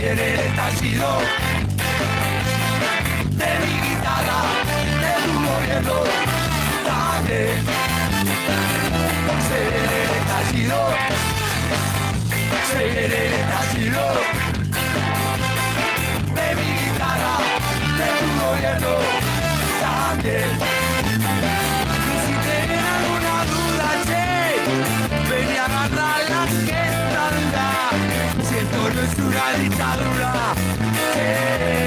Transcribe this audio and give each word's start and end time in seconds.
viene 0.00 0.34
el 0.34 0.40
estallido 0.40 1.18
de 3.40 3.50
mi 3.62 3.74
guitarra, 3.88 4.40
de 5.02 5.12
tu 5.24 5.32
gobierno, 5.48 5.96
también 6.86 7.58
se 9.48 9.58
viene 9.70 9.96
el 10.04 10.10
estallido, 10.18 10.78
se 12.70 12.78
viene 12.78 13.26
el 13.26 13.32
estallido 13.32 14.04
de 16.34 16.46
mi 16.54 16.68
guitarra, 16.80 17.34
de 17.98 18.08
tu 18.18 18.28
gobierno, 18.44 18.92
también. 19.80 20.77
Eh, 31.16 31.77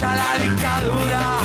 ya 0.00 0.14
la 0.14 0.38
dictadura. 0.38 1.38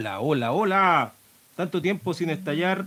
Hola, 0.00 0.20
hola, 0.20 0.52
hola. 0.52 1.12
Tanto 1.56 1.82
tiempo 1.82 2.14
sin 2.14 2.30
estallar. 2.30 2.86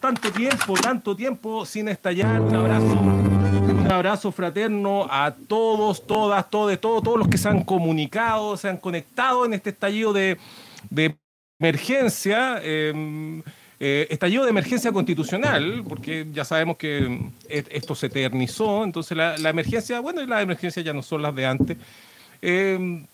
Tanto 0.00 0.30
tiempo, 0.32 0.74
tanto 0.74 1.14
tiempo 1.16 1.64
sin 1.64 1.88
estallar. 1.88 2.40
Un 2.40 2.54
abrazo, 2.54 2.86
un 2.86 3.88
abrazo 3.90 4.32
fraterno 4.32 5.06
a 5.10 5.34
todos, 5.34 6.06
todas, 6.06 6.48
todos, 6.50 6.78
todos, 6.80 7.02
todos 7.02 7.18
los 7.18 7.28
que 7.28 7.38
se 7.38 7.48
han 7.48 7.62
comunicado, 7.64 8.56
se 8.56 8.68
han 8.68 8.76
conectado 8.76 9.44
en 9.44 9.54
este 9.54 9.70
estallido 9.70 10.12
de, 10.12 10.38
de 10.90 11.16
emergencia. 11.58 12.60
eh, 12.62 13.42
eh, 13.80 14.08
estallido 14.10 14.42
de 14.42 14.50
emergencia 14.50 14.90
constitucional, 14.90 15.84
porque 15.88 16.26
ya 16.32 16.44
sabemos 16.44 16.76
que 16.76 17.30
eh, 17.48 17.64
esto 17.70 17.94
se 17.94 18.06
eternizó, 18.06 18.82
entonces 18.82 19.16
la, 19.16 19.36
emergencia, 19.48 20.00
bueno, 20.00 20.20
y 20.20 20.26
las 20.26 20.42
emergencias 20.42 20.84
ya 20.84 20.92
no 20.92 21.00
son 21.00 21.22
las 21.22 21.32
de 21.32 21.46
antes. 21.46 21.76
Eh, 22.42 23.06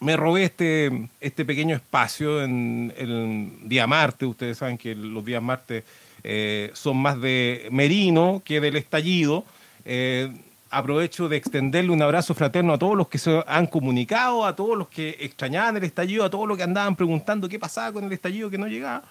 me 0.00 0.16
robé 0.16 0.44
este, 0.44 1.08
este 1.20 1.44
pequeño 1.44 1.76
espacio 1.76 2.42
en 2.42 2.92
el 2.96 3.68
día 3.68 3.86
martes. 3.86 4.28
Ustedes 4.28 4.58
saben 4.58 4.78
que 4.78 4.94
los 4.94 5.24
días 5.24 5.42
martes 5.42 5.84
eh, 6.24 6.70
son 6.72 6.96
más 6.96 7.20
de 7.20 7.68
Merino 7.70 8.42
que 8.44 8.60
del 8.60 8.76
estallido. 8.76 9.44
Eh, 9.84 10.32
aprovecho 10.70 11.28
de 11.28 11.36
extenderle 11.36 11.90
un 11.90 12.00
abrazo 12.00 12.34
fraterno 12.34 12.72
a 12.72 12.78
todos 12.78 12.96
los 12.96 13.08
que 13.08 13.18
se 13.18 13.42
han 13.46 13.66
comunicado, 13.66 14.46
a 14.46 14.56
todos 14.56 14.78
los 14.78 14.88
que 14.88 15.16
extrañaban 15.20 15.76
el 15.76 15.84
estallido, 15.84 16.24
a 16.24 16.30
todos 16.30 16.48
los 16.48 16.56
que 16.56 16.62
andaban 16.62 16.96
preguntando 16.96 17.48
qué 17.48 17.58
pasaba 17.58 17.92
con 17.92 18.04
el 18.04 18.12
estallido 18.12 18.48
que 18.48 18.58
no 18.58 18.68
llegaba. 18.68 19.02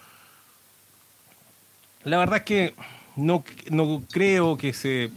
La 2.04 2.18
verdad 2.18 2.38
es 2.38 2.44
que 2.44 2.74
no, 3.16 3.44
no 3.70 4.02
creo 4.10 4.58
que 4.58 4.74
se, 4.74 5.12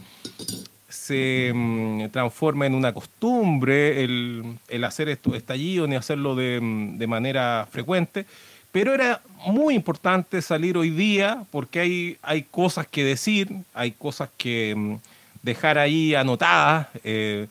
se 0.93 1.51
mm, 1.53 2.09
transforme 2.11 2.67
en 2.67 2.75
una 2.75 2.93
costumbre 2.93 4.03
el, 4.03 4.57
el 4.67 4.83
hacer 4.83 5.09
estos 5.09 5.35
estallidos 5.35 5.89
ni 5.89 5.95
hacerlo 5.95 6.35
de, 6.35 6.59
mm, 6.61 6.97
de 6.97 7.07
manera 7.07 7.67
frecuente. 7.69 8.25
Pero 8.71 8.93
era 8.93 9.21
muy 9.45 9.75
importante 9.75 10.41
salir 10.41 10.77
hoy 10.77 10.89
día 10.89 11.45
porque 11.51 11.79
hay, 11.79 12.17
hay 12.21 12.43
cosas 12.43 12.87
que 12.87 13.03
decir, 13.03 13.49
hay 13.73 13.91
cosas 13.91 14.29
que 14.37 14.73
mm, 14.75 14.95
dejar 15.41 15.77
ahí 15.77 16.15
anotadas. 16.15 16.87
eh, 17.03 17.47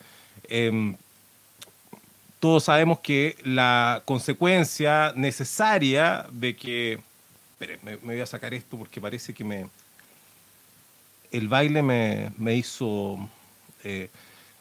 em, 0.49 0.97
todos 2.41 2.65
sabemos 2.65 2.99
que 2.99 3.37
la 3.45 4.03
consecuencia 4.05 5.13
necesaria 5.15 6.27
de 6.33 6.57
que... 6.57 6.99
Espere, 7.53 7.79
me 7.85 7.97
voy 7.97 8.21
a 8.21 8.27
sacar 8.27 8.53
esto 8.53 8.77
porque 8.77 9.01
parece 9.01 9.33
que 9.33 9.45
me... 9.45 9.67
El 11.33 11.49
baile 11.49 11.83
me, 11.83 12.31
me 12.37 12.55
hizo... 12.55 13.19
eh, 13.85 14.09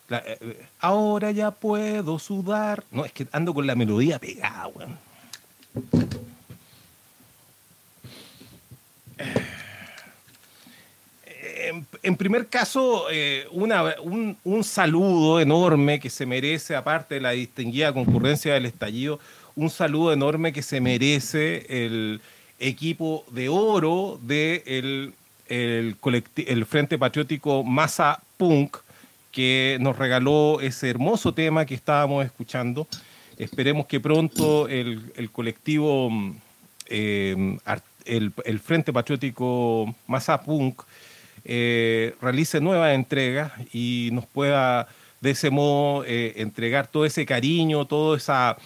eh, 0.09 0.65
ahora 0.79 1.31
ya 1.31 1.51
puedo 1.51 2.17
sudar. 2.17 2.83
No, 2.91 3.05
es 3.05 3.11
que 3.11 3.27
ando 3.31 3.53
con 3.53 3.67
la 3.67 3.75
melodía 3.75 4.17
pegada, 4.19 4.67
weón. 4.67 4.97
En, 11.25 11.85
en 12.03 12.15
primer 12.17 12.47
caso, 12.47 13.05
eh, 13.11 13.45
una- 13.51 13.95
un, 14.01 14.37
un 14.43 14.63
saludo 14.63 15.39
enorme 15.39 15.99
que 15.99 16.09
se 16.09 16.25
merece, 16.25 16.75
aparte 16.75 17.15
de 17.15 17.21
la 17.21 17.31
distinguida 17.31 17.93
concurrencia 17.93 18.53
del 18.53 18.65
estallido, 18.65 19.19
un 19.55 19.69
saludo 19.69 20.11
enorme 20.13 20.53
que 20.53 20.61
se 20.63 20.81
merece 20.81 21.65
el 21.69 22.21
equipo 22.59 23.25
de 23.31 23.49
oro 23.49 24.19
del 24.21 24.63
de 24.63 25.13
el, 25.51 26.65
Frente 26.65 26.97
Patriótico 26.97 27.63
Masa 27.63 28.21
Punk, 28.37 28.77
que 29.31 29.77
nos 29.79 29.97
regaló 29.97 30.59
ese 30.61 30.89
hermoso 30.89 31.33
tema 31.33 31.65
que 31.65 31.75
estábamos 31.75 32.25
escuchando. 32.25 32.87
Esperemos 33.37 33.85
que 33.85 33.99
pronto 33.99 34.67
el, 34.67 35.11
el 35.15 35.31
colectivo, 35.31 36.09
eh, 36.87 37.57
el 38.05 38.59
Frente 38.59 38.93
Patriótico 38.93 39.93
Masa 40.07 40.41
Punk, 40.41 40.81
eh, 41.43 42.15
realice 42.21 42.61
nuevas 42.61 42.93
entregas 42.93 43.51
y 43.73 44.09
nos 44.13 44.25
pueda 44.27 44.87
de 45.21 45.31
ese 45.31 45.49
modo 45.49 46.03
eh, 46.05 46.33
entregar 46.37 46.87
todo 46.87 47.05
ese 47.05 47.25
cariño, 47.25 47.85
toda 47.85 48.17
esa, 48.17 48.57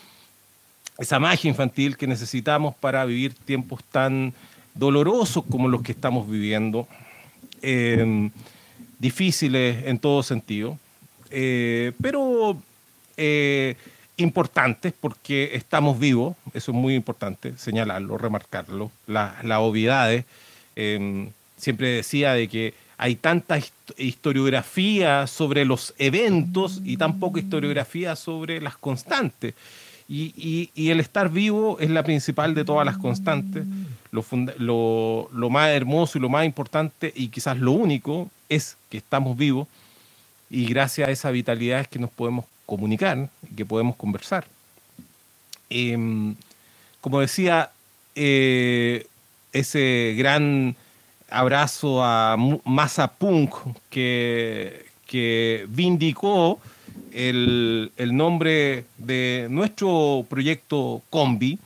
esa 0.97 1.19
magia 1.19 1.49
infantil 1.49 1.95
que 1.95 2.07
necesitamos 2.07 2.75
para 2.75 3.05
vivir 3.05 3.33
tiempos 3.33 3.81
tan 3.91 4.33
dolorosos 4.75 5.43
como 5.49 5.67
los 5.67 5.81
que 5.81 5.93
estamos 5.93 6.29
viviendo, 6.29 6.87
eh, 7.61 8.29
difíciles 8.99 9.85
en 9.85 9.99
todo 9.99 10.23
sentido, 10.23 10.77
eh, 11.31 11.91
pero 12.01 12.57
eh, 13.17 13.75
importantes 14.17 14.93
porque 14.99 15.51
estamos 15.53 15.99
vivos, 15.99 16.35
eso 16.53 16.71
es 16.71 16.77
muy 16.77 16.95
importante, 16.95 17.57
señalarlo, 17.57 18.17
remarcarlo, 18.17 18.91
La- 19.07 19.35
las 19.43 19.59
obviedades. 19.59 20.25
eh, 20.75 21.29
siempre 21.57 21.87
decía 21.89 22.33
de 22.33 22.47
que 22.49 22.73
hay 22.97 23.15
tanta 23.15 23.57
hist- 23.57 23.71
historiografía 23.97 25.25
sobre 25.27 25.63
los 25.65 25.93
eventos 25.97 26.81
y 26.83 26.97
tan 26.97 27.19
poca 27.19 27.39
historiografía 27.39 28.15
sobre 28.15 28.59
las 28.61 28.77
constantes. 28.77 29.53
Y, 30.07 30.69
el 30.75 30.99
estar 30.99 31.29
vivo 31.29 31.77
es 31.79 31.89
la 31.89 32.03
principal 32.03 32.53
de 32.53 32.63
todas 32.63 32.85
las 32.85 32.97
constantes. 32.97 33.65
Lo, 34.11 35.49
más 35.49 35.69
hermoso 35.69 36.17
y 36.17 36.21
lo 36.21 36.29
más 36.29 36.45
importante 36.45 37.11
y 37.15 37.29
quizás 37.29 37.57
lo 37.57 37.71
único 37.71 38.29
es 38.47 38.77
que 38.89 38.97
estamos 38.97 39.35
vivos 39.35 39.67
y 40.49 40.65
gracias 40.67 41.09
a 41.09 41.11
esa 41.11 41.31
vitalidad 41.31 41.81
es 41.81 41.87
que 41.87 41.99
nos 41.99 42.11
podemos 42.11 42.45
comunicar 42.65 43.29
y 43.51 43.55
que 43.55 43.65
podemos 43.65 43.95
conversar. 43.95 44.45
Em, 45.69 46.35
como 47.01 47.19
decía, 47.19 47.71
eh, 48.13 49.07
ese 49.51 50.13
gran 50.17 50.75
abrazo 51.29 52.03
a 52.03 52.37
Masa 52.63 53.07
Punk 53.07 53.55
que, 53.89 54.85
que 55.07 55.65
vindicó 55.67 56.59
el, 57.15 57.91
el 57.95 58.15
nombre 58.15 58.85
de 58.97 59.47
nuestro 59.49 60.25
proyecto 60.29 61.01
Combi, 61.09 61.57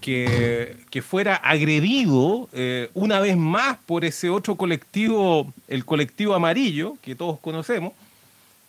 que, 0.00 0.76
que 0.90 1.02
fuera 1.02 1.36
agredido 1.36 2.48
eh, 2.52 2.90
una 2.94 3.20
vez 3.20 3.36
más 3.36 3.78
por 3.86 4.04
ese 4.04 4.30
otro 4.30 4.56
colectivo, 4.56 5.52
el 5.66 5.84
colectivo 5.84 6.34
amarillo, 6.34 6.96
que 7.02 7.14
todos 7.14 7.40
conocemos. 7.40 7.92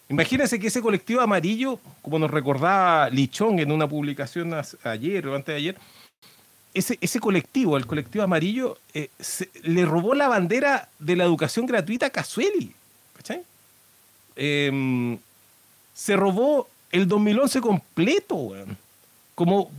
Imagínense 0.09 0.59
que 0.59 0.67
ese 0.67 0.81
colectivo 0.81 1.21
amarillo, 1.21 1.79
como 2.01 2.19
nos 2.19 2.31
recordaba 2.31 3.09
Lichón 3.09 3.59
en 3.59 3.71
una 3.71 3.87
publicación 3.87 4.53
ayer 4.83 5.27
o 5.27 5.35
antes 5.35 5.53
de 5.53 5.57
ayer, 5.57 5.77
ese, 6.73 6.97
ese 7.01 7.19
colectivo, 7.19 7.77
el 7.77 7.85
colectivo 7.85 8.23
amarillo, 8.23 8.77
eh, 8.93 9.09
le 9.61 9.85
robó 9.85 10.15
la 10.15 10.27
bandera 10.27 10.89
de 10.97 11.15
la 11.15 11.23
educación 11.23 11.65
gratuita 11.65 12.07
a 12.07 12.09
Casueli. 12.09 12.73
¿cachai? 13.15 13.43
Em, 14.35 15.17
se 15.93 16.15
robó 16.15 16.67
el 16.91 17.07
2011 17.07 17.61
completo, 17.61 18.35
weón. 18.35 18.77
Como 19.35 19.71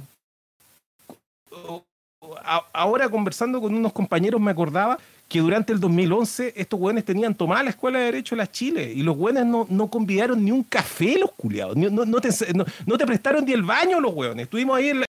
ahora 2.73 3.09
conversando 3.09 3.61
con 3.61 3.75
unos 3.75 3.93
compañeros 3.93 4.41
me 4.41 4.51
acordaba 4.51 4.99
que 5.29 5.41
durante 5.41 5.73
el 5.73 5.81
2011 5.81 6.55
estos 6.57 6.79
güeyes 6.79 7.05
tenían 7.05 7.35
tomada 7.35 7.63
la 7.63 7.71
Escuela 7.71 7.99
de 7.99 8.05
Derecho 8.07 8.35
de 8.35 8.39
la 8.43 8.51
Chile 8.51 8.93
y 8.95 9.03
los 9.03 9.17
güeyes 9.17 9.45
no, 9.45 9.67
no 9.71 9.89
convidaron 9.89 10.45
ni 10.45 10.51
un 10.51 10.63
café 10.63 11.19
los 11.19 11.33
culiados, 11.33 11.77
no, 11.77 12.05
no 12.05 12.21
te, 12.21 12.31
no- 12.55 12.99
te 12.99 13.07
prestaron 13.07 13.45
ni 13.45 13.53
el 13.53 13.63
baño 13.63 14.01
los 14.01 14.13
güeyes. 14.13 14.39
Estuvimos 14.39 14.77
ahí 14.77 14.89
en 14.91 15.01
la 15.01 15.07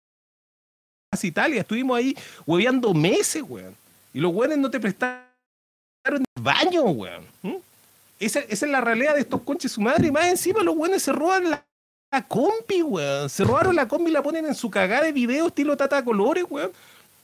Italia, 1.23 1.61
estuvimos 1.61 1.97
ahí 1.97 2.17
hueveando 2.47 2.93
meses, 2.93 3.43
weón. 3.47 3.75
Y 4.13 4.21
los 4.21 4.33
güeyes 4.33 4.59
no 4.59 4.71
te 4.71 4.81
prestaron 4.81 5.25
ni 6.07 6.25
el 6.37 6.43
baño. 6.43 6.85
¿Mm? 7.43 7.55
Esa, 8.21 8.41
esa 8.41 8.67
es 8.67 8.73
la 8.73 8.81
realidad 8.81 9.15
de 9.15 9.21
estos 9.21 9.43
conches 9.43 9.73
su 9.73 9.81
madre. 9.81 10.09
Y 10.09 10.11
más 10.11 10.27
encima 10.27 10.63
los 10.63 10.75
güeyes 10.77 11.03
se 11.03 11.13
roban 11.13 11.51
la, 11.51 11.65
la 12.13 12.23
combi, 12.23 12.83
weón. 12.83 13.29
Se 13.29 13.45
robaron 13.45 13.75
la 13.77 13.89
combi 13.89 14.11
y 14.11 14.15
la 14.15 14.23
ponen 14.23 14.47
en 14.47 14.55
su 14.55 14.71
cagada 14.71 15.05
de 15.05 15.13
video 15.13 15.49
estilo 15.49 15.77
tata 15.77 16.05
colores, 16.05 16.45
weón. 16.49 16.71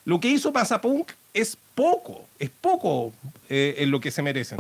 Lo 0.04 0.18
que 0.18 0.28
hizo 0.28 0.52
Pasapunk 0.52 1.12
es 1.34 1.56
poco, 1.74 2.24
es 2.38 2.50
poco 2.50 3.12
eh, 3.48 3.76
en 3.78 3.90
lo 3.90 4.00
que 4.00 4.10
se 4.10 4.22
merecen. 4.22 4.58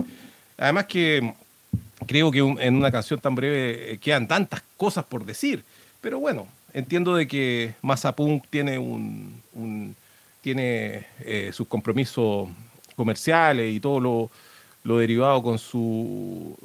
Además 0.56 0.86
que 0.86 1.32
creo 2.06 2.30
que 2.30 2.38
en 2.38 2.76
una 2.76 2.92
canción 2.92 3.18
tan 3.20 3.34
breve 3.34 3.92
eh, 3.94 3.98
quedan 3.98 4.28
tantas 4.28 4.62
cosas 4.76 5.04
por 5.04 5.24
decir. 5.24 5.64
Pero 6.00 6.18
bueno, 6.20 6.46
entiendo 6.72 7.14
de 7.16 7.26
que 7.26 7.74
Mazapunk 7.82 8.44
tiene 8.50 8.78
un, 8.78 9.42
un- 9.54 9.96
tiene 10.42 11.06
eh, 11.20 11.50
sus 11.52 11.66
compromisos 11.66 12.48
comerciales 12.96 13.74
y 13.74 13.80
todo 13.80 14.00
lo, 14.00 14.30
lo 14.82 14.98
derivado 14.98 15.42
con 15.42 15.58
su 15.58 16.56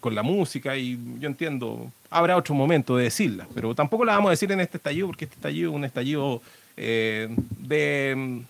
con, 0.00 0.14
la 0.14 0.22
música 0.22 0.76
y 0.76 0.98
yo 1.18 1.28
entiendo 1.28 1.90
habrá 2.10 2.36
otro 2.36 2.54
momento 2.54 2.96
de 2.96 3.04
decirla 3.04 3.46
pero 3.54 3.74
tampoco 3.74 4.04
la 4.04 4.12
vamos 4.14 4.28
a 4.28 4.30
decir 4.30 4.50
en 4.52 4.60
este 4.60 4.76
estallido 4.76 5.08
porque 5.08 5.24
este 5.24 5.34
estallido 5.36 5.70
es 5.70 5.76
un 5.76 5.84
estallido 5.84 6.40
eh, 6.76 7.28
de 7.58 8.42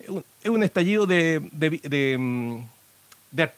es 0.00 0.08
un- 0.08 0.24
es 0.42 0.50
un 0.50 0.62
estallido 0.62 1.06
de, 1.06 1.40
mm, 2.18 2.56
de- 3.30 3.50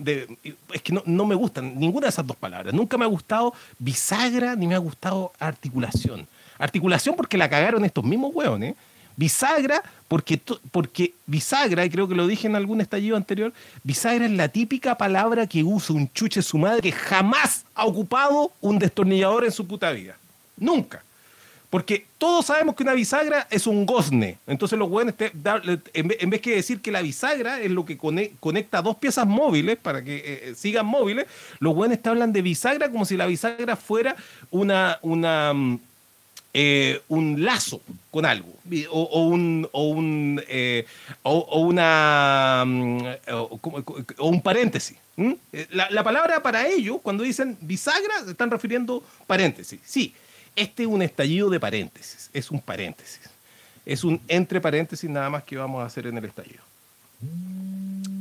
de- 0.00 0.38
es 0.72 0.82
que 0.82 0.92
no, 0.92 1.02
no 1.06 1.24
me 1.26 1.34
gustan 1.34 1.78
ninguna 1.78 2.06
de 2.06 2.10
esas 2.10 2.26
dos 2.26 2.36
palabras. 2.36 2.72
Nunca 2.74 2.98
me 2.98 3.04
ha 3.04 3.08
gustado 3.08 3.54
bisagra 3.78 4.54
ni 4.56 4.66
me 4.66 4.74
ha 4.74 4.78
gustado 4.78 5.32
articulación. 5.38 6.26
Articulación 6.58 7.16
porque 7.16 7.38
la 7.38 7.48
cagaron 7.48 7.84
estos 7.84 8.04
mismos 8.04 8.32
hueones. 8.34 8.74
Bisagra 9.16 9.82
porque, 10.10 10.40
porque 10.72 11.14
bisagra, 11.26 11.84
y 11.84 11.88
creo 11.90 12.08
que 12.08 12.16
lo 12.16 12.26
dije 12.26 12.48
en 12.48 12.56
algún 12.56 12.80
estallido 12.80 13.16
anterior, 13.16 13.52
bisagra 13.84 14.26
es 14.26 14.32
la 14.32 14.48
típica 14.48 14.98
palabra 14.98 15.46
que 15.46 15.62
usa 15.62 15.94
un 15.94 16.12
chuche 16.12 16.42
su 16.42 16.58
madre 16.58 16.82
que 16.82 16.90
jamás 16.90 17.64
ha 17.76 17.84
ocupado 17.86 18.50
un 18.60 18.80
destornillador 18.80 19.44
en 19.44 19.52
su 19.52 19.68
puta 19.68 19.92
vida. 19.92 20.16
Nunca. 20.56 21.04
Porque 21.70 22.06
todos 22.18 22.46
sabemos 22.46 22.74
que 22.74 22.82
una 22.82 22.94
bisagra 22.94 23.46
es 23.52 23.68
un 23.68 23.86
gozne. 23.86 24.38
Entonces 24.48 24.76
los 24.76 24.90
buenos, 24.90 25.14
en 25.94 26.30
vez, 26.30 26.40
que 26.40 26.56
decir 26.56 26.80
que 26.80 26.90
la 26.90 27.02
bisagra 27.02 27.60
es 27.60 27.70
lo 27.70 27.84
que 27.84 27.96
cone- 27.96 28.32
conecta 28.40 28.82
dos 28.82 28.96
piezas 28.96 29.28
móviles 29.28 29.78
para 29.78 30.02
que 30.02 30.16
eh, 30.16 30.22
eh, 30.26 30.54
sigan 30.56 30.86
móviles, 30.86 31.26
los 31.60 31.72
buenos 31.72 32.02
te 32.02 32.08
hablan 32.08 32.32
de 32.32 32.42
bisagra 32.42 32.90
como 32.90 33.04
si 33.04 33.16
la 33.16 33.26
bisagra 33.26 33.76
fuera 33.76 34.16
una, 34.50 34.98
una, 35.02 35.54
mm, 35.54 35.78
eh, 36.52 37.00
un 37.08 37.44
lazo 37.44 37.80
con 38.10 38.26
algo. 38.26 38.52
O, 38.90 39.24
un, 39.24 39.68
o, 39.72 39.88
un, 39.88 40.42
eh, 40.48 40.86
o, 41.22 41.60
una, 41.60 42.64
mm, 42.66 43.00
o, 43.32 44.28
un 44.28 44.42
paréntesis. 44.42 44.96
Eh, 45.16 45.66
La, 45.70 45.90
la 45.90 46.02
palabra 46.02 46.42
para 46.42 46.66
ellos, 46.66 46.98
cuando 47.02 47.24
dicen 47.24 47.56
bisagra, 47.60 48.24
se 48.24 48.30
están 48.30 48.50
refiriendo 48.50 49.02
paréntesis. 49.26 49.80
Sí, 49.84 50.14
este 50.56 50.82
es 50.84 50.88
un 50.88 51.02
estallido 51.02 51.50
de 51.50 51.60
paréntesis, 51.60 52.30
es 52.32 52.50
un 52.50 52.60
paréntesis. 52.60 53.20
Es 53.86 54.04
un 54.04 54.20
entre 54.28 54.60
paréntesis 54.60 55.08
nada 55.08 55.30
más 55.30 55.42
que 55.44 55.56
vamos 55.56 55.82
a 55.82 55.86
hacer 55.86 56.06
en 56.06 56.18
el 56.18 56.24
estallido. 56.24 56.62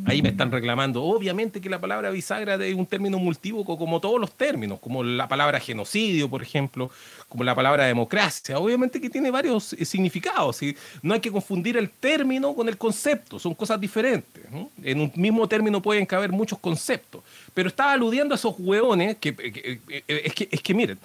Ahí 0.10 0.24
me 0.24 0.30
están 0.30 0.51
reclamando, 0.51 1.04
obviamente 1.04 1.62
que 1.62 1.70
la 1.70 1.80
palabra 1.80 2.10
bisagra 2.10 2.56
es 2.56 2.74
un 2.74 2.88
término 2.88 3.20
multívoco 3.20 3.78
como 3.78 4.00
todos 4.00 4.20
los 4.20 4.32
términos, 4.32 4.80
como 4.80 5.04
la 5.04 5.28
palabra 5.28 5.60
genocidio, 5.60 6.28
por 6.28 6.42
ejemplo, 6.42 6.89
como 7.28 7.44
la 7.44 7.54
palabra 7.54 7.86
democracia. 7.86 8.58
Obviamente 8.58 9.00
que 9.00 9.10
tiene 9.10 9.30
varios 9.30 9.74
eh, 9.74 9.86
significados 9.86 10.63
y 10.63 10.75
no 11.04 11.13
hay 11.13 11.20
que 11.20 11.32
confundir 11.32 11.78
el 11.78 11.92
término 11.92 12.56
con 12.56 12.68
el 12.68 12.78
concepto, 12.78 13.38
son 13.38 13.54
cosas 13.54 13.80
diferentes. 13.80 14.44
En 14.84 15.00
un 15.00 15.12
mismo 15.16 15.48
término 15.48 15.80
pueden 15.80 16.08
caber 16.08 16.32
muchos 16.32 16.58
conceptos, 16.58 17.22
pero 17.54 17.70
estaba 17.70 17.94
aludiendo 17.94 18.34
a 18.34 18.38
esos 18.38 18.56
hueones 18.58 19.18
que, 19.18 19.30
es, 19.30 20.34
que 20.34 20.50
es 20.51 20.62
que 20.62 20.74
miren, 20.74 20.98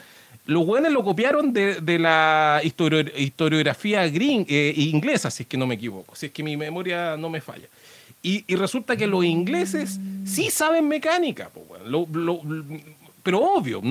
los 0.47 0.67
hueones 0.67 0.93
lo 0.93 1.03
copiaron 1.03 1.53
de, 1.53 1.99
la 1.99 2.61
historiografía 2.63 4.05
eh, 4.05 4.75
inglesa, 4.77 5.31
si 5.31 5.45
es 5.45 5.49
que 5.49 5.57
no 5.57 5.67
me 5.67 5.75
equivoco, 5.75 6.15
si 6.15 6.27
es 6.27 6.33
que 6.33 6.43
mi 6.43 6.57
memoria 6.57 7.17
no 7.17 7.31
me 7.31 7.41
falla. 7.41 7.67
Y, 8.27 8.43
resulta 8.57 8.97
que 8.97 9.07
los 9.07 9.23
ingleses 9.23 10.01
sí 10.25 10.49
saben 10.51 10.89
mecánica, 10.89 11.51
pero 13.23 13.43
obvio, 13.43 13.83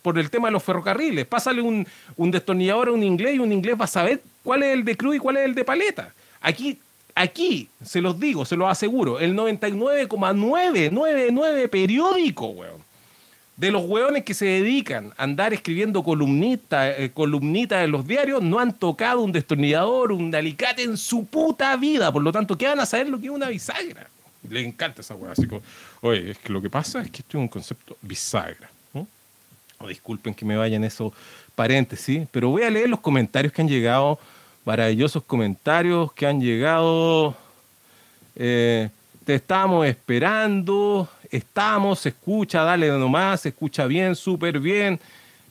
por 0.00 0.20
el 0.20 0.30
tema 0.30 0.46
de 0.48 0.52
los 0.52 0.62
ferrocarriles. 0.62 1.26
Pásale 1.26 1.60
un, 1.60 1.84
destornillador 2.16 2.86
a 2.88 2.92
un 2.92 3.02
inglés 3.02 3.34
y 3.34 3.40
un 3.40 3.52
inglés 3.52 3.74
va 3.78 3.86
a 3.86 3.88
saber 3.88 4.22
cuál 4.44 4.62
es 4.62 4.74
el 4.74 4.84
de 4.84 4.96
cruz 4.96 5.16
y 5.16 5.18
cuál 5.18 5.38
es 5.38 5.46
el 5.46 5.56
de 5.56 5.64
paleta. 5.64 6.14
Aquí, 6.40 6.78
aquí, 7.16 7.68
se 7.84 8.00
los 8.00 8.20
digo, 8.20 8.44
se 8.44 8.54
los 8.54 8.70
aseguro, 8.70 9.18
el 9.18 9.34
99,999 9.34 11.68
periódico, 11.68 12.46
weón 12.46 12.91
de 13.56 13.70
los 13.70 13.84
hueones 13.84 14.24
que 14.24 14.34
se 14.34 14.46
dedican 14.46 15.12
a 15.16 15.24
andar 15.24 15.52
escribiendo 15.52 16.02
columnitas 16.02 16.94
eh, 16.98 17.10
columnita 17.12 17.84
en 17.84 17.90
los 17.90 18.06
diarios 18.06 18.42
no 18.42 18.58
han 18.58 18.72
tocado 18.72 19.20
un 19.20 19.32
destornillador, 19.32 20.12
un 20.12 20.34
alicate 20.34 20.82
en 20.82 20.96
su 20.96 21.26
puta 21.26 21.76
vida. 21.76 22.10
Por 22.10 22.22
lo 22.22 22.32
tanto, 22.32 22.56
¿qué 22.56 22.66
van 22.66 22.80
a 22.80 22.86
saber 22.86 23.08
lo 23.08 23.20
que 23.20 23.26
es 23.26 23.32
una 23.32 23.48
bisagra? 23.48 24.08
Le 24.48 24.64
encanta 24.64 25.02
esa 25.02 25.14
hueá. 25.14 25.32
Así 25.32 25.46
como, 25.46 25.62
oye, 26.00 26.30
es 26.30 26.38
que 26.38 26.52
lo 26.52 26.60
que 26.62 26.70
pasa 26.70 27.02
es 27.02 27.10
que 27.10 27.18
esto 27.18 27.38
es 27.38 27.42
un 27.42 27.48
concepto 27.48 27.96
bisagra. 28.00 28.70
O 29.78 29.88
disculpen 29.88 30.32
que 30.32 30.44
me 30.44 30.56
vayan 30.56 30.84
esos 30.84 31.12
paréntesis, 31.56 32.26
pero 32.30 32.50
voy 32.50 32.62
a 32.62 32.70
leer 32.70 32.88
los 32.88 33.00
comentarios 33.00 33.52
que 33.52 33.62
han 33.62 33.68
llegado, 33.68 34.18
maravillosos 34.64 35.24
comentarios 35.24 36.12
que 36.12 36.26
han 36.26 36.40
llegado. 36.40 37.36
Eh, 38.36 38.88
te 39.24 39.34
estamos 39.34 39.86
esperando 39.86 41.08
estamos, 41.32 42.00
se 42.00 42.10
escucha, 42.10 42.62
dale 42.62 42.88
nomás, 42.88 43.40
se 43.40 43.48
escucha 43.48 43.86
bien, 43.86 44.14
súper 44.14 44.60
bien. 44.60 45.00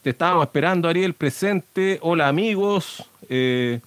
Te 0.01 0.11
estábamos 0.11 0.45
esperando, 0.45 0.87
Ariel, 0.87 1.13
presente. 1.13 1.99
Hola, 2.01 2.27
amigos. 2.27 3.03
Eh, 3.27 3.79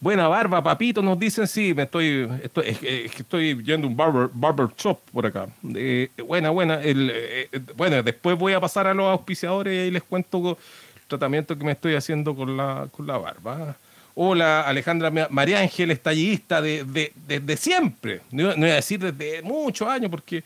buena 0.00 0.28
barba, 0.28 0.62
papito, 0.62 1.02
nos 1.02 1.18
dicen. 1.18 1.46
Sí, 1.46 1.72
me 1.72 1.84
estoy, 1.84 2.28
estoy, 2.42 2.76
estoy 3.18 3.62
yendo 3.62 3.86
un 3.86 3.96
barber, 3.96 4.28
barber 4.32 4.68
shop 4.76 4.98
por 5.12 5.26
acá. 5.26 5.46
Eh, 5.74 6.08
buena, 6.26 6.50
buena. 6.50 6.80
Eh, 6.82 7.48
bueno, 7.76 8.02
después 8.02 8.36
voy 8.36 8.52
a 8.52 8.60
pasar 8.60 8.86
a 8.86 8.94
los 8.94 9.06
auspiciadores 9.06 9.88
y 9.88 9.90
les 9.90 10.02
cuento 10.02 10.50
el 10.50 11.06
tratamiento 11.06 11.56
que 11.56 11.64
me 11.64 11.72
estoy 11.72 11.94
haciendo 11.94 12.34
con 12.34 12.56
la, 12.56 12.88
con 12.90 13.06
la 13.06 13.18
barba. 13.18 13.76
Hola, 14.14 14.62
Alejandra 14.62 15.10
María 15.30 15.60
Ángel, 15.60 15.92
estallista 15.92 16.60
de, 16.60 16.84
de, 16.84 17.56
siempre. 17.56 18.20
No, 18.32 18.50
no, 18.50 18.56
voy 18.56 18.70
a 18.70 18.74
decir 18.74 19.00
desde 19.00 19.40
muchos 19.40 19.88
años, 19.88 20.10
porque 20.10 20.42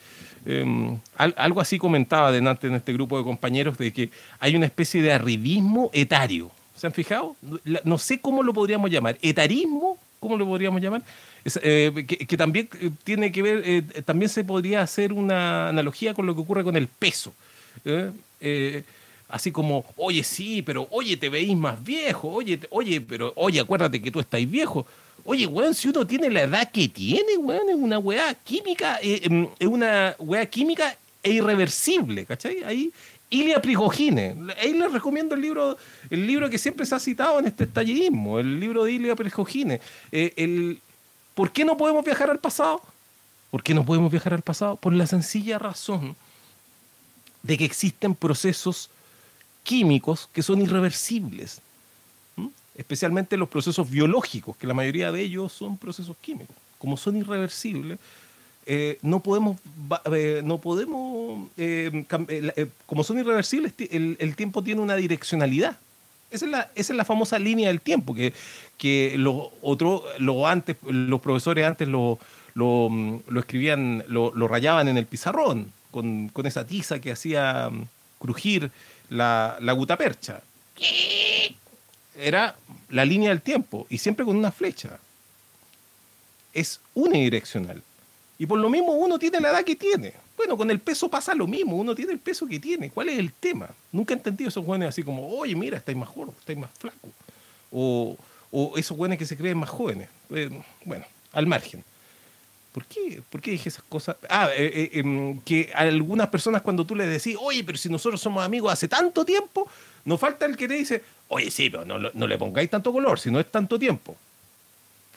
Em, 0.47 0.99
algo 1.17 1.61
así 1.61 1.79
comentaba 1.79 2.31
delante 2.31 2.67
en 2.67 2.75
este 2.75 2.93
grupo 2.93 3.17
de 3.17 3.25
compañeros 3.25 3.79
de 3.79 3.93
que 3.93 4.11
hay 4.39 4.55
una 4.57 4.67
especie 4.67 5.01
de 5.03 5.13
arribismo 5.13 5.91
etario. 5.93 6.51
¿Se 6.77 6.87
han 6.87 6.93
fijado? 6.93 7.37
No 7.85 7.99
sé 7.99 8.21
cómo 8.21 8.43
lo 8.43 8.53
podríamos 8.53 8.91
llamar. 8.91 9.17
¿Etarismo? 9.23 9.99
¿Cómo 10.21 10.37
lo 10.37 10.47
podríamos 10.47 10.81
llamar? 10.83 11.03
Eh, 11.63 12.07
que, 12.07 12.37
también 12.37 12.69
eh, 12.81 12.91
tiene 13.05 13.31
que 13.31 13.43
ver, 13.43 13.63
eh, 13.67 13.83
también 14.05 14.31
se 14.31 14.45
podría 14.45 14.81
hacer 14.81 15.13
una 15.13 15.69
analogía 15.69 16.15
con 16.15 16.25
lo 16.27 16.35
que 16.35 16.41
ocurre 16.41 16.65
con 16.65 16.77
el 16.77 16.89
peso. 16.89 17.35
así 19.29 19.51
como, 19.51 19.85
oye, 19.97 20.25
sí, 20.25 20.63
pero 20.63 20.87
oye, 20.91 21.17
te 21.17 21.29
veís 21.29 21.57
más 21.57 21.83
viejo, 21.83 22.29
oye, 22.29 22.61
oye, 22.71 23.01
pero 23.01 23.33
oye, 23.37 23.61
acuérdate 23.61 24.01
que 24.01 24.11
tú 24.11 24.21
estás 24.21 24.49
viejo. 24.49 24.87
Oye, 25.25 25.47
weón, 25.47 25.75
si 25.75 25.89
uno 25.89 26.07
tiene 26.07 26.29
la 26.29 26.43
edad 26.43 26.71
que 26.71 26.89
tiene, 26.89 27.37
weón, 27.39 27.71
es 27.71 27.77
una 27.77 27.99
weá 27.99 28.35
química, 28.35 28.99
eh, 29.03 29.21
em, 29.25 29.49
es 29.59 29.67
una 29.67 30.15
weá 30.19 30.45
química 30.47 30.97
e 31.23 31.33
irreversible, 31.33 32.27
¿cachai? 32.27 32.63
Ahí, 32.63 32.93
Ilia 33.31 33.61
Prigogine. 33.61 34.37
Ahí 34.61 34.75
les 34.75 34.93
recomiendo 34.93 35.35
el 35.35 35.41
libro, 35.41 35.79
el 36.11 36.27
libro 36.27 36.51
que 36.51 36.59
siempre 36.59 36.85
se 36.85 36.95
ha 36.95 37.01
citado 37.01 37.39
en 37.39 37.47
este 37.47 37.65
estallismo, 37.65 38.39
el 38.39 38.61
libro 38.61 38.85
de 38.85 38.93
Ilia 38.93 39.17
Prigogine. 39.17 39.81
Eh, 40.13 40.35
el, 40.37 40.79
¿Por 41.35 41.51
qué 41.51 41.65
no 41.65 41.77
podemos 41.77 42.05
viajar 42.05 42.31
al 42.31 42.39
pasado? 42.39 42.83
¿Por 43.51 43.63
qué 43.63 43.73
no 43.73 43.85
podemos 43.85 44.11
viajar 44.11 44.35
al 44.35 44.43
pasado? 44.43 44.77
Por 44.77 44.93
la 44.93 45.07
sencilla 45.07 45.59
razón 45.59 46.17
de 47.43 47.57
que 47.57 47.65
existen 47.65 48.15
procesos 48.15 48.91
químicos 49.63 50.29
que 50.33 50.43
son 50.43 50.61
irreversibles 50.61 51.63
especialmente 52.75 53.37
los 53.37 53.49
procesos 53.49 53.89
biológicos, 53.89 54.57
que 54.57 54.67
la 54.67 54.75
mayoría 54.75 55.13
de 55.13 55.23
ellos 55.23 55.53
son 55.53 55.77
procesos 55.77 56.17
químicos. 56.21 56.57
Como 56.79 56.97
son 56.97 57.17
irreversibles, 57.17 57.99
eh, 58.67 58.99
no 59.03 59.21
podemos, 59.21 59.59
eh, 60.13 60.43
no 60.45 60.59
podemos 60.59 61.49
eh, 61.57 62.05
como 62.87 63.05
son 63.05 63.19
irreversibles, 63.19 63.75
el, 63.79 64.37
tiempo 64.37 64.63
tiene 64.63 64.81
una 64.81 64.97
direccionalidad. 64.97 65.79
Esa 66.31 66.47
es 66.47 66.51
la, 66.51 66.71
esa 66.75 66.93
es 66.93 66.97
la 66.97 67.05
famosa 67.05 67.39
línea 67.39 67.69
del 67.69 67.81
tiempo, 67.81 68.15
que, 68.15 68.33
que 68.77 69.15
los, 69.19 69.51
lo 70.19 70.47
antes, 70.47 70.77
los 70.83 71.21
profesores 71.21 71.65
antes 71.65 71.87
lo, 71.87 72.19
lo, 72.55 72.91
escribían, 73.39 74.05
lo, 74.09 74.49
rayaban 74.49 74.89
en 74.89 74.97
el 74.97 75.07
pizarrón, 75.07 75.73
con, 75.93 76.29
con, 76.29 76.47
esa 76.47 76.67
tiza 76.67 76.99
que 76.99 77.13
hacía 77.13 77.71
mm, 77.71 77.87
crujir 78.19 78.73
la, 79.11 79.59
la 79.61 79.73
gutapercha 79.75 80.41
era 82.17 82.57
la 82.91 83.05
línea 83.05 83.31
del 83.31 83.41
tiempo 83.41 83.87
y 83.91 83.99
siempre 83.99 84.25
con 84.25 84.37
una 84.37 84.53
flecha. 84.53 84.99
Es 86.53 86.81
unidireccional. 86.95 87.83
Y 88.39 88.47
por 88.47 88.59
lo 88.59 88.69
mismo 88.69 88.93
uno 88.93 89.19
tiene 89.19 89.41
la 89.41 89.51
edad 89.51 89.65
que 89.65 89.77
tiene. 89.77 90.13
Bueno, 90.37 90.57
con 90.57 90.71
el 90.71 90.81
peso 90.81 91.09
pasa 91.09 91.35
lo 91.35 91.47
mismo, 91.47 91.77
uno 91.77 91.95
tiene 91.95 92.13
el 92.13 92.19
peso 92.19 92.47
que 92.47 92.59
tiene. 92.59 92.91
¿Cuál 92.91 93.09
es 93.09 93.19
el 93.19 93.33
tema? 93.33 93.69
Nunca 93.93 94.15
he 94.15 94.17
entendido 94.17 94.49
esos 94.49 94.65
jóvenes 94.65 94.89
así 94.89 95.03
como, 95.03 95.29
oye, 95.29 95.55
mira, 95.55 95.79
estáis 95.79 95.97
más 95.97 96.13
gordo, 96.13 96.35
estáis 96.39 96.59
más 96.59 96.71
flaco. 96.79 97.09
O, 97.71 98.17
esos 98.77 98.97
jóvenes 98.97 99.19
que 99.19 99.27
se 99.27 99.37
creen 99.37 99.59
más 99.59 99.71
jóvenes. 99.71 100.09
Eh, 100.31 100.51
bueno, 100.85 101.05
al 101.33 101.47
margen. 101.47 101.85
¿Por 102.73 102.87
qué? 102.87 103.23
¿Por 103.31 103.41
qué 103.41 103.53
dije 103.53 103.69
esas 103.69 103.85
cosas? 103.85 104.17
Ah, 104.29 104.49
eh, 104.53 104.91
eh, 104.93 104.99
em, 104.99 105.41
que 105.43 105.71
algunas 105.75 106.29
personas 106.29 106.61
cuando 106.63 106.85
tú 106.85 106.97
les 106.97 107.09
decís, 107.09 107.37
oye, 107.41 107.63
pero 107.63 107.79
si 107.79 107.89
nosotros 107.89 108.21
somos 108.21 108.45
amigos 108.45 108.73
hace 108.73 108.89
tanto 108.89 109.25
tiempo, 109.25 109.69
nos 110.05 110.19
falta 110.19 110.45
el 110.45 110.57
que 110.57 110.67
te 110.67 110.75
dice, 110.75 111.03
oye, 111.29 111.51
sí, 111.51 111.71
pero 111.71 111.85
no, 111.85 111.99
no 111.99 112.27
le 112.27 112.39
pongáis 112.39 112.71
tanto 112.71 112.93
color, 112.93 113.19
si 113.19 113.31
no 113.31 113.41
es 113.41 113.51
tanto 113.51 113.79
tiempo. 113.79 114.17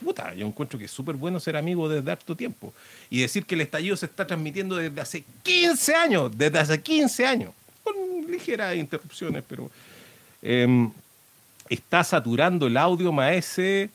Puta, 0.03 0.33
yo 0.35 0.45
encuentro 0.45 0.77
que 0.77 0.85
es 0.85 0.91
súper 0.91 1.15
bueno 1.15 1.39
ser 1.39 1.57
amigo 1.57 1.89
desde 1.89 2.11
harto 2.11 2.35
tiempo. 2.35 2.73
Y 3.09 3.21
decir 3.21 3.45
que 3.45 3.55
el 3.55 3.61
estallido 3.61 3.97
se 3.97 4.05
está 4.05 4.27
transmitiendo 4.27 4.75
desde 4.75 5.01
hace 5.01 5.23
15 5.43 5.95
años, 5.95 6.37
desde 6.37 6.59
hace 6.59 6.81
15 6.81 7.25
años, 7.25 7.53
con 7.83 7.95
ligeras 8.29 8.75
interrupciones, 8.75 9.43
pero 9.47 9.71
em, 10.41 10.91
está 11.67 12.03
saturando 12.03 12.67
el 12.67 12.77
audio, 12.77 13.11
maese. 13.11 13.89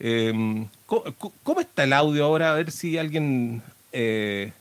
Em, 0.00 0.66
¿cómo, 0.86 1.60
está 1.60 1.84
el 1.84 1.92
audio 1.92 2.24
ahora? 2.24 2.52
A 2.52 2.54
ver 2.54 2.70
si 2.70 2.96
alguien... 2.96 3.62
Eh, 3.92 4.52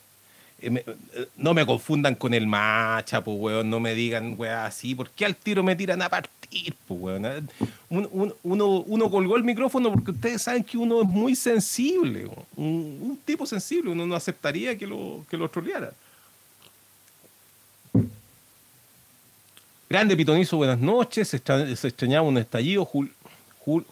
eh, 0.64 0.84
eh, 1.14 1.28
no 1.36 1.54
me 1.54 1.66
confundan 1.66 2.16
con 2.16 2.34
el 2.34 2.48
macha, 2.48 3.22
pues, 3.22 3.38
weón, 3.38 3.70
no 3.70 3.82
me 3.82 3.94
digan, 3.94 4.36
weón, 4.38 4.60
así, 4.60 4.96
¿por 4.96 5.10
qué 5.10 5.26
al 5.26 5.36
tiro 5.36 5.62
me 5.62 5.76
tiran 5.76 6.02
a 6.02 6.08
partir, 6.08 6.74
pues, 6.88 7.00
weón? 7.02 7.50
uno, 7.90 9.10
colgó 9.12 9.36
el 9.36 9.44
micrófono 9.44 9.92
porque 9.92 10.12
ustedes 10.12 10.42
saben 10.42 10.64
que 10.64 10.78
uno 10.78 11.02
es 11.02 11.08
muy 11.08 11.36
sensible, 11.36 12.30
un, 12.56 13.20
tipo 13.26 13.46
sensible, 13.46 13.92
uno 13.92 14.06
no 14.06 14.16
aceptaría 14.16 14.78
que 14.78 14.88
lo, 14.88 15.26
que 15.30 15.36
lo 15.36 15.50
troleara. 15.50 15.92
Grande 19.90 20.16
Pitonizo, 20.16 20.58
buenas 20.58 20.80
noches, 20.80 21.28
se, 21.28 21.38
extrañaba 21.38 22.26
un 22.26 22.38
estallido, 22.38 22.90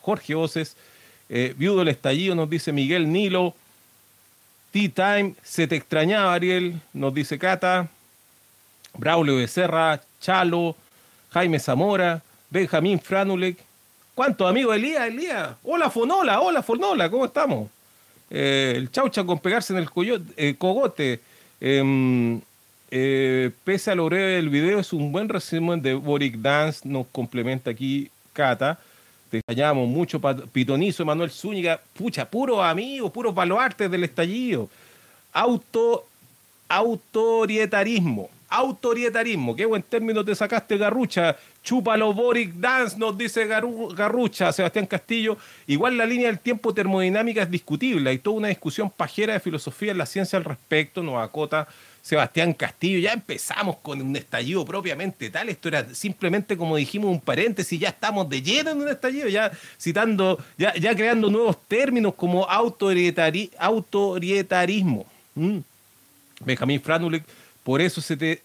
Jorge 0.01 0.35
Oces, 0.35 0.77
eh, 1.27 1.53
viudo 1.57 1.79
del 1.79 1.89
estallido, 1.89 2.33
nos 2.33 2.49
dice 2.49 2.71
Miguel 2.71 3.11
Nilo, 3.11 3.55
Tea 4.71 4.89
Time, 4.89 5.35
se 5.43 5.67
te 5.67 5.75
extrañaba, 5.75 6.33
Ariel, 6.33 6.79
nos 6.93 7.13
dice 7.13 7.37
Cata. 7.37 7.89
Braulio 8.97 9.37
Becerra, 9.37 10.01
Chalo, 10.19 10.75
Jaime 11.31 11.59
Zamora, 11.59 12.21
Benjamín 12.49 12.99
Franulek. 12.99 13.57
¿Cuántos 14.15 14.49
amigos? 14.49 14.75
Elías, 14.75 15.07
Elías. 15.07 15.55
Hola 15.63 15.89
Fonola, 15.89 16.41
hola 16.41 16.63
Fonola, 16.63 17.09
¿cómo 17.09 17.25
estamos? 17.25 17.69
Eh, 18.29 18.73
el 18.75 18.91
chaucha 18.91 19.23
con 19.25 19.39
pegarse 19.39 19.73
en 19.73 19.79
el 19.79 19.89
eh, 20.37 20.55
cogote. 20.57 21.19
Em, 21.59 22.41
eh, 22.91 23.51
pese 23.63 23.91
a 23.91 23.95
lo 23.95 24.05
breve 24.05 24.35
del 24.35 24.49
video, 24.49 24.79
es 24.79 24.93
un 24.93 25.11
buen 25.11 25.29
resumen 25.29 25.81
de 25.81 25.93
Boric 25.93 26.35
Dance, 26.35 26.87
nos 26.87 27.07
complementa 27.07 27.71
aquí 27.71 28.09
Cata. 28.33 28.79
Te 29.31 29.37
extrañamos 29.37 29.87
mucho, 29.87 30.19
Pitonizo, 30.51 31.05
Manuel 31.05 31.31
Zúñiga, 31.31 31.79
pucha, 31.93 32.29
puros 32.29 32.59
amigos, 32.61 33.09
puros 33.11 33.33
baluartes 33.33 33.89
del 33.89 34.03
estallido. 34.03 34.69
auto, 35.33 36.05
autoritarismo. 36.67 38.29
Autoritarismo, 38.49 39.55
qué 39.55 39.65
buen 39.65 39.81
término 39.81 40.25
te 40.25 40.35
sacaste, 40.35 40.77
Garrucha. 40.77 41.37
Chúpalo, 41.63 42.13
Boric 42.13 42.51
Dance, 42.55 42.97
nos 42.97 43.17
dice 43.17 43.47
Garu- 43.47 43.95
Garrucha, 43.95 44.51
Sebastián 44.51 44.85
Castillo. 44.87 45.37
Igual 45.67 45.97
la 45.97 46.05
línea 46.05 46.27
del 46.27 46.39
tiempo 46.39 46.73
termodinámica 46.73 47.43
es 47.43 47.49
discutible. 47.49 48.09
Hay 48.09 48.17
toda 48.19 48.35
una 48.35 48.47
discusión 48.49 48.89
pajera 48.89 49.31
de 49.33 49.39
filosofía 49.39 49.93
en 49.93 49.99
la 49.99 50.05
ciencia 50.05 50.35
al 50.37 50.43
respecto, 50.43 51.01
nos 51.01 51.23
acota 51.23 51.69
Sebastián 52.01 52.53
Castillo. 52.53 52.99
Ya 52.99 53.13
empezamos 53.13 53.77
con 53.77 54.01
un 54.01 54.15
estallido 54.15 54.65
propiamente 54.65 55.29
tal. 55.29 55.49
Esto 55.49 55.67
era 55.67 55.93
simplemente, 55.93 56.57
como 56.57 56.75
dijimos, 56.75 57.11
un 57.11 57.21
paréntesis. 57.21 57.79
Ya 57.79 57.89
estamos 57.89 58.27
de 58.29 58.41
lleno 58.41 58.71
en 58.71 58.81
un 58.81 58.89
estallido, 58.89 59.27
ya 59.29 59.51
citando, 59.79 60.39
ya, 60.57 60.95
creando 60.95 61.29
nuevos 61.29 61.57
términos 61.67 62.13
como 62.15 62.47
autoritari- 62.47 63.51
autoritarismo. 63.57 65.05
Mm. 65.35 65.59
Benjamín 66.43 66.81
Franulik, 66.81 67.23
por 67.63 67.81
eso 67.81 68.01
se 68.01 68.17
te, 68.17 68.41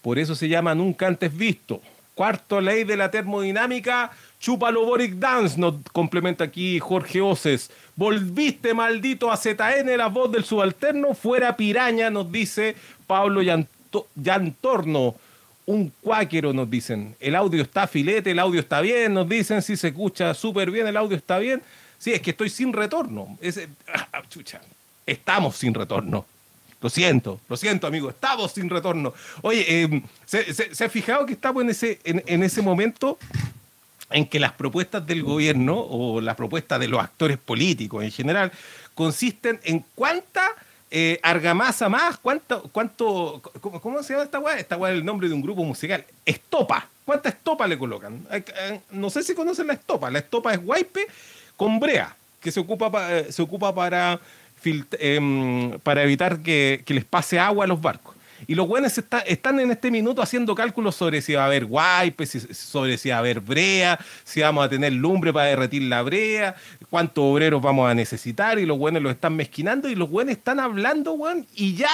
por 0.00 0.18
eso 0.18 0.34
se 0.34 0.48
llama 0.48 0.74
nunca 0.74 1.06
antes 1.06 1.36
visto. 1.36 1.80
Cuarto 2.14 2.60
ley 2.60 2.84
de 2.84 2.96
la 2.96 3.10
termodinámica, 3.10 4.12
chúpalo 4.38 4.84
Boric 4.86 5.14
Dance, 5.14 5.58
nos 5.58 5.74
complementa 5.92 6.44
aquí 6.44 6.78
Jorge 6.78 7.20
Oces. 7.20 7.70
Volviste 7.96 8.72
maldito 8.72 9.30
a 9.30 9.36
ZN, 9.36 9.96
la 9.96 10.06
voz 10.06 10.30
del 10.30 10.44
subalterno, 10.44 11.14
fuera 11.14 11.56
piraña, 11.56 12.10
nos 12.10 12.30
dice 12.30 12.76
Pablo 13.06 13.42
Llanto- 13.42 14.06
Llantorno. 14.14 15.14
Un 15.66 15.90
cuáquero, 16.02 16.52
nos 16.52 16.70
dicen. 16.70 17.16
El 17.20 17.34
audio 17.34 17.62
está 17.62 17.86
filete, 17.86 18.32
el 18.32 18.38
audio 18.38 18.60
está 18.60 18.82
bien, 18.82 19.14
nos 19.14 19.26
dicen. 19.28 19.62
Si 19.62 19.76
se 19.78 19.88
escucha 19.88 20.34
súper 20.34 20.70
bien, 20.70 20.86
el 20.86 20.96
audio 20.96 21.16
está 21.16 21.38
bien. 21.38 21.62
Sí, 21.98 22.12
es 22.12 22.20
que 22.20 22.32
estoy 22.32 22.50
sin 22.50 22.72
retorno. 22.72 23.38
Ese- 23.40 23.68
ah, 23.92 24.22
chucha. 24.28 24.60
Estamos 25.06 25.56
sin 25.56 25.72
retorno. 25.72 26.26
Lo 26.82 26.90
siento, 26.90 27.40
lo 27.48 27.56
siento, 27.56 27.86
amigo, 27.86 28.10
estamos 28.10 28.52
sin 28.52 28.68
retorno. 28.68 29.14
Oye, 29.40 29.64
eh, 29.66 30.02
¿se, 30.26 30.52
se, 30.52 30.74
se 30.74 30.84
ha 30.84 30.88
fijado 30.90 31.24
que 31.24 31.32
estamos 31.32 31.62
en 31.62 31.70
ese, 31.70 31.98
en, 32.04 32.22
en 32.26 32.42
ese 32.42 32.60
momento 32.60 33.18
en 34.10 34.26
que 34.26 34.38
las 34.38 34.52
propuestas 34.52 35.06
del 35.06 35.22
gobierno 35.22 35.78
o 35.80 36.20
las 36.20 36.36
propuestas 36.36 36.78
de 36.78 36.88
los 36.88 37.00
actores 37.00 37.38
políticos 37.38 38.04
en 38.04 38.10
general 38.10 38.52
consisten 38.94 39.58
en 39.64 39.82
cuánta 39.94 40.46
eh, 40.96 41.18
argamasa 41.24 41.88
más, 41.88 42.18
cuánto, 42.18 42.62
cuánto 42.70 43.42
¿cómo, 43.60 43.80
cómo 43.80 44.02
se 44.04 44.12
llama 44.12 44.24
esta 44.24 44.38
weá? 44.38 44.58
Esta 44.58 44.76
weá 44.76 44.92
es 44.92 44.98
el 44.98 45.04
nombre 45.04 45.26
de 45.28 45.34
un 45.34 45.42
grupo 45.42 45.64
musical. 45.64 46.04
Estopa. 46.24 46.88
¿Cuánta 47.04 47.28
estopa 47.30 47.66
le 47.66 47.76
colocan? 47.76 48.24
Eh, 48.30 48.44
eh, 48.56 48.80
No 48.92 49.10
sé 49.10 49.24
si 49.24 49.34
conocen 49.34 49.66
la 49.66 49.72
estopa. 49.74 50.08
La 50.10 50.20
estopa 50.20 50.52
es 50.54 50.62
guaype 50.64 51.06
con 51.56 51.80
brea, 51.80 52.14
que 52.40 52.52
se 52.52 52.60
ocupa, 52.60 52.90
pa- 52.92 53.08
se 53.28 53.42
ocupa 53.42 53.74
para, 53.74 54.20
em, 54.98 55.78
para 55.80 56.02
evitar 56.04 56.38
que, 56.40 56.82
que 56.86 56.94
les 56.94 57.04
pase 57.04 57.38
agua 57.38 57.64
a 57.64 57.68
los 57.68 57.80
barcos. 57.80 58.13
Y 58.46 58.54
los 58.54 58.66
buenos 58.68 58.96
está- 58.98 59.20
están 59.20 59.60
en 59.60 59.70
este 59.70 59.90
minuto 59.90 60.22
haciendo 60.22 60.54
cálculos 60.54 60.94
sobre 60.96 61.22
si 61.22 61.34
va 61.34 61.44
a 61.44 61.46
haber 61.46 61.66
si- 62.26 62.40
sobre 62.54 62.98
si 62.98 63.08
va 63.10 63.16
a 63.16 63.18
haber 63.18 63.40
brea, 63.40 63.98
si 64.24 64.40
vamos 64.40 64.64
a 64.66 64.68
tener 64.68 64.92
lumbre 64.92 65.32
para 65.32 65.46
derretir 65.46 65.82
la 65.82 66.02
brea, 66.02 66.54
cuántos 66.90 67.24
obreros 67.24 67.62
vamos 67.62 67.90
a 67.90 67.94
necesitar, 67.94 68.58
y 68.58 68.66
los 68.66 68.78
buenos 68.78 69.02
los 69.02 69.12
están 69.12 69.36
mezquinando, 69.36 69.88
y 69.88 69.94
los 69.94 70.10
buenos 70.10 70.32
están 70.32 70.60
hablando, 70.60 71.12
weón, 71.12 71.46
y 71.54 71.74
ya 71.74 71.90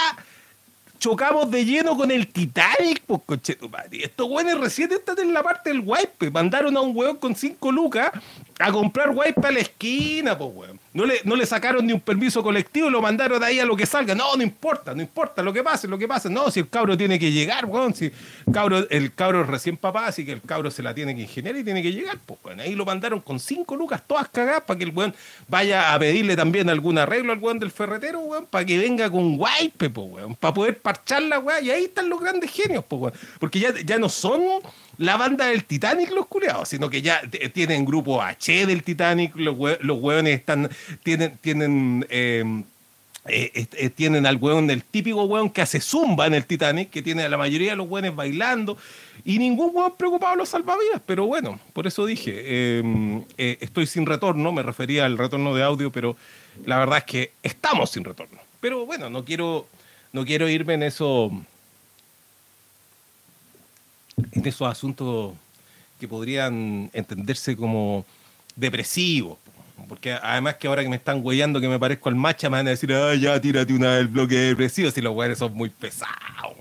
chocamos 0.99 1.51
de 1.51 1.65
lleno 1.65 1.97
con 1.97 2.11
el 2.11 2.27
Titanic, 2.29 3.01
pues 3.07 3.23
conchetumare. 3.25 4.05
Estos 4.05 4.29
güeyes 4.29 4.59
recién 4.59 4.93
están 4.93 5.19
en 5.19 5.33
la 5.33 5.43
parte 5.43 5.71
del 5.71 5.81
wipe. 5.81 6.31
Mandaron 6.31 6.77
a 6.77 6.81
un 6.83 6.95
weón 6.95 7.17
con 7.17 7.35
5 7.35 7.73
lucas 7.73 8.11
a 8.59 8.71
comprar 8.71 9.09
wipe 9.11 9.47
a 9.47 9.51
la 9.51 9.61
esquina, 9.61 10.37
pues 10.37 10.51
weón. 10.53 10.79
No 10.93 11.07
le, 11.07 11.21
no 11.23 11.37
le 11.37 11.47
sacaron 11.47 11.87
ni 11.87 11.93
un 11.93 12.01
permiso 12.01 12.43
colectivo, 12.43 12.91
lo 12.91 13.01
mandaron 13.01 13.45
ahí 13.45 13.61
a 13.61 13.65
lo 13.65 13.77
que 13.77 13.87
salga. 13.87 14.13
No, 14.13 14.35
no 14.35 14.43
importa, 14.43 14.93
no 14.93 15.01
importa 15.01 15.41
lo 15.41 15.53
que 15.53 15.63
pase, 15.63 15.87
lo 15.87 15.97
que 15.97 16.09
pase. 16.09 16.29
No, 16.29 16.51
si 16.51 16.59
el 16.61 16.69
cabro 16.69 16.97
tiene 16.97 17.17
que 17.17 17.31
llegar, 17.31 17.65
weón. 17.67 17.95
Si 17.95 18.07
el 18.07 18.53
cabro, 18.53 18.89
el 18.91 19.15
cabro 19.15 19.43
es 19.43 19.47
recién 19.47 19.77
papá, 19.77 20.09
así 20.09 20.25
que 20.25 20.33
el 20.33 20.43
cabro 20.43 20.69
se 20.69 20.83
la 20.83 20.93
tiene 20.93 21.15
que 21.15 21.23
ingeniar 21.23 21.57
y 21.57 21.63
tiene 21.63 21.81
que 21.81 21.93
llegar, 21.93 22.19
pues 22.27 22.41
weón. 22.43 22.59
Ahí 22.59 22.75
lo 22.75 22.85
mandaron 22.85 23.21
con 23.21 23.39
5 23.39 23.77
lucas 23.77 24.03
todas 24.05 24.29
cagadas 24.31 24.63
para 24.63 24.79
que 24.79 24.85
el 24.85 24.91
weón 24.91 25.15
vaya 25.47 25.95
a 25.95 25.99
pedirle 26.01 26.35
también 26.35 26.69
algún 26.69 26.99
arreglo 26.99 27.33
al 27.33 27.39
weón 27.39 27.61
del 27.61 27.71
ferretero, 27.71 28.19
weón, 28.21 28.47
para 28.47 28.65
que 28.65 28.77
venga 28.77 29.09
con 29.09 29.39
wipe, 29.39 29.91
pues 29.91 30.07
weón, 30.11 30.35
para 30.35 30.55
poder 30.55 30.79
parchar 30.81 31.23
la 31.23 31.39
weá. 31.39 31.61
Y 31.61 31.71
ahí 31.71 31.85
están 31.85 32.09
los 32.09 32.21
grandes 32.21 32.51
genios, 32.51 32.85
pues 32.89 33.01
weón. 33.01 33.15
Porque 33.39 33.61
ya, 33.61 33.73
ya 33.85 33.97
no 33.97 34.09
son 34.09 34.41
la 35.01 35.17
banda 35.17 35.47
del 35.47 35.65
Titanic 35.65 36.11
los 36.11 36.27
culiados, 36.27 36.69
sino 36.69 36.91
que 36.91 37.01
ya 37.01 37.23
tienen 37.55 37.87
grupo 37.87 38.21
H 38.21 38.67
del 38.67 38.83
Titanic, 38.83 39.35
los, 39.35 39.57
hue- 39.57 39.79
hueones 39.99 40.39
están, 40.39 40.69
tienen, 41.03 41.39
tienen, 41.39 42.07
eh, 42.11 42.45
eh, 43.27 43.67
eh, 43.73 43.89
tienen 43.89 44.27
al 44.27 44.37
hueón, 44.37 44.69
el 44.69 44.85
típico 44.85 45.25
hueón 45.25 45.49
que 45.49 45.63
hace 45.63 45.81
zumba 45.81 46.27
en 46.27 46.35
el 46.35 46.45
Titanic, 46.45 46.91
que 46.91 47.01
tiene 47.01 47.23
a 47.23 47.31
la 47.31 47.39
mayoría 47.39 47.71
de 47.71 47.77
los 47.77 47.89
hueones 47.89 48.15
bailando, 48.15 48.77
y 49.25 49.39
ningún 49.39 49.71
hueón 49.75 49.95
preocupado 49.97 50.37
los 50.37 50.51
salvavidas, 50.51 51.01
pero 51.07 51.25
bueno, 51.25 51.59
por 51.73 51.87
eso 51.87 52.05
dije, 52.05 52.35
eh, 52.37 53.57
estoy 53.61 53.87
sin 53.87 54.05
retorno, 54.05 54.53
me 54.53 54.63
refería 54.63 55.07
al 55.07 55.17
retorno 55.17 55.55
de 55.55 55.63
audio, 55.63 55.91
pero 55.91 56.15
la 56.67 56.79
verdad 56.79 56.99
es 56.99 57.05
que 57.05 57.33
estamos 57.43 57.91
sin 57.91 58.05
retorno. 58.05 58.39
Pero 58.61 58.85
bueno, 58.85 59.09
no 59.09 59.25
quiero, 59.25 59.67
no 60.13 60.27
quiero 60.27 60.47
irme 60.47 60.75
en 60.75 60.83
eso 60.83 61.31
en 64.33 64.47
esos 64.47 64.69
asuntos 64.69 65.35
que 65.99 66.09
podrían 66.09 66.91
entenderse 66.93 67.57
como 67.57 68.05
depresivos. 68.57 69.39
Porque 69.89 70.13
además 70.13 70.57
que 70.57 70.69
ahora 70.69 70.83
que 70.83 70.89
me 70.89 70.97
están 70.97 71.21
huellando 71.25 71.61
que 71.61 71.69
me 71.69 71.79
parezco 71.79 72.09
al 72.11 72.15
macha, 72.15 72.51
me 72.51 72.59
van 72.59 72.67
a 72.67 72.71
decir, 72.71 72.93
ah, 72.93 73.15
ya 73.15 73.41
tírate 73.41 73.73
una 73.73 73.97
del 73.97 74.09
bloque 74.09 74.37
depresivo, 74.37 74.91
si 74.91 75.01
los 75.01 75.13
güeyes 75.15 75.39
son 75.39 75.55
muy 75.55 75.71
pesados, 75.71 76.11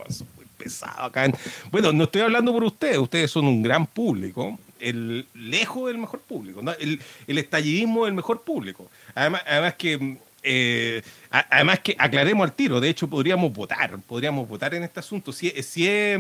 son 0.10 0.28
muy 0.36 0.46
pesados 0.58 1.00
acá. 1.00 1.26
en- 1.26 1.36
Bueno, 1.72 1.92
no 1.92 2.06
estoy 2.06 2.22
hablando 2.22 2.54
por 2.54 2.64
ustedes, 2.64 2.98
ustedes 2.98 3.30
son 3.30 3.46
un 3.46 3.62
gran 3.62 3.86
público, 3.86 4.58
el 4.80 5.26
lejos 5.34 5.88
del 5.88 5.98
mejor 5.98 6.22
público, 6.22 6.62
el, 6.80 7.02
el 7.28 7.38
estallidismo 7.38 8.06
del 8.06 8.14
mejor 8.14 8.42
público. 8.44 8.90
Además, 9.14 9.42
además 9.46 9.74
que 9.76 10.18
eh, 10.42 11.02
además 11.30 11.80
que 11.82 11.98
aclaremos 12.00 12.46
al 12.48 12.54
tiro, 12.56 12.80
de 12.80 12.88
hecho 12.88 13.10
podríamos 13.10 13.52
votar, 13.52 14.00
podríamos 14.08 14.48
votar 14.48 14.74
en 14.74 14.84
este 14.84 15.02
asunto. 15.02 15.34
Si, 15.34 15.50
si 15.62 15.86
es 15.86 16.18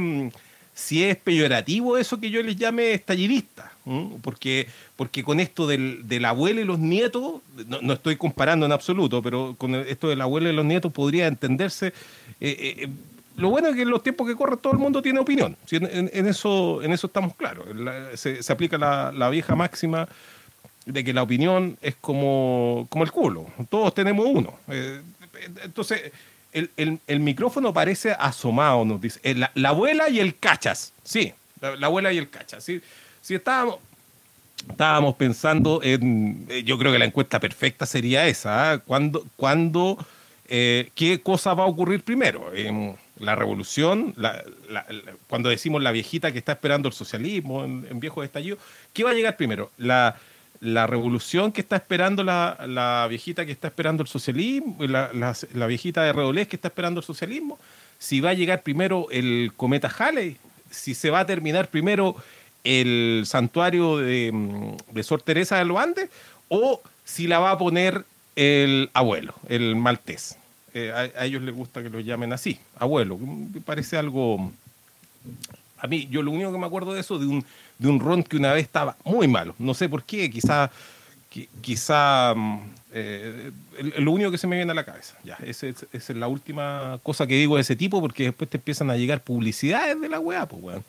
si 0.74 1.04
es 1.04 1.18
peyorativo 1.18 1.98
eso 1.98 2.20
que 2.20 2.30
yo 2.30 2.42
les 2.42 2.56
llame 2.56 2.94
estallidista, 2.94 3.72
porque, 4.22 4.68
porque 4.96 5.24
con 5.24 5.40
esto 5.40 5.68
del, 5.68 6.08
del 6.08 6.24
abuelo 6.26 6.62
y 6.62 6.64
los 6.64 6.80
nietos, 6.80 7.42
no, 7.68 7.82
no 7.82 7.94
estoy 7.94 8.16
comparando 8.16 8.66
en 8.66 8.72
absoluto, 8.72 9.22
pero 9.22 9.56
con 9.58 9.76
esto 9.76 10.08
del 10.08 10.22
abuelo 10.22 10.50
y 10.50 10.54
los 10.54 10.64
nietos 10.66 10.92
podría 10.94 11.28
entenderse. 11.28 11.88
eh, 11.88 11.94
eh, 12.42 12.76
eh, 12.84 12.90
lo 13.36 13.50
bueno 13.50 13.70
es 13.70 13.76
que 13.76 13.84
en 13.84 13.90
los 13.90 14.04
tiempos 14.04 14.28
que 14.28 14.36
corren 14.36 14.60
todo 14.60 14.74
el 14.74 14.80
mundo 14.80 15.02
tiene 15.02 15.20
opinión, 15.20 15.56
en, 15.72 16.28
eso, 16.28 16.82
en 16.84 16.92
eso 16.92 17.08
estamos 17.08 17.36
claros. 17.36 17.74
La- 17.76 18.16
se, 18.18 18.40
aplica 18.52 18.78
la, 18.78 19.14
la 19.14 19.30
vieja 19.30 19.56
máxima 19.56 20.10
de 20.86 21.04
que 21.06 21.14
la 21.14 21.24
opinión 21.24 21.78
es 21.82 21.96
como, 22.02 22.86
como 22.90 23.06
el 23.06 23.12
culo, 23.12 23.48
todos 23.70 23.94
tenemos 23.94 24.26
uno. 24.28 24.54
Entonces, 25.64 26.12
el, 26.54 26.70
el- 26.78 27.00
el 27.08 27.20
micrófono 27.20 27.74
parece 27.74 28.12
asomado, 28.12 28.86
nos 28.86 29.00
dice. 29.02 29.20
Eh, 29.24 29.36
La, 29.36 29.52
la 29.56 29.70
abuela 29.70 30.10
y 30.10 30.20
el 30.20 30.38
cachas, 30.38 30.94
sí, 31.04 31.34
la, 31.62 31.76
la 31.76 31.88
abuela 31.88 32.12
y 32.14 32.18
el 32.18 32.30
cachas. 32.30 32.64
Sí, 32.64 32.82
sí 33.22 33.36
estábamos, 33.36 33.78
estábamos 34.70 35.16
pensando 35.16 35.82
en, 35.84 36.46
eh, 36.50 36.64
yo 36.64 36.78
creo 36.78 36.92
que 36.92 37.00
la 37.00 37.06
encuesta 37.06 37.40
perfecta 37.40 37.86
sería 37.86 38.28
esa, 38.28 38.72
¿ah? 38.72 38.78
¿Cuándo, 38.80 39.26
cuándo, 39.36 39.98
eh, 40.48 40.90
qué 40.96 41.22
cosa 41.22 41.54
va 41.54 41.64
a 41.64 41.68
ocurrir 41.68 42.04
primero? 42.04 42.52
La 43.20 43.36
revolución, 43.36 44.14
la- 44.16 44.44
la- 44.70 44.86
la- 44.90 45.14
cuando 45.28 45.50
decimos 45.50 45.84
la 45.84 45.92
viejita 45.92 46.32
que 46.32 46.40
está 46.40 46.54
esperando 46.54 46.88
el 46.88 46.94
socialismo 46.94 47.66
en, 47.66 47.86
en 47.90 48.00
viejo 48.00 48.24
estallido, 48.24 48.58
¿qué 48.94 49.04
va 49.04 49.12
a 49.12 49.14
llegar 49.14 49.36
primero? 49.36 49.72
La, 49.78 50.16
la 50.62 50.88
revolución 50.88 51.52
que 51.52 51.62
está 51.62 51.78
esperando 51.78 52.24
la, 52.24 52.58
la 52.68 53.08
viejita 53.10 53.46
que 53.46 53.52
está 53.52 53.68
esperando 53.70 54.04
el 54.04 54.10
socialismo, 54.10 54.76
la, 54.80 55.10
la- 55.14 55.36
la 55.54 55.68
viejita 55.68 56.04
de 56.04 56.12
Redolés 56.14 56.48
que 56.48 56.56
está 56.58 56.68
esperando 56.68 57.00
el 57.00 57.06
socialismo, 57.06 57.58
si 57.98 58.20
va 58.22 58.32
a 58.32 58.34
llegar 58.34 58.62
primero 58.62 59.08
el 59.12 59.52
cometa 59.56 59.88
Halley, 59.98 60.38
si 60.70 60.94
se 60.96 61.10
va 61.10 61.22
a 61.22 61.26
terminar 61.26 61.70
primero 61.70 62.16
el 62.64 63.24
santuario 63.26 63.98
de, 63.98 64.32
mm, 64.34 64.94
de 64.94 65.04
Sor 65.04 65.22
Teresa 65.22 65.58
de 65.58 65.66
los 65.66 65.78
Andes, 65.80 66.10
o 66.50 66.82
si 67.06 67.28
la 67.28 67.40
va 67.40 67.52
a 67.52 67.58
poner 67.58 68.04
el 68.36 68.90
abuelo, 68.94 69.34
el 69.48 69.76
maltés. 69.76 70.38
Eh, 70.74 70.92
a, 70.94 71.22
a 71.22 71.26
ellos 71.26 71.42
les 71.42 71.56
gusta 71.56 71.82
que 71.82 71.90
lo 71.90 72.00
llamen 72.02 72.32
así, 72.34 72.60
abuelo. 72.78 73.18
Parece 73.66 73.98
algo 73.98 74.52
a 75.82 75.88
mí, 75.88 76.08
yo 76.12 76.22
lo 76.22 76.32
único 76.32 76.52
que 76.52 76.58
me 76.58 76.66
acuerdo 76.66 76.94
de 76.94 77.02
eso, 77.02 77.18
de 77.20 77.26
un, 77.26 77.46
de 77.78 77.88
un 77.88 78.00
ron 78.00 78.24
que 78.24 78.38
una 78.38 78.54
vez 78.54 78.64
estaba 78.64 78.96
muy 79.04 79.28
malo. 79.28 79.56
No 79.60 79.74
sé 79.74 79.88
por 79.90 80.04
qué, 80.04 80.30
quizá, 80.30 80.70
qui- 81.34 81.48
quizá, 81.62 82.34
mm, 82.36 82.60
eh, 82.94 83.52
lo 83.98 84.12
único 84.12 84.32
que 84.32 84.38
se 84.38 84.48
me 84.48 84.56
viene 84.56 84.72
a 84.72 84.76
la 84.76 84.84
cabeza. 84.86 85.16
Ya, 85.24 85.38
esa 85.46 85.68
es, 85.68 86.10
la 86.10 86.28
última 86.28 87.00
cosa 87.04 87.26
que 87.28 87.36
digo 87.36 87.56
de 87.56 87.62
ese 87.62 87.76
tipo, 87.76 88.02
porque 88.02 88.24
después 88.26 88.50
te 88.50 88.58
empiezan 88.58 88.90
a 88.90 88.98
llegar 88.98 89.22
publicidades 89.24 90.00
de 90.00 90.10
la 90.10 90.20
weá, 90.20 90.46
pues, 90.48 90.62
weón. 90.64 90.84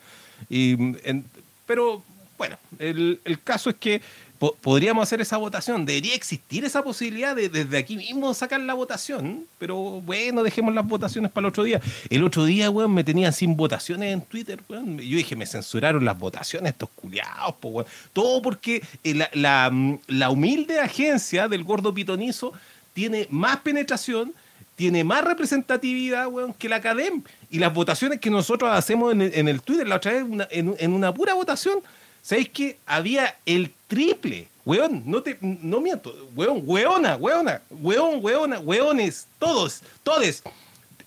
Y, 0.49 0.75
mm, 0.77 1.23
pero, 1.65 2.03
bueno, 2.37 2.57
el, 2.79 3.19
el 3.23 3.41
caso 3.41 3.69
es 3.69 3.75
que 3.77 4.01
po- 4.41 4.57
podríamos 4.59 5.03
hacer 5.03 5.21
esa 5.21 5.37
votación. 5.37 5.85
Debería 5.85 6.15
existir 6.15 6.65
esa 6.65 6.83
posibilidad 6.83 7.35
de 7.35 7.47
desde 7.47 7.77
aquí 7.77 7.95
mismo 7.95 8.33
sacar 8.33 8.59
la 8.59 8.73
votación. 8.73 9.45
Pero 9.59 9.75
bueno, 10.01 10.41
dejemos 10.41 10.73
las 10.73 10.87
votaciones 10.87 11.29
para 11.31 11.45
el 11.45 11.49
otro 11.49 11.63
día. 11.63 11.79
El 12.09 12.23
otro 12.23 12.43
día, 12.45 12.71
weón, 12.71 12.91
me 12.91 13.03
tenían 13.03 13.31
sin 13.33 13.55
votaciones 13.55 14.11
en 14.11 14.21
Twitter, 14.23 14.59
weón. 14.67 14.97
Yo 14.97 15.17
dije, 15.17 15.35
me 15.35 15.45
censuraron 15.45 16.03
las 16.03 16.17
votaciones 16.17 16.71
estos 16.71 16.89
culiados, 16.95 17.53
po, 17.59 17.67
weón. 17.69 17.87
Todo 18.13 18.41
porque 18.41 18.81
eh, 19.03 19.27
la, 19.33 19.69
mm, 19.71 19.99
la 20.07 20.31
humilde 20.31 20.79
agencia 20.79 21.47
del 21.47 21.63
gordo 21.63 21.93
pitonizo 21.93 22.51
tiene 22.93 23.27
más 23.29 23.57
penetración, 23.57 24.33
tiene 24.75 25.03
más 25.03 25.23
representatividad, 25.23 26.27
weón, 26.27 26.53
que 26.55 26.67
la 26.67 26.77
academia. 26.77 27.21
Y 27.51 27.59
las 27.59 27.71
votaciones 27.73 28.19
que 28.19 28.31
nosotros 28.31 28.71
hacemos 28.73 29.13
en 29.13 29.21
el, 29.21 29.33
en 29.35 29.47
el 29.47 29.61
Twitter, 29.61 29.87
la 29.87 29.97
otra 29.97 30.13
vez, 30.13 30.25
en, 30.49 30.75
en 30.79 30.93
una 30.93 31.13
pura 31.13 31.35
votación, 31.35 31.79
¿sabéis 32.23 32.49
que 32.49 32.77
había 32.87 33.35
el 33.45 33.71
triple? 33.95 34.47
Weón, 34.63 35.03
no 35.05 35.21
te, 35.21 35.37
no 35.41 35.81
miento, 35.81 36.15
weón, 36.33 36.61
weona, 36.65 37.17
weona, 37.17 37.61
weón, 37.69 38.19
weona, 38.23 38.59
weones, 38.59 39.27
todos, 39.37 39.81
todes. 40.03 40.41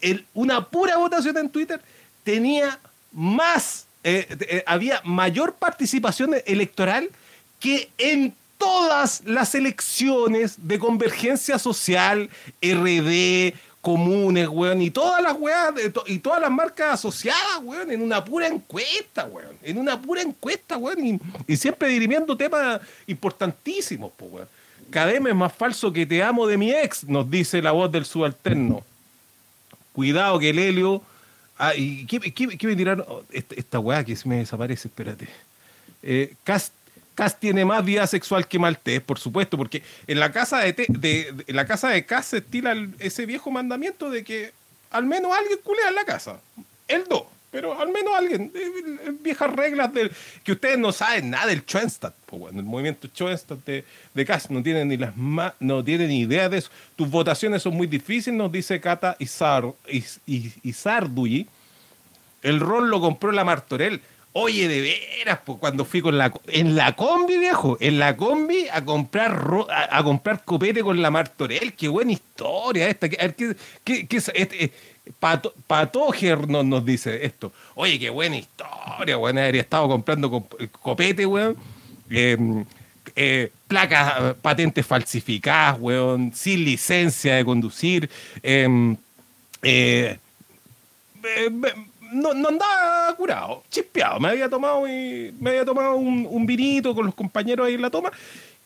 El- 0.02 0.26
una 0.34 0.62
pura 0.68 0.98
votación 0.98 1.38
en 1.38 1.48
Twitter 1.48 1.80
tenía 2.24 2.78
más, 3.10 3.86
eh, 4.02 4.26
eh, 4.50 4.62
había 4.66 5.00
mayor 5.04 5.54
participación 5.54 6.34
electoral 6.44 7.08
que 7.58 7.88
en 7.96 8.34
todas 8.58 9.22
las 9.24 9.54
elecciones 9.54 10.56
de 10.58 10.78
convergencia 10.78 11.58
social, 11.58 12.28
RD, 12.60 13.54
comunes, 13.84 14.48
weón, 14.48 14.80
y 14.80 14.90
todas 14.90 15.22
las 15.22 15.36
weas, 15.38 15.74
de 15.74 15.92
y 16.06 16.18
todas 16.18 16.40
las 16.40 16.50
marcas 16.50 16.94
asociadas, 16.94 17.60
weón, 17.62 17.90
en 17.90 18.00
una 18.00 18.24
pura 18.24 18.46
encuesta, 18.46 19.26
weón, 19.26 19.58
en 19.62 19.76
una 19.76 20.00
pura 20.00 20.22
encuesta, 20.22 20.78
weón, 20.78 21.20
y, 21.46 21.56
siempre 21.56 21.88
dirimiendo 21.88 22.34
temas 22.34 22.80
importantísimos, 23.06 24.10
pues, 24.16 24.32
weón. 24.32 24.48
Cademe 24.90 25.30
es 25.30 25.36
más 25.36 25.52
falso 25.52 25.92
que 25.92 26.06
te 26.06 26.22
amo 26.22 26.46
de 26.46 26.56
mi 26.56 26.70
ex, 26.70 27.04
nos 27.04 27.30
dice 27.30 27.60
la 27.60 27.72
voz 27.72 27.92
del 27.92 28.06
subalterno. 28.06 28.82
Cuidado 29.92 30.38
que 30.38 30.48
el 30.50 30.58
helio. 30.58 31.02
Ah, 31.58 31.74
¿y 31.76 32.06
qué 32.06 32.66
me 32.66 32.76
tiraron? 32.76 33.04
Oh, 33.06 33.22
esta, 33.30 33.54
esta 33.54 33.78
weá 33.80 34.02
que 34.02 34.16
se 34.16 34.26
me 34.26 34.38
desaparece, 34.38 34.88
espérate. 34.88 35.28
Eh, 36.02 36.34
Cast, 36.42 36.72
Cast 37.14 37.38
tiene 37.38 37.64
más 37.64 37.84
vida 37.84 38.06
sexual 38.06 38.46
que 38.48 38.58
Maltés, 38.58 39.00
por 39.00 39.18
supuesto, 39.18 39.56
porque 39.56 39.82
en 40.06 40.18
la 40.20 40.32
casa 40.32 40.58
de, 40.60 40.72
Te- 40.72 41.34
la 41.48 41.64
casa 41.66 41.88
de 41.90 42.04
Cast 42.04 42.30
se 42.30 42.36
estila 42.38 42.72
el- 42.72 42.94
ese 42.98 43.24
viejo 43.26 43.50
mandamiento 43.50 44.10
de 44.10 44.24
que 44.24 44.52
al 44.90 45.04
menos 45.06 45.32
alguien 45.36 45.58
culea 45.62 45.88
en 45.88 45.94
la 45.94 46.04
casa. 46.04 46.40
Él 46.88 47.04
no, 47.10 47.26
pero 47.50 47.78
al 47.80 47.90
menos 47.92 48.12
alguien. 48.16 48.50
Eh, 48.54 48.60
eh, 49.06 49.12
viejas 49.22 49.50
reglas 49.52 49.92
del 49.94 50.10
que 50.42 50.52
ustedes 50.52 50.76
no 50.78 50.90
saben 50.92 51.30
nada 51.30 51.46
del 51.46 51.62
Schoenstatt, 51.64 52.14
pues, 52.26 52.54
el 52.54 52.64
movimiento 52.64 53.08
Schoenstatt 53.14 53.64
de, 53.64 53.84
de 54.12 54.24
Cast 54.24 54.50
no 54.50 54.62
tienen 54.62 54.88
ni 54.88 54.96
las 54.96 55.16
ma- 55.16 55.54
no 55.60 55.82
tienen 55.84 56.08
ni 56.08 56.20
idea 56.22 56.48
de 56.48 56.58
eso. 56.58 56.70
Tus 56.96 57.08
votaciones 57.10 57.62
son 57.62 57.74
muy 57.76 57.86
difíciles, 57.86 58.36
nos 58.36 58.50
dice 58.50 58.80
Cata 58.80 59.16
Izar, 59.20 59.64
Iz-. 59.88 60.18
El 62.42 62.60
rol 62.60 62.90
lo 62.90 63.00
compró 63.00 63.32
la 63.32 63.44
Martorell. 63.44 64.00
Oye, 64.36 64.66
de 64.66 64.80
veras, 64.80 65.38
cuando 65.60 65.84
fui 65.84 66.00
con 66.02 66.18
la 66.18 66.32
en 66.48 66.74
la 66.74 66.96
combi, 66.96 67.38
viejo, 67.38 67.76
en 67.80 68.00
la 68.00 68.16
combi 68.16 68.66
a 68.72 68.84
comprar 68.84 69.40
a, 69.90 70.02
comprar 70.02 70.42
copete 70.44 70.82
con 70.82 71.00
la 71.00 71.08
Martorell, 71.12 71.72
qué 71.74 71.86
buena 71.86 72.10
historia 72.12 72.88
esta. 72.88 73.08
¿Qué, 73.08 73.16
a 73.24 73.28
qué- 73.32 73.54
qué- 73.84 74.06
qué 74.08 74.16
es- 74.16 74.32
este, 74.34 74.64
eh, 74.64 74.72
Pato, 75.20 75.54
Patóger 75.68 76.48
nos, 76.48 76.64
nos 76.64 76.84
dice 76.84 77.24
esto. 77.24 77.52
Oye, 77.76 77.96
qué 77.98 78.10
buena 78.10 78.36
historia, 78.36 79.16
weón. 79.18 79.38
Habría 79.38 79.60
estado 79.60 79.86
comprando 79.88 80.28
cop- 80.30 80.68
copete, 80.82 81.24
weón. 81.26 81.56
Eh, 82.10 82.36
eh, 83.14 83.52
placas, 83.68 84.14
eh, 84.20 84.34
patentes 84.42 84.84
falsificadas, 84.84 85.76
weón, 85.78 86.32
sin 86.34 86.64
licencia 86.64 87.36
de 87.36 87.44
conducir. 87.44 88.10
em, 88.42 88.96
eh, 89.62 90.18
eh, 91.22 91.50
no, 92.14 92.32
no 92.34 92.48
andaba 92.48 93.14
curado, 93.16 93.62
chispeado. 93.70 94.18
Me 94.20 94.28
había 94.28 94.48
tomado, 94.48 94.86
y- 94.88 95.34
me 95.40 95.50
había 95.50 95.64
tomado 95.64 95.96
un, 95.96 96.26
un 96.30 96.46
vinito 96.46 96.94
con 96.94 97.06
los 97.06 97.14
compañeros 97.14 97.66
ahí 97.66 97.74
en 97.74 97.82
la 97.82 97.90
toma. 97.90 98.10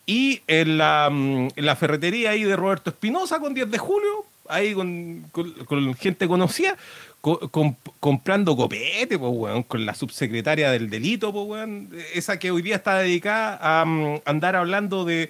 Y 0.05 0.41
en 0.47 0.77
la, 0.77 1.09
mm, 1.11 1.49
en 1.55 1.65
la 1.65 1.75
ferretería 1.75 2.31
ahí 2.31 2.43
de 2.43 2.55
Roberto 2.55 2.89
Espinosa 2.89 3.39
con 3.39 3.53
10 3.53 3.69
de 3.69 3.77
julio, 3.77 4.25
ahí 4.47 4.73
con, 4.73 5.25
con- 5.31 5.51
con 5.65 5.93
gente 5.93 6.27
conocida, 6.27 6.75
co- 7.21 7.47
com- 7.51 7.75
comprando 7.99 8.55
copete, 8.55 9.19
pues, 9.19 9.31
weón, 9.35 9.63
con 9.63 9.85
la 9.85 9.93
subsecretaria 9.93 10.71
del 10.71 10.89
delito, 10.89 11.31
pues, 11.31 11.45
weón, 11.47 11.89
esa 12.15 12.39
que 12.39 12.49
hoy 12.49 12.61
día 12.63 12.77
está 12.77 12.97
dedicada 12.97 13.59
a 13.61 13.85
mm, 13.85 14.21
andar 14.25 14.55
hablando 14.55 15.05
de... 15.05 15.29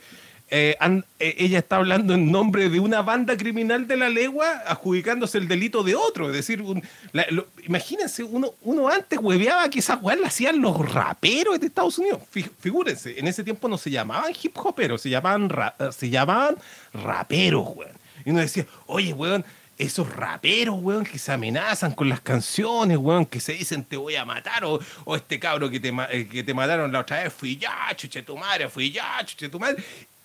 eh, 0.52 0.76
eh, 1.20 1.36
ella 1.38 1.60
está 1.60 1.76
hablando 1.78 2.14
en 2.14 2.32
nombre 2.32 2.70
de 2.70 2.80
una 2.80 3.02
banda 3.02 3.38
criminal 3.38 3.88
de 3.88 3.98
la 3.98 4.10
legua, 4.10 4.64
adjudicándose 4.68 5.38
el 5.38 5.48
delito 5.48 5.84
de 5.84 5.96
otro. 5.96 6.28
Es 6.30 6.36
decir, 6.36 6.62
un- 6.62 6.84
la- 7.12 7.26
imagínense, 7.68 8.24
uno, 8.24 8.54
uno 8.62 8.88
antes 8.90 9.20
hueveaba 9.20 9.70
que 9.70 9.80
esas 9.80 10.02
weas 10.02 10.20
las 10.20 10.30
hacían 10.34 10.62
los 10.62 10.78
raperos 10.94 11.60
de 11.60 11.68
Estados 11.68 11.98
Unidos. 12.00 12.20
Fi- 12.32 12.50
Figúrense, 12.60 13.20
en 13.20 13.28
ese 13.28 13.44
tiempo 13.44 13.68
no 13.68 13.78
se 13.78 13.92
llamaban 13.92 14.34
hip 14.42 14.58
hoperos, 14.58 15.02
se 15.02 15.10
llamaban, 15.10 15.50
ra- 15.50 15.76
se 15.92 16.10
llamaban 16.10 16.56
raperos, 16.94 17.68
weón. 17.76 17.92
Y 18.26 18.32
uno 18.32 18.40
decía, 18.40 18.66
oye, 18.88 19.14
weón, 19.14 19.46
esos 19.78 20.14
raperos, 20.14 20.76
weón, 20.82 21.06
que 21.06 21.18
se 21.18 21.32
amenazan 21.32 21.94
con 21.94 22.10
las 22.10 22.20
canciones, 22.20 22.98
weón, 22.98 23.26
que 23.26 23.40
se 23.40 23.54
dicen 23.54 23.84
te 23.86 23.96
voy 23.96 24.16
a 24.18 24.26
matar, 24.26 24.66
o, 24.66 24.80
o 25.06 25.16
este 25.16 25.40
cabro 25.40 25.70
que 25.70 25.80
te, 25.80 25.94
eh, 26.12 26.28
que 26.28 26.44
te 26.44 26.54
mataron 26.54 26.92
la 26.92 27.00
otra 27.00 27.24
vez, 27.24 27.32
fui 27.34 27.56
ya, 27.56 27.74
chuche 27.96 28.22
tu 28.24 28.36
madre, 28.36 28.68
fui 28.68 28.92
ya, 28.92 29.18
chuche 29.24 29.48
tu 29.48 29.58
madre. 29.60 29.82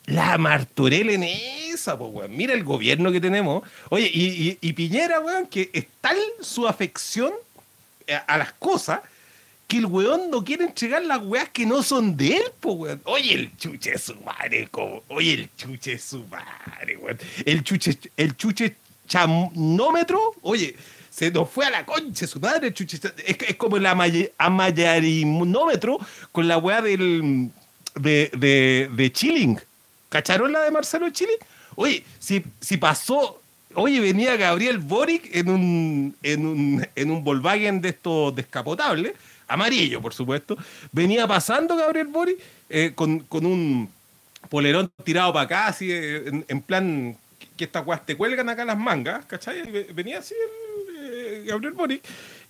La 0.06 0.36
Martorell 0.38 1.10
en 1.10 1.22
esa, 1.22 1.96
pues, 1.98 2.10
weón. 2.12 2.36
Mira 2.36 2.52
el 2.54 2.62
gobierno 2.64 3.10
que 3.10 3.20
tenemos. 3.20 3.62
Oye, 3.88 4.10
y, 4.12 4.72
Piñera, 4.74 5.20
weón, 5.20 5.46
que 5.46 5.70
es 5.72 5.86
tal 6.00 6.18
su 6.40 6.68
afección 6.68 7.32
a, 8.10 8.16
a 8.18 8.38
las 8.38 8.52
cosas 8.52 9.00
que 9.66 9.78
el 9.78 9.86
weón 9.86 10.30
no 10.30 10.44
quiere 10.44 10.64
entregar 10.64 11.02
las 11.04 11.22
weas 11.22 11.48
que 11.48 11.64
no 11.64 11.82
son 11.82 12.16
de 12.18 12.36
él, 12.36 12.42
pues, 12.60 12.76
weón. 12.76 13.00
Oye, 13.04 13.32
el 13.34 13.56
chuche 13.56 13.96
su 13.98 14.14
madre, 14.16 14.68
como, 14.70 15.02
oye, 15.08 15.32
el 15.34 15.50
chuche 15.56 15.98
su 15.98 16.22
madre, 16.24 16.96
weón. 16.98 17.18
El 17.46 17.64
chuche, 17.64 17.98
el 18.16 18.36
chuche 18.36 18.76
oye, 20.42 20.76
se 21.10 21.30
nos 21.30 21.48
fue 21.50 21.66
a 21.66 21.70
la 21.70 21.86
concha 21.86 22.26
su 22.26 22.40
madre, 22.40 22.68
el 22.68 22.74
chuche. 22.74 22.98
Es, 23.24 23.36
es 23.48 23.56
como 23.56 23.76
el 23.76 23.86
amaya- 23.86 24.30
amayarinómetro 24.38 25.98
con 26.32 26.48
la 26.48 26.58
wea 26.58 26.82
del, 26.82 27.50
de, 27.94 28.30
de, 28.36 28.90
de 28.92 29.12
Chilling. 29.12 29.58
¿Cacharon 30.14 30.52
la 30.52 30.60
de 30.60 30.70
Marcelo 30.70 31.10
Chilling? 31.10 31.38
Oye, 31.74 32.04
si, 32.20 32.44
si 32.60 32.76
pasó 32.76 33.40
Oye, 33.74 33.98
venía 33.98 34.36
Gabriel 34.36 34.78
Boric 34.78 35.34
en 35.34 35.48
un, 35.48 36.16
en 36.22 36.46
un, 36.46 36.86
en 36.94 37.10
un 37.10 37.24
Volkswagen 37.24 37.80
de 37.80 37.88
estos 37.88 38.32
descapotables, 38.32 39.14
amarillo, 39.48 40.00
por 40.00 40.14
supuesto. 40.14 40.56
Venía 40.92 41.26
pasando 41.26 41.76
Gabriel 41.76 42.06
Boric 42.06 42.38
eh, 42.68 42.92
con, 42.94 43.18
con 43.20 43.44
un 43.44 43.90
polerón 44.48 44.88
tirado 45.02 45.32
para 45.32 45.44
acá, 45.46 45.66
así, 45.66 45.90
eh, 45.90 46.44
en, 46.46 46.62
plan 46.62 47.16
que- 47.56 47.64
estas 47.64 47.84
guas 47.84 48.06
te 48.06 48.16
cuelgan 48.16 48.48
acá 48.48 48.64
las 48.64 48.78
mangas, 48.78 49.24
¿cachai? 49.26 49.62
Venía 49.92 50.20
así 50.20 50.34
eh, 51.02 51.42
Gabriel 51.48 51.72
Boric 51.72 52.02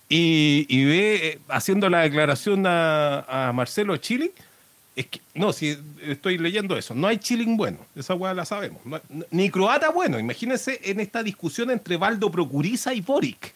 y, 0.07 0.85
ve 0.85 1.39
haciendo 1.47 1.89
la 1.89 2.01
declaración 2.01 2.67
a, 2.67 3.47
a 3.49 3.51
Marcelo 3.51 3.97
Chilling. 3.97 4.31
Es 4.95 5.07
que, 5.07 5.19
no, 5.33 5.51
si 5.51 5.77
estoy 6.03 6.37
leyendo 6.37 6.77
eso, 6.77 6.95
no 6.95 7.07
hay 7.07 7.17
chilling 7.17 7.57
bueno, 7.57 7.79
esa 7.95 8.13
weá 8.15 8.33
la 8.33 8.45
sabemos. 8.45 8.85
No- 8.85 9.01
no- 9.09 9.25
ni 9.29 9.49
croata 9.49 9.89
bueno, 9.89 10.17
imagínense 10.19 10.79
en 10.83 11.01
esta 11.01 11.21
discusión 11.21 11.69
entre 11.71 11.97
Valdo 11.97 12.31
Procuriza 12.31 12.93
y 12.93 13.01
Boric. 13.01 13.53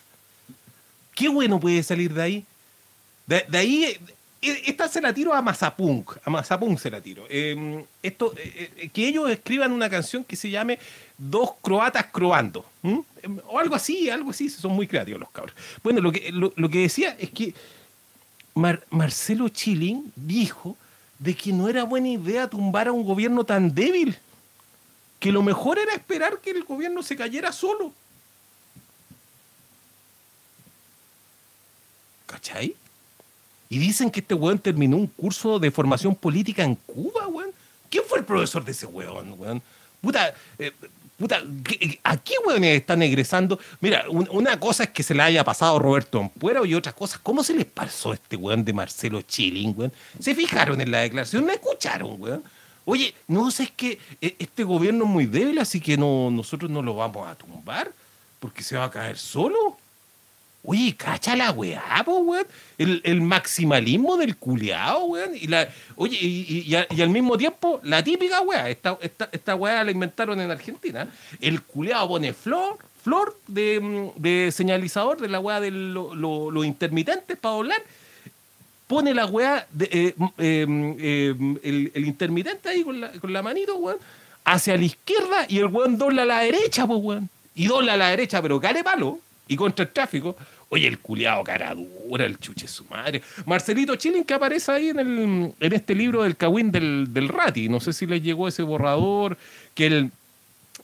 ¿Qué 1.16 1.30
bueno 1.30 1.60
puede 1.60 1.82
salir 1.84 2.14
de 2.14 2.22
ahí? 2.22 2.46
De, 3.26 3.46
ahí, 3.58 3.84
eh, 3.86 4.00
eh, 4.42 4.62
esta 4.66 4.88
se 4.90 5.00
la 5.02 5.14
tiro 5.14 5.34
a 5.34 5.42
Mazapunk, 5.42 6.18
a 6.26 6.30
Mazapunk 6.30 6.78
se 6.80 6.90
la 6.90 7.00
tiro. 7.00 7.26
Eh, 7.30 7.86
esto, 8.04 8.34
que 8.92 9.08
ellos 9.08 9.30
escriban 9.30 9.72
una 9.72 9.90
canción 9.90 10.24
que 10.24 10.36
se 10.36 10.50
llame 10.50 10.78
Dos 11.18 11.52
croatas 11.62 12.06
croando, 12.12 12.66
o 13.48 13.60
algo 13.60 13.76
así, 13.76 14.10
algo 14.10 14.32
así, 14.32 14.50
son 14.50 14.72
muy 14.72 14.88
creativos 14.88 15.20
los 15.20 15.30
cabros. 15.32 15.54
Bueno, 15.84 16.00
lo 16.02 16.12
que, 16.14 16.32
lo, 16.32 16.54
lo 16.56 16.70
que 16.70 16.80
decía 16.80 17.16
es 17.20 17.30
que 17.32 17.54
Mar- 18.56 18.86
Marcelo 18.90 19.50
Chilling 19.50 20.12
dijo 20.16 20.78
de 21.20 21.36
que 21.36 21.52
no 21.52 21.70
era 21.70 21.84
buena 21.84 22.08
idea 22.08 22.50
tumbar 22.50 22.88
a 22.88 22.94
un 22.94 23.04
gobierno 23.04 23.44
tan 23.44 23.76
débil, 23.76 24.18
que 25.20 25.32
lo 25.32 25.44
mejor 25.44 25.78
era 25.78 25.94
esperar 25.94 26.40
que 26.40 26.52
el 26.52 26.64
gobierno 26.64 27.04
se 27.04 27.16
cayera 27.16 27.52
solo. 27.52 27.94
¿Cachai? 32.26 32.76
Y 33.68 33.78
dicen 33.78 34.10
que 34.10 34.22
este 34.22 34.34
weón 34.34 34.60
terminó 34.60 34.98
un 34.98 35.08
curso 35.08 35.60
de 35.60 35.72
formación 35.72 36.16
política 36.16 36.64
en 36.64 36.76
Cuba, 36.76 37.28
weón. 37.28 37.52
¿Quién 37.90 38.04
fue 38.08 38.20
el 38.20 38.26
profesor 38.26 38.64
de 38.64 38.72
ese 38.72 38.86
weón, 38.86 39.36
weón? 39.38 39.62
Puta, 40.02 40.34
eh, 40.58 40.72
puta, 41.20 41.44
¿qué- 41.64 42.00
¿a 42.04 42.18
qué 42.18 42.34
weones 42.48 42.78
están 42.80 43.04
egresando? 43.04 43.60
Mira, 43.82 44.06
un- 44.10 44.28
una 44.32 44.60
cosa 44.60 44.84
es 44.86 44.90
que 44.90 45.04
se 45.04 45.14
le 45.14 45.22
haya 45.22 45.44
pasado 45.44 45.78
Roberto 45.78 46.20
Ampuero 46.20 46.66
y 46.66 46.74
otra 46.74 46.94
cosa, 46.94 47.20
¿cómo 47.22 47.44
se 47.44 47.54
les 47.54 47.66
pasó 47.66 48.14
este 48.14 48.36
weón 48.36 48.64
de 48.66 48.74
Marcelo 48.74 49.22
Chilling, 49.22 49.74
weón? 49.78 49.94
¿Se 50.20 50.34
fijaron 50.34 50.80
en 50.82 50.90
la 50.92 51.00
declaración? 51.00 51.46
¿La 51.46 51.54
escucharon, 51.54 52.16
weón? 52.22 52.44
Oye, 52.86 53.14
no 53.28 53.52
sé, 53.52 53.64
es 53.64 53.72
que 53.72 54.00
eh, 54.22 54.36
este 54.40 54.64
gobierno 54.64 55.04
es 55.04 55.10
muy 55.12 55.26
débil, 55.28 55.60
así 55.60 55.80
que 55.80 55.96
no, 55.98 56.32
nosotros 56.32 56.72
no 56.72 56.82
lo 56.82 56.96
vamos 56.96 57.28
a 57.28 57.36
tumbar 57.36 57.92
porque 58.40 58.64
se 58.64 58.78
va 58.78 58.86
a 58.86 58.90
caer 58.92 59.18
solo. 59.18 59.78
Oye, 60.64 60.94
cacha 60.96 61.36
la 61.38 61.52
weá, 61.52 62.04
po, 62.06 62.18
weón. 62.18 62.46
El, 62.78 63.02
el 63.06 63.22
maximalismo 63.22 64.18
del 64.18 64.36
culeado, 64.36 65.06
weón. 65.06 65.36
Y 65.36 65.48
la, 65.48 65.70
oye, 65.96 66.18
y, 66.22 66.76
al 66.76 67.10
mismo 67.10 67.38
tiempo, 67.38 67.80
la 67.84 68.04
típica 68.04 68.42
weá. 68.42 68.70
Esta, 68.70 68.98
esta, 69.02 69.30
esta 69.32 69.56
weá 69.56 69.84
la 69.84 69.92
inventaron 69.92 70.40
en 70.42 70.52
Argentina. 70.52 71.08
El 71.40 71.62
culeado 71.62 72.10
pone 72.10 72.34
flor, 72.34 72.78
flor 73.04 73.38
de, 73.48 73.80
mm, 73.80 74.22
de 74.22 74.52
señalizador 74.52 75.20
de 75.22 75.30
la 75.30 75.40
weá 75.40 75.60
de 75.62 75.72
lo- 75.72 76.14
lo- 76.14 76.52
los 76.52 76.66
intermitentes 76.66 77.38
para 77.38 77.56
doblar. 77.56 77.82
Pone 78.88 79.14
la 79.14 79.28
weá, 79.28 79.66
de, 79.72 79.86
eh, 79.86 80.16
eh, 80.40 80.66
eh, 81.00 81.92
el, 81.94 82.06
intermitente 82.06 82.70
ahí 82.70 82.84
con 82.84 83.00
la, 83.00 83.12
con 83.14 83.32
la 83.32 83.42
manito, 83.42 83.76
weón, 83.78 83.98
hacia 84.44 84.76
la 84.78 84.84
izquierda 84.84 85.46
y 85.48 85.60
el 85.60 85.68
weón 85.68 85.98
dobla 85.98 86.24
a 86.24 86.26
la 86.26 86.40
derecha, 86.42 86.86
pues, 86.86 87.00
weón. 87.02 87.30
Y 87.56 87.68
dobla 87.68 87.94
a 87.94 87.98
la 87.98 88.10
derecha, 88.10 88.42
pero 88.42 88.60
care 88.60 88.84
palo 88.84 89.20
y 89.50 89.58
contra 89.58 89.84
el 89.84 89.92
tráfico. 89.92 90.38
Oye, 90.70 90.88
el 90.88 91.00
culiado 91.00 91.44
cara 91.44 91.76
dura, 91.76 92.26
el 92.26 92.40
chuche 92.40 92.68
su 92.68 92.86
madre. 92.86 93.22
Marcelito 93.46 93.96
Chilling 93.96 94.24
que 94.24 94.36
aparece 94.36 94.72
ahí 94.72 94.90
en, 94.90 95.00
el, 95.00 95.54
en 95.60 95.74
este 95.74 95.96
libro 95.96 96.24
del 96.24 96.38
Cawin 96.38 96.72
del, 96.72 97.12
del 97.12 97.28
Rati. 97.28 97.68
No 97.68 97.80
sé 97.80 97.92
si 97.92 98.06
les 98.06 98.22
llegó 98.22 98.48
ese 98.48 98.62
borrador, 98.62 99.36
que 99.74 99.88
el, 99.88 100.12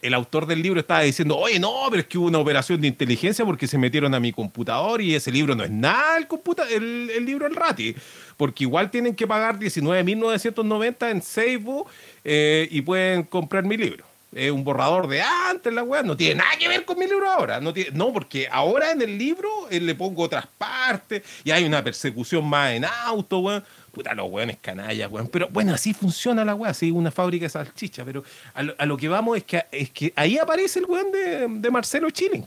el 0.02 0.14
autor 0.16 0.48
del 0.48 0.64
libro 0.64 0.80
estaba 0.80 1.02
diciendo, 1.02 1.38
oye, 1.38 1.60
no, 1.60 1.72
pero 1.92 2.02
es 2.02 2.08
que 2.08 2.18
hubo 2.18 2.26
una 2.28 2.40
operación 2.40 2.82
de 2.82 2.88
inteligencia 2.88 3.46
porque 3.46 3.68
se 3.68 3.78
metieron 3.78 4.16
a 4.16 4.20
mi 4.20 4.34
computador 4.34 5.02
y 5.02 5.14
ese 5.14 5.32
libro 5.32 5.56
no 5.56 5.64
es 5.64 5.72
nada 5.72 6.18
el, 6.18 6.28
computa 6.28 6.68
el, 6.68 7.12
el 7.16 7.24
libro 7.24 7.46
del 7.46 7.56
Rati. 7.56 7.96
Porque 8.38 8.64
igual 8.64 8.90
tienen 8.90 9.16
que 9.16 9.28
pagar 9.28 9.60
19.990 9.60 11.12
en 11.12 11.22
Seibo 11.22 11.88
eh, 12.24 12.68
y 12.72 12.82
pueden 12.82 13.22
comprar 13.22 13.64
mi 13.64 13.78
libro. 13.78 14.04
Es 14.36 14.52
un 14.52 14.66
borrador 14.66 15.08
de 15.08 15.22
antes, 15.22 15.74
la 15.74 15.82
weá. 15.82 16.04
No 16.04 16.18
tiene 16.18 16.36
nada 16.36 16.52
que 16.60 16.68
ver 16.68 16.84
con 16.84 17.00
mi 17.00 17.08
libro 17.08 17.32
ahora. 17.32 17.62
No, 17.62 17.74
tiene, 17.74 17.92
no 17.92 18.12
porque 18.12 18.50
ahora 18.52 18.92
en 18.92 19.02
el 19.02 19.18
libro 19.18 19.50
eh, 19.72 19.80
le 19.80 19.96
pongo 19.96 20.24
otras 20.24 20.46
partes 20.58 21.24
y 21.46 21.52
hay 21.52 21.64
una 21.64 21.82
persecución 21.82 22.46
más 22.46 22.74
en 22.74 22.84
auto, 22.84 23.40
weón. 23.40 23.64
Puta, 23.94 24.14
los 24.14 24.30
weones 24.30 24.58
canallas, 24.62 25.10
weón. 25.10 25.30
Pero 25.30 25.48
bueno, 25.48 25.74
así 25.74 25.94
funciona 25.94 26.44
la 26.44 26.54
weá, 26.54 26.72
así 26.72 26.92
una 26.92 27.12
fábrica 27.12 27.46
de 27.46 27.50
salchicha. 27.50 28.04
Pero 28.04 28.26
a 28.54 28.62
lo, 28.62 28.76
a 28.78 28.86
lo 28.86 28.98
que 28.98 29.08
vamos 29.08 29.38
es 29.38 29.46
que, 29.46 29.66
es 29.72 29.90
que 29.92 30.12
ahí 30.18 30.38
aparece 30.38 30.80
el 30.80 30.86
weón 30.86 31.14
de, 31.14 31.48
de 31.48 31.72
Marcelo 31.72 32.10
Chilling. 32.10 32.46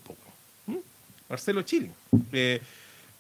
¿Mm? 0.66 0.76
Marcelo 1.26 1.62
Chilling. 1.62 1.94
Eh, 2.34 2.60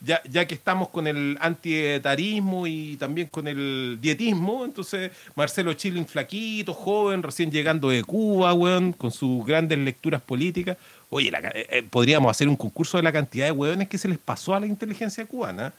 ya, 0.00 0.22
ya 0.30 0.46
que 0.46 0.54
estamos 0.54 0.88
con 0.88 1.06
el 1.06 1.36
antietarismo 1.40 2.66
y 2.66 2.96
también 2.96 3.28
con 3.28 3.48
el 3.48 3.98
dietismo, 4.00 4.64
entonces 4.64 5.10
Marcelo 5.34 5.72
Chilling 5.74 6.06
flaquito, 6.06 6.72
joven, 6.74 7.22
recién 7.22 7.50
llegando 7.50 7.90
de 7.90 8.04
Cuba, 8.04 8.54
weón, 8.54 8.92
con 8.92 9.10
sus 9.10 9.44
grandes 9.44 9.78
lecturas 9.78 10.22
políticas. 10.22 10.76
Oye, 11.10 11.28
eh, 11.28 11.66
eh, 11.70 11.82
podríamos 11.88 12.30
hacer 12.30 12.48
un 12.48 12.56
concurso 12.56 12.96
de 12.96 13.02
la 13.02 13.12
cantidad 13.12 13.46
de 13.46 13.52
weones 13.52 13.88
que 13.88 13.98
se 13.98 14.08
les 14.08 14.18
pasó 14.18 14.54
a 14.54 14.60
la 14.60 14.66
inteligencia 14.66 15.24
cubana, 15.26 15.72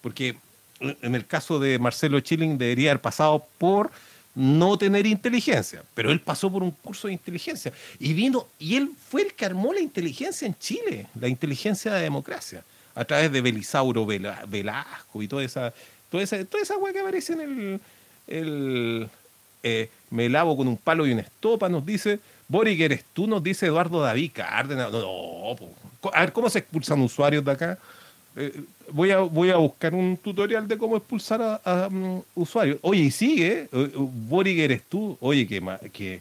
porque 0.00 0.36
en 0.80 0.96
en 1.02 1.14
el 1.14 1.26
caso 1.26 1.58
de 1.58 1.78
Marcelo 1.78 2.20
Chilling 2.20 2.58
debería 2.58 2.90
haber 2.90 3.00
pasado 3.00 3.46
por 3.58 3.90
no 4.34 4.76
tener 4.76 5.06
inteligencia, 5.06 5.84
pero 5.94 6.10
él 6.10 6.20
pasó 6.20 6.50
por 6.50 6.62
un 6.62 6.72
curso 6.72 7.06
de 7.06 7.14
inteligencia 7.14 7.72
y 7.98 8.12
vino, 8.12 8.48
y 8.58 8.76
él 8.76 8.90
fue 9.08 9.22
el 9.22 9.34
que 9.34 9.46
armó 9.46 9.72
la 9.72 9.80
inteligencia 9.80 10.46
en 10.46 10.56
Chile, 10.58 11.06
la 11.18 11.28
inteligencia 11.28 11.94
de 11.94 12.02
democracia, 12.02 12.64
a 12.94 13.04
través 13.04 13.30
de 13.32 13.40
Belisauro 13.40 14.06
Vela- 14.06 14.44
Velasco 14.46 15.22
y 15.22 15.28
toda 15.28 15.42
esa, 15.44 15.72
toda 16.10 16.22
esa, 16.22 16.44
toda 16.44 16.62
esa 16.62 16.74
que 16.92 17.00
aparece 17.00 17.32
en 17.34 17.80
el, 18.28 19.08
eh, 19.62 19.88
me 20.10 20.28
lavo 20.28 20.56
con 20.56 20.68
un 20.68 20.76
palo 20.76 21.06
y 21.06 21.12
una 21.12 21.22
estopa, 21.22 21.68
nos 21.68 21.84
dice, 21.84 22.20
Boric, 22.48 22.80
eres 22.80 23.04
tú, 23.12 23.26
nos 23.26 23.42
dice 23.42 23.66
Eduardo 23.66 24.00
David 24.00 24.30
Cárdenas. 24.34 24.92
No, 24.92 25.56
a 26.12 26.20
ver, 26.20 26.32
¿cómo 26.32 26.50
se 26.50 26.60
expulsan 26.60 27.00
usuarios 27.00 27.44
de 27.44 27.50
acá? 27.50 27.78
Eh, 28.36 28.62
voy, 28.90 29.10
a, 29.10 29.18
voy 29.20 29.50
a 29.50 29.56
buscar 29.56 29.94
un 29.94 30.16
tutorial 30.16 30.68
de 30.68 30.76
cómo 30.76 30.96
expulsar 30.96 31.60
a, 31.64 31.88
mm, 31.90 32.20
usuarios. 32.34 32.78
Oye, 32.82 33.02
y 33.02 33.10
sigue, 33.10 33.68
eh, 33.72 33.90
eh, 33.92 34.64
eres 34.64 34.82
tú. 34.88 35.16
Oye, 35.20 35.46
qué, 35.46 35.60
ma- 35.60 35.78
qué- 35.92 36.20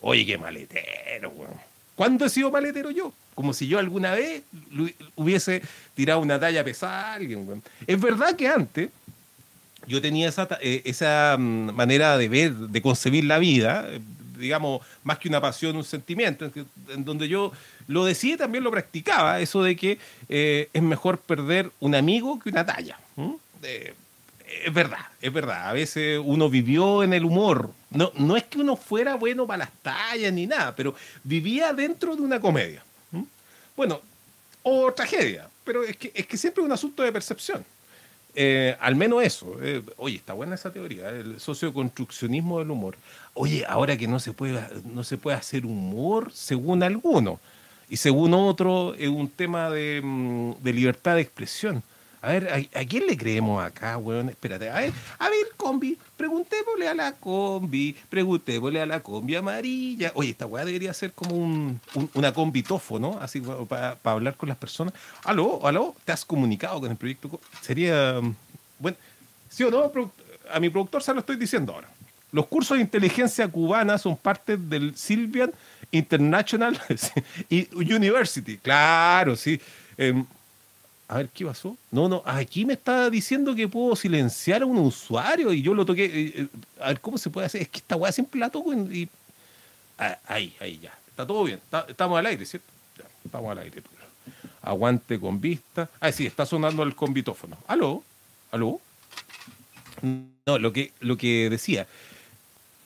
oye, 0.00 0.24
qué 0.24 0.38
maletero, 0.38 1.30
weón. 1.30 1.52
¿Cuándo 1.94 2.24
he 2.24 2.30
sido 2.30 2.50
maletero 2.50 2.90
yo? 2.90 3.12
Como 3.40 3.54
si 3.54 3.66
yo 3.66 3.78
alguna 3.78 4.12
vez 4.12 4.42
hubiese 5.16 5.62
tirado 5.94 6.20
una 6.20 6.38
talla 6.38 6.62
pesada 6.62 7.12
a 7.12 7.14
alguien. 7.14 7.62
Es 7.86 7.98
verdad 7.98 8.36
que 8.36 8.46
antes 8.46 8.90
yo 9.86 10.02
tenía 10.02 10.28
esa, 10.28 10.46
eh, 10.60 10.82
esa 10.84 11.36
mm, 11.38 11.72
manera 11.72 12.18
de 12.18 12.28
ver, 12.28 12.52
de 12.52 12.82
concebir 12.82 13.24
la 13.24 13.38
vida, 13.38 13.86
eh, 13.88 13.98
digamos, 14.38 14.82
más 15.04 15.18
que 15.18 15.28
una 15.28 15.40
pasión, 15.40 15.74
un 15.74 15.84
sentimiento, 15.84 16.50
en, 16.88 17.04
donde 17.06 17.28
yo 17.28 17.50
lo 17.86 18.04
decía 18.04 18.34
y 18.34 18.36
también 18.36 18.62
lo 18.62 18.70
practicaba, 18.70 19.40
eso 19.40 19.62
de 19.62 19.76
que 19.76 19.98
eh, 20.28 20.68
es 20.74 20.82
mejor 20.82 21.16
perder 21.16 21.70
un 21.80 21.94
amigo 21.94 22.38
que 22.38 22.50
una 22.50 22.66
talla. 22.66 22.98
es 23.62 24.74
verdad, 24.74 25.06
es 25.22 25.32
verdad. 25.32 25.70
A 25.70 25.72
veces 25.72 26.20
uno 26.22 26.50
vivió 26.50 27.02
en 27.02 27.14
el 27.14 27.24
humor. 27.24 27.70
No, 27.88 28.12
no 28.16 28.36
es 28.36 28.44
que 28.44 28.58
uno 28.58 28.76
fuera 28.76 29.14
bueno 29.14 29.46
para 29.46 29.64
las 29.64 29.72
tallas 29.80 30.30
ni 30.30 30.46
nada, 30.46 30.76
pero 30.76 30.94
vivía 31.24 31.72
dentro 31.72 32.14
de 32.14 32.22
una 32.22 32.38
comedia. 32.38 32.84
Bueno, 33.76 34.00
o 34.62 34.92
tragedia, 34.92 35.48
pero 35.64 35.82
es 35.84 35.96
que, 35.96 36.12
es 36.14 36.26
que 36.26 36.36
siempre 36.36 36.62
es 36.62 36.66
un 36.66 36.72
asunto 36.72 37.02
de 37.02 37.12
percepción. 37.12 37.64
Eh, 38.34 38.76
al 38.80 38.94
menos 38.94 39.22
eso. 39.22 39.56
eh, 39.60 39.82
oye, 39.96 40.16
está 40.16 40.34
buena 40.34 40.54
esa 40.54 40.72
teoría, 40.72 41.08
el 41.10 41.40
socioconstruccionismo 41.40 42.60
del 42.60 42.70
humor. 42.70 42.96
Oye, 43.34 43.64
ahora 43.66 43.96
que 43.96 44.06
no 44.06 44.20
se 44.20 44.32
puede, 44.32 44.62
no 44.84 45.02
se 45.04 45.16
puede 45.18 45.36
hacer 45.36 45.66
humor 45.66 46.30
según 46.32 46.82
algunos 46.82 47.38
y 47.88 47.96
según 47.96 48.34
otro 48.34 48.94
es 48.94 49.08
un 49.08 49.28
tema 49.28 49.68
de, 49.70 50.00
mm, 50.02 50.62
de 50.62 50.72
libertad 50.72 51.16
de 51.16 51.22
expresión. 51.22 51.82
A 52.22 52.32
ver, 52.32 52.48
¿a, 52.74 52.80
a 52.80 52.84
quién 52.84 53.06
le 53.06 53.16
creemos 53.16 53.64
acá, 53.64 53.96
weón? 53.96 54.28
Espérate, 54.28 54.68
a 54.68 54.80
ver, 54.80 54.92
a 55.18 55.28
ver, 55.30 55.46
combi, 55.56 55.96
preguntémosle 56.18 56.86
a 56.88 56.94
la 56.94 57.12
combi, 57.12 57.96
preguntémosle 58.10 58.80
a 58.82 58.86
la 58.86 59.00
combi 59.00 59.36
amarilla. 59.36 60.12
Oye, 60.14 60.30
esta 60.30 60.44
weá 60.46 60.64
debería 60.66 60.92
ser 60.92 61.12
como 61.12 61.34
un, 61.34 61.80
un- 61.94 62.10
una 62.14 62.32
combitófono, 62.34 63.18
así 63.22 63.40
para 63.40 63.96
hablar 64.04 64.36
con 64.36 64.48
las 64.50 64.58
personas. 64.58 64.92
Aló, 65.24 65.66
aló, 65.66 65.94
¿te 66.04 66.12
has 66.12 66.24
comunicado 66.26 66.78
con 66.80 66.90
el 66.90 66.96
proyecto? 66.98 67.40
Sería, 67.62 68.20
mm, 68.20 68.34
bueno, 68.78 68.98
¿sí 69.48 69.64
o 69.64 69.70
no? 69.70 69.90
A 70.52 70.60
mi 70.60 70.68
productor 70.68 71.02
se 71.02 71.14
lo 71.14 71.20
estoy 71.20 71.36
diciendo 71.36 71.72
ahora. 71.72 71.88
Los 72.32 72.46
cursos 72.48 72.76
de 72.76 72.82
inteligencia 72.82 73.48
cubana 73.48 73.96
son 73.98 74.16
parte 74.16 74.56
del 74.58 74.94
Silvian 74.94 75.52
International 75.90 76.78
University. 77.50 78.58
Claro, 78.58 79.36
sí. 79.36 79.60
Em, 79.96 80.24
a 81.10 81.16
ver, 81.16 81.28
¿qué 81.30 81.44
pasó? 81.44 81.76
No, 81.90 82.08
no, 82.08 82.22
aquí 82.24 82.64
me 82.64 82.74
está 82.74 83.10
diciendo 83.10 83.52
que 83.54 83.66
puedo 83.66 83.96
silenciar 83.96 84.62
a 84.62 84.66
un 84.66 84.78
usuario 84.78 85.52
y 85.52 85.60
yo 85.60 85.74
lo 85.74 85.84
toqué. 85.84 86.04
eh, 86.04 86.32
eh, 86.36 86.46
a 86.80 86.88
ver, 86.88 87.00
¿cómo 87.00 87.18
se 87.18 87.30
puede 87.30 87.46
hacer? 87.48 87.62
Es 87.62 87.68
que 87.68 87.78
esta 87.78 87.96
weá 87.96 88.12
siempre 88.12 88.38
la 88.38 88.48
toco 88.48 88.72
y... 88.72 89.08
Ah, 89.98 90.16
Ahí, 90.26 90.54
ahí, 90.60 90.78
ya. 90.78 90.96
Está 91.08 91.26
todo 91.26 91.42
bien. 91.42 91.60
Estamos 91.88 92.16
al 92.16 92.26
aire, 92.26 92.46
¿cierto? 92.46 92.70
Ya, 92.96 93.04
estamos 93.24 93.50
al 93.50 93.58
aire. 93.58 93.82
Aguante 94.62 95.18
con 95.18 95.40
vista. 95.40 95.90
Ah, 95.98 96.12
sí, 96.12 96.26
está 96.26 96.46
sonando 96.46 96.84
el 96.84 96.94
convitófono. 96.94 97.58
¿Aló? 97.66 98.04
¿Aló? 98.52 98.80
No, 100.46 100.58
lo 100.58 100.72
que, 100.72 100.92
lo 101.00 101.16
que 101.16 101.50
decía. 101.50 101.88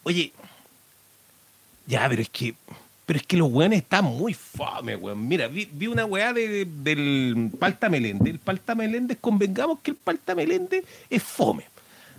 Oye, 0.03 0.33
ya, 1.87 2.09
pero 2.09 2.23
es 2.23 2.31
que. 2.31 2.55
Pero 3.07 3.19
es 3.19 3.27
que 3.27 3.37
los 3.37 3.53
weones 3.53 3.83
están 3.83 4.05
muy 4.05 4.33
fome, 4.33 4.97
weón. 4.97 5.29
Mira, 5.29 5.47
vi, 5.49 5.69
vi 5.71 5.87
una 5.89 6.07
weá 6.07 6.33
de- 6.33 6.65
del 6.65 7.51
Palta 7.59 7.89
Meléndez. 7.91 8.33
El 8.35 8.39
Palta 8.39 8.75
Meléndez, 8.75 9.19
convengamos 9.21 9.81
que 9.81 9.91
el 9.91 9.97
Palta 9.99 10.35
Meléndez 10.35 10.85
es 11.11 11.23
fome. 11.23 11.65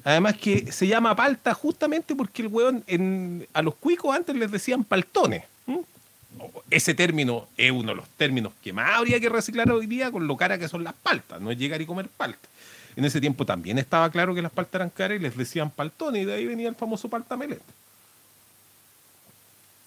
Además 0.03 0.35
que 0.37 0.71
se 0.71 0.85
llama 0.85 1.15
palta 1.15 1.55
justamente 1.55 2.13
porque 2.15 2.43
el 2.43 2.49
weón 2.49 2.83
en- 2.85 3.47
a 3.53 3.63
los 3.63 3.73
cuicos 3.75 4.15
antes 4.15 4.35
les 4.35 4.51
decían 4.51 4.83
paltones. 4.83 5.43
Ese 6.69 6.93
término 6.93 7.47
es 7.57 7.71
uno 7.71 7.89
de 7.91 7.95
los 7.95 8.07
términos 8.09 8.53
que 8.63 8.73
más 8.73 8.97
habría 8.97 9.19
que 9.19 9.29
reciclar 9.29 9.71
hoy 9.71 9.87
día 9.87 10.11
con 10.11 10.27
lo 10.27 10.35
cara 10.37 10.57
que 10.59 10.67
son 10.67 10.83
las 10.83 10.93
paltas, 10.93 11.39
no 11.41 11.49
es 11.49 11.57
llegar 11.57 11.81
y 11.81 11.85
comer 11.85 12.09
palta. 12.09 12.47
En 12.95 13.05
ese 13.05 13.19
tiempo 13.21 13.45
también 13.45 13.77
estaba 13.77 14.09
claro 14.11 14.35
que 14.35 14.41
las 14.41 14.51
paltas 14.51 14.75
eran 14.75 14.89
caras 14.89 15.17
y 15.17 15.21
les 15.21 15.35
decían 15.37 15.71
paltones 15.71 16.21
y 16.23 16.25
de 16.25 16.33
ahí 16.33 16.45
venía 16.45 16.69
el 16.69 16.75
famoso 16.75 17.09
palta 17.09 17.35
Meléndez. 17.37 17.65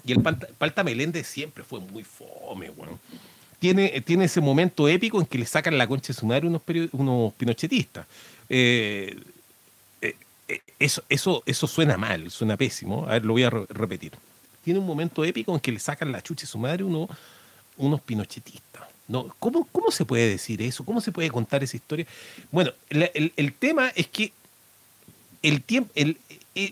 Y 0.09 0.12
el 0.12 0.23
palta, 0.23 0.49
palta 0.57 0.83
Meléndez 0.83 1.27
siempre 1.27 1.62
fue 1.62 1.81
muy 1.81 2.03
fome, 2.03 2.71
weón. 2.71 2.99
Tiene, 3.59 4.01
tiene 4.01 4.25
ese 4.25 4.40
momento 4.40 4.88
épico 4.88 5.21
en 5.21 5.27
que 5.27 5.37
le 5.37 5.44
sacan 5.44 5.77
la 5.77 5.87
concha 5.87 6.09
de 6.09 6.18
su 6.18 6.25
madre 6.25 6.47
unos, 6.47 6.62
unos 6.92 7.35
pinochetistas. 7.35 8.07
Eh, 8.49 9.14
eh, 10.01 10.16
eh, 10.49 10.61
eso, 10.79 11.03
eso, 11.11 11.42
eso 11.44 11.66
suena 11.66 11.99
mal, 11.99 12.31
suena 12.31 12.57
pésimo. 12.57 13.05
A 13.07 13.12
ver, 13.14 13.25
lo 13.27 13.35
voy 13.35 13.42
a 13.42 13.51
re- 13.51 13.66
repetir. 13.68 14.12
Tiene 14.64 14.81
un 14.81 14.87
momento 14.87 15.25
épico 15.25 15.53
en 15.53 15.61
que 15.61 15.73
le 15.73 15.79
sacan 15.81 16.11
la 16.11 16.23
chucha 16.23 16.42
de 16.42 16.47
su 16.47 16.59
madre 16.59 16.85
uno- 16.85 17.09
unos 17.77 18.01
pinochetistas. 18.01 18.85
No, 19.09 19.35
¿cómo, 19.38 19.66
¿Cómo 19.73 19.90
se 19.90 20.05
puede 20.07 20.29
decir 20.29 20.62
eso? 20.62 20.85
¿Cómo 20.85 21.01
se 21.03 21.12
puede 21.12 21.31
contar 21.31 21.62
esa 21.62 21.77
historia? 21.77 22.07
Bueno, 22.51 22.73
el, 22.88 23.53
tema 23.59 23.88
es 23.94 24.07
que 24.07 24.33
el 25.42 25.62
tiempo, 25.62 25.90
eh, 25.94 26.14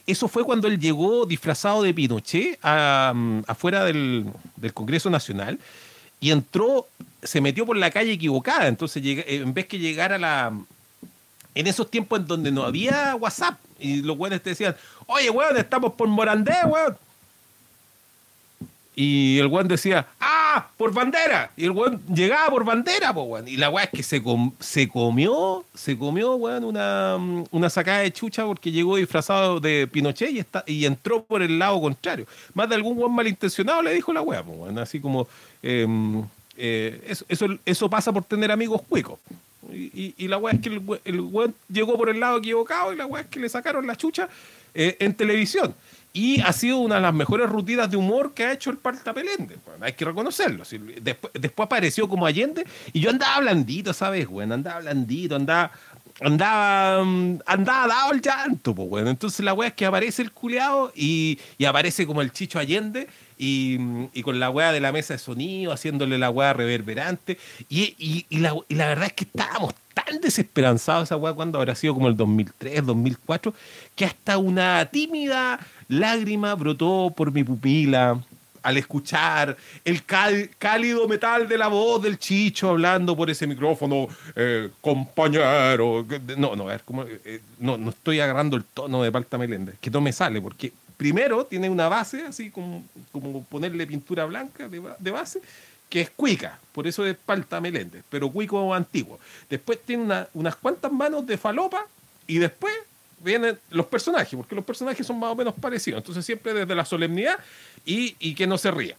eso 0.06 0.28
fue 0.28 0.44
cuando 0.44 0.68
él 0.68 0.78
llegó 0.78 1.26
disfrazado 1.26 1.82
de 1.82 1.94
Pinochet 1.94 2.58
a, 2.62 3.12
mm, 3.14 3.42
afuera 3.46 3.84
del, 3.84 4.26
del 4.56 4.72
Congreso 4.72 5.10
Nacional 5.10 5.58
y 6.20 6.30
entró, 6.30 6.88
se 7.22 7.40
metió 7.40 7.66
por 7.66 7.76
la 7.76 7.90
calle 7.90 8.12
equivocada. 8.12 8.66
Entonces, 8.66 9.02
eh, 9.04 9.24
en 9.28 9.54
vez 9.54 9.66
que 9.66 9.78
llegar 9.78 10.12
a 10.12 10.18
la. 10.18 10.52
En 11.54 11.66
esos 11.66 11.90
tiempos 11.90 12.20
en 12.20 12.26
donde 12.26 12.52
no 12.52 12.64
había 12.64 13.14
WhatsApp 13.16 13.58
y 13.78 14.02
los 14.02 14.18
weones 14.18 14.42
te 14.42 14.50
decían, 14.50 14.76
oye, 15.06 15.30
weón, 15.30 15.56
estamos 15.56 15.94
por 15.94 16.08
Morandé, 16.08 16.54
weón. 16.66 16.96
Y 18.98 19.38
el 19.38 19.48
weón 19.48 19.68
decía, 19.68 20.06
¡ah! 20.18 20.68
¡Por 20.78 20.90
bandera! 20.94 21.50
Y 21.54 21.64
el 21.66 21.72
weón 21.72 22.00
llegaba 22.14 22.48
por 22.48 22.64
bandera, 22.64 23.12
po, 23.12 23.24
weón. 23.24 23.46
Y 23.46 23.58
la 23.58 23.68
weá 23.68 23.84
es 23.84 23.90
que 23.90 24.02
se, 24.02 24.22
com- 24.22 24.52
se 24.58 24.88
comió, 24.88 25.66
se 25.74 25.98
comió, 25.98 26.34
weón, 26.36 26.64
una, 26.64 27.18
mm, 27.18 27.44
una 27.50 27.68
sacada 27.68 27.98
de 27.98 28.10
chucha 28.10 28.46
porque 28.46 28.72
llegó 28.72 28.96
disfrazado 28.96 29.60
de 29.60 29.86
Pinochet 29.86 30.30
y, 30.30 30.38
está, 30.38 30.64
y 30.66 30.86
entró 30.86 31.22
por 31.22 31.42
el 31.42 31.58
lado 31.58 31.78
contrario. 31.78 32.26
Más 32.54 32.70
de 32.70 32.74
algún 32.74 32.96
weón 32.96 33.14
malintencionado 33.14 33.82
le 33.82 33.92
dijo 33.92 34.14
la 34.14 34.22
weá, 34.22 34.42
po, 34.42 34.52
weón. 34.52 34.78
Así 34.78 34.98
como, 34.98 35.28
em, 35.62 36.24
eh, 36.56 37.02
eso, 37.06 37.26
eso, 37.28 37.46
eso 37.66 37.90
pasa 37.90 38.10
por 38.14 38.24
tener 38.24 38.50
amigos 38.50 38.80
cuicos. 38.88 39.18
Y, 39.70 40.14
y- 40.16 40.28
la 40.28 40.38
weá 40.38 40.54
es 40.54 40.60
que 40.62 40.70
el, 40.70 40.80
el 41.04 41.20
weón 41.20 41.54
llegó 41.68 41.98
por 41.98 42.08
el 42.08 42.18
lado 42.18 42.38
equivocado 42.38 42.94
y 42.94 42.96
la 42.96 43.04
weá 43.04 43.22
es 43.24 43.28
que 43.28 43.40
le 43.40 43.48
sacaron 43.50 43.86
la 43.86 43.94
chucha 43.94 44.26
eh, 44.74 44.96
en 45.00 45.12
televisión. 45.14 45.74
Y 46.16 46.40
ha 46.40 46.50
sido 46.54 46.78
una 46.78 46.94
de 46.94 47.02
las 47.02 47.12
mejores 47.12 47.46
rutinas 47.46 47.90
de 47.90 47.98
humor 47.98 48.32
que 48.32 48.46
ha 48.46 48.52
hecho 48.52 48.70
el 48.70 48.78
Parta 48.78 49.12
Pelende. 49.12 49.58
Hay 49.82 49.92
que 49.92 50.06
reconocerlo. 50.06 50.64
Después, 51.34 51.66
apareció 51.66 52.08
como 52.08 52.24
Allende 52.24 52.64
y 52.94 53.00
yo 53.00 53.10
andaba 53.10 53.40
blandito, 53.40 53.92
¿sabes? 53.92 54.26
Bueno, 54.26 54.54
andaba 54.54 54.80
blandito, 54.80 55.36
andaba, 55.36 55.72
andaba, 56.22 57.04
mm, 57.04 57.40
andaba 57.44 57.86
dado 57.86 58.12
el 58.12 58.22
llanto, 58.22 58.74
pues, 58.74 58.88
bueno. 58.88 59.10
Entonces 59.10 59.44
la 59.44 59.52
weá 59.52 59.68
es 59.68 59.74
que 59.74 59.84
aparece 59.84 60.22
el 60.22 60.32
culeado 60.32 60.90
y, 60.94 61.38
y 61.58 61.66
aparece 61.66 62.06
como 62.06 62.22
el 62.22 62.32
Chicho 62.32 62.58
Allende 62.58 63.08
y, 63.36 64.22
con 64.22 64.40
la 64.40 64.48
weá 64.48 64.72
de 64.72 64.80
la 64.80 64.92
mesa 64.92 65.12
de 65.12 65.18
sonido, 65.18 65.70
haciéndole 65.70 66.16
la 66.16 66.30
weá 66.30 66.54
reverberante. 66.54 67.36
Y 67.68 68.24
la 68.30 68.54
verdad 68.88 69.04
es 69.04 69.12
que 69.12 69.24
estábamos 69.24 69.74
tan 69.92 70.20
desesperanzados 70.20 71.04
esa 71.04 71.16
weá 71.16 71.32
cuando 71.32 71.58
habrá 71.58 71.74
sido 71.74 71.94
como 71.94 72.08
el 72.08 72.16
2003, 72.16 72.84
2004, 72.84 73.54
que 73.94 74.04
hasta 74.04 74.36
una 74.36 74.84
tímida 74.86 75.58
lágrima 75.88 76.54
brotó 76.54 77.12
por 77.16 77.32
mi 77.32 77.44
pupila 77.44 78.20
al 78.62 78.76
escuchar 78.78 79.56
el 79.84 80.02
cálido 80.04 81.06
metal 81.06 81.46
de 81.46 81.56
la 81.56 81.68
voz 81.68 82.02
del 82.02 82.18
Chicho 82.18 82.70
hablando 82.70 83.16
por 83.16 83.30
ese 83.30 83.46
micrófono, 83.46 84.08
eh, 84.34 84.70
compañero. 84.80 86.04
No, 86.36 86.56
no. 86.56 86.70
Eh, 86.72 87.40
no, 87.60 87.78
no 87.78 87.90
estoy 87.90 88.18
agarrando 88.20 88.56
el 88.56 88.64
tono 88.64 89.02
de 89.04 89.12
Palta 89.12 89.38
Meléndez, 89.38 89.76
que 89.80 89.90
no 89.90 90.00
me 90.00 90.12
sale, 90.12 90.40
porque 90.40 90.72
primero 90.96 91.44
tiene 91.44 91.70
una 91.70 91.88
base, 91.88 92.22
así 92.22 92.50
como, 92.50 92.84
como 93.12 93.44
ponerle 93.44 93.86
pintura 93.86 94.24
blanca 94.24 94.68
de, 94.68 94.80
ba- 94.80 94.96
de 94.98 95.10
base, 95.12 95.40
que 95.88 96.00
es 96.00 96.10
cuica, 96.10 96.58
por 96.72 96.88
eso 96.88 97.06
es 97.06 97.16
Palta 97.16 97.60
Meléndez, 97.60 98.02
pero 98.10 98.30
cuico 98.30 98.74
antiguo. 98.74 99.20
Después 99.48 99.78
tiene 99.84 100.02
una- 100.02 100.26
unas 100.34 100.56
cuantas 100.56 100.90
manos 100.90 101.24
de 101.24 101.38
falopa 101.38 101.86
y 102.26 102.38
después 102.38 102.74
vienen 103.26 103.58
los 103.70 103.86
personajes, 103.86 104.34
porque 104.34 104.54
los 104.54 104.64
personajes 104.64 105.06
son 105.06 105.18
más 105.18 105.32
o 105.32 105.36
menos 105.36 105.52
parecidos. 105.54 105.98
Entonces 105.98 106.24
siempre 106.24 106.54
desde 106.54 106.74
la 106.74 106.84
solemnidad 106.84 107.38
y, 107.84 108.34
que 108.34 108.46
no 108.46 108.56
se 108.56 108.70
ría. 108.70 108.96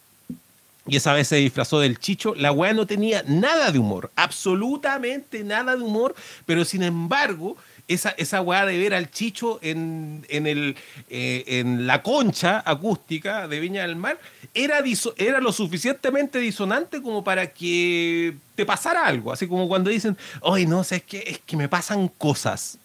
Y 0.86 0.96
esa 0.96 1.12
vez 1.12 1.28
se 1.28 1.36
disfrazó 1.36 1.80
del 1.80 1.98
chicho. 1.98 2.34
La 2.34 2.52
weá 2.52 2.72
no 2.72 2.86
tenía 2.86 3.22
nada 3.26 3.70
de 3.70 3.78
humor, 3.78 4.10
absolutamente 4.16 5.44
nada 5.44 5.76
de 5.76 5.82
humor, 5.82 6.14
pero 6.46 6.64
sin 6.64 6.82
embargo, 6.82 7.56
esa, 7.88 8.10
esa 8.10 8.40
weá 8.40 8.64
de 8.64 8.78
ver 8.78 8.94
al 8.94 9.10
chicho 9.10 9.58
en, 9.62 10.24
en, 10.28 10.46
el, 10.46 10.76
eh, 11.10 11.44
en 11.46 11.86
la 11.86 12.02
concha 12.02 12.62
acústica 12.64 13.48
de 13.48 13.60
Viña 13.60 13.82
del 13.82 13.96
Mar 13.96 14.18
era, 14.54 14.82
era 15.16 15.40
lo 15.40 15.52
suficientemente 15.52 16.38
disonante 16.38 17.02
como 17.02 17.22
para 17.22 17.46
que 17.52 18.34
te 18.54 18.64
pasara 18.64 19.06
algo. 19.06 19.32
Así 19.32 19.46
como 19.46 19.68
cuando 19.68 19.90
dicen, 19.90 20.16
oye, 20.40 20.66
no 20.66 20.84
sé, 20.84 20.96
es 20.96 21.02
que, 21.02 21.18
es 21.26 21.38
que 21.40 21.56
me 21.56 21.68
pasan 21.68 22.08
cosas. 22.08 22.78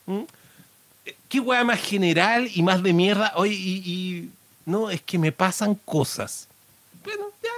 Qué 1.33 1.39
weá 1.39 1.63
más 1.63 1.81
general 1.81 2.47
y 2.53 2.61
más 2.61 2.83
de 2.83 2.93
mierda. 2.93 3.33
Oye, 3.35 3.55
y, 3.55 4.29
no, 4.67 4.91
es 4.91 5.01
que 5.01 5.17
me 5.17 5.31
pasan 5.31 5.73
cosas. 5.73 6.47
Bueno, 7.03 7.25
ya. 7.41 7.49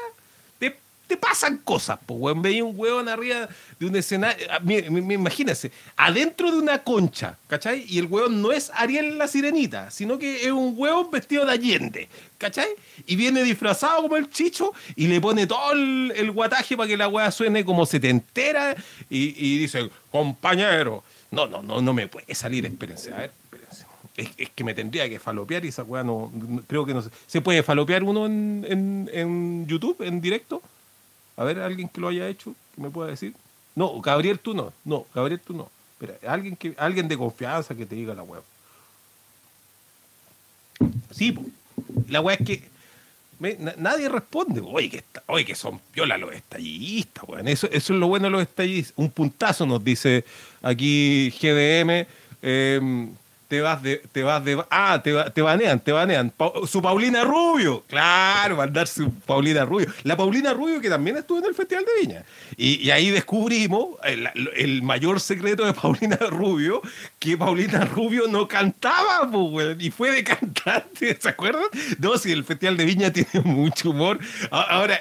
Te, 0.57 0.77
te 1.07 1.17
pasan 1.17 1.57
cosas, 1.57 1.99
pues, 2.05 2.17
weón. 2.17 2.41
Veía 2.41 2.63
un 2.63 2.73
weón 2.79 3.09
arriba 3.09 3.49
de 3.77 3.85
un 3.85 3.93
escenario. 3.97 4.47
ah, 4.49 4.61
Imagínense, 4.63 5.73
adentro 5.97 6.51
de 6.51 6.59
una 6.59 6.83
concha, 6.83 7.37
¿cachai? 7.47 7.85
Y 7.89 7.99
el 7.99 8.05
weón 8.05 8.41
no 8.41 8.53
es 8.53 8.71
Ariel 8.73 9.17
la 9.17 9.27
sirenita, 9.27 9.91
sino 9.91 10.17
que 10.17 10.45
es 10.45 10.51
un 10.53 10.73
weón 10.77 11.11
vestido 11.11 11.45
de 11.45 11.51
Allende, 11.51 12.07
¿cachai? 12.37 12.69
Y 13.05 13.17
viene 13.17 13.43
disfrazado 13.43 14.03
como 14.03 14.15
el 14.15 14.29
chicho 14.29 14.71
y 14.95 15.07
le 15.07 15.19
pone 15.19 15.47
todo 15.47 15.73
el, 15.73 16.13
el 16.15 16.31
guataje 16.31 16.77
para 16.77 16.87
que 16.87 16.95
la 16.95 17.09
weá 17.09 17.29
suene 17.29 17.65
como 17.65 17.85
se 17.85 17.99
te 17.99 18.09
entera 18.09 18.73
y, 19.09 19.35
y 19.37 19.57
dice, 19.57 19.89
compañero. 20.09 21.03
No, 21.31 21.47
no, 21.47 21.61
no, 21.61 21.81
no 21.81 21.93
me 21.93 22.07
puede 22.07 22.33
salir, 22.33 22.65
espérense, 22.65 23.13
a 23.13 23.17
ver. 23.17 23.31
Es, 24.17 24.29
que 24.55 24.63
me 24.63 24.73
tendría 24.73 25.09
que 25.09 25.19
falopear 25.19 25.65
y 25.65 25.69
esa 25.69 25.83
weá 25.83 26.03
no, 26.03 26.31
no- 26.33 26.61
creo 26.67 26.85
que 26.85 26.93
no 26.93 27.01
se, 27.01 27.09
¿se 27.27 27.41
puede 27.41 27.63
falopear 27.63 28.01
uno 28.03 28.25
en, 28.25 28.65
en, 28.69 29.09
en 29.13 29.67
YouTube, 29.67 30.01
en 30.03 30.21
directo. 30.21 30.61
A 31.37 31.43
ver, 31.43 31.59
alguien 31.59 31.89
que 31.89 31.99
lo 31.99 32.07
haya 32.07 32.27
hecho, 32.29 32.55
que 32.75 32.81
me 32.81 32.89
pueda 32.89 33.09
decir. 33.09 33.33
No, 33.75 33.99
Gabriel, 33.99 34.39
tú 34.39 34.53
no. 34.53 34.71
No, 34.85 35.05
Gabriel, 35.13 35.41
tú 35.45 35.53
no. 35.53 35.69
Alguien, 36.27 36.55
que, 36.55 36.73
alguien 36.77 37.07
de 37.09 37.17
confianza 37.17 37.75
que 37.75 37.85
te 37.85 37.95
diga 37.95 38.13
la 38.13 38.23
weá. 38.23 38.41
Sí, 41.11 41.37
la 42.09 42.21
weá 42.21 42.35
es 42.39 42.45
que 42.45 42.63
nadie 43.77 44.09
responde. 44.09 44.61
Oye, 44.63 44.89
que, 44.89 44.97
está- 44.97 45.23
oye, 45.27 45.45
que 45.45 45.55
son 45.55 45.79
piola 45.91 46.17
los 46.17 46.33
estallistas, 46.33 47.23
weón. 47.27 47.47
Eso, 47.47 47.67
eso 47.71 47.93
es 47.93 47.99
lo 47.99 48.07
bueno 48.07 48.25
de 48.25 48.31
los 48.31 48.41
estallistas. 48.41 48.93
Un 48.97 49.09
puntazo 49.11 49.65
nos 49.65 49.83
dice 49.83 50.23
aquí 50.61 51.31
GDM. 51.41 52.07
em, 52.41 53.13
te 53.47 53.61
vas 53.61 53.81
de, 53.81 54.01
te 54.11 54.23
vas 54.23 54.43
de, 54.43 54.63
ah, 54.69 55.01
te, 55.03 55.13
te 55.31 55.41
banean, 55.41 55.79
te 55.79 55.91
banean. 55.91 56.33
Su 56.67 56.81
Paulina 56.81 57.23
Rubio, 57.23 57.83
claro, 57.87 58.57
mandar 58.57 58.87
su 58.87 59.11
Paulina 59.11 59.65
Rubio. 59.65 59.87
La 60.03 60.17
Paulina 60.17 60.53
Rubio 60.53 60.81
que 60.81 60.89
también 60.89 61.17
estuvo 61.17 61.39
en 61.39 61.45
el 61.45 61.55
Festival 61.55 61.85
de 61.85 62.01
Viña. 62.01 62.23
Y, 62.57 62.89
ahí 62.89 63.09
descubrimos 63.09 63.97
el, 64.03 64.81
mayor 64.83 65.19
secreto 65.19 65.65
de 65.65 65.73
Paulina 65.73 66.17
Rubio, 66.29 66.81
que 67.19 67.37
Paulina 67.37 67.85
Rubio 67.85 68.27
no 68.27 68.47
cantaba, 68.47 69.27
weón, 69.27 69.79
y 69.79 69.91
fue 69.91 70.11
de 70.11 70.23
cantante, 70.23 71.17
¿se 71.19 71.29
acuerdan? 71.29 71.65
No, 71.99 72.17
si 72.17 72.31
el 72.31 72.43
Festival 72.43 72.77
de 72.77 72.85
Viña 72.85 73.11
tiene 73.11 73.41
mucho 73.43 73.91
humor. 73.91 74.19
Ahora, 74.51 74.99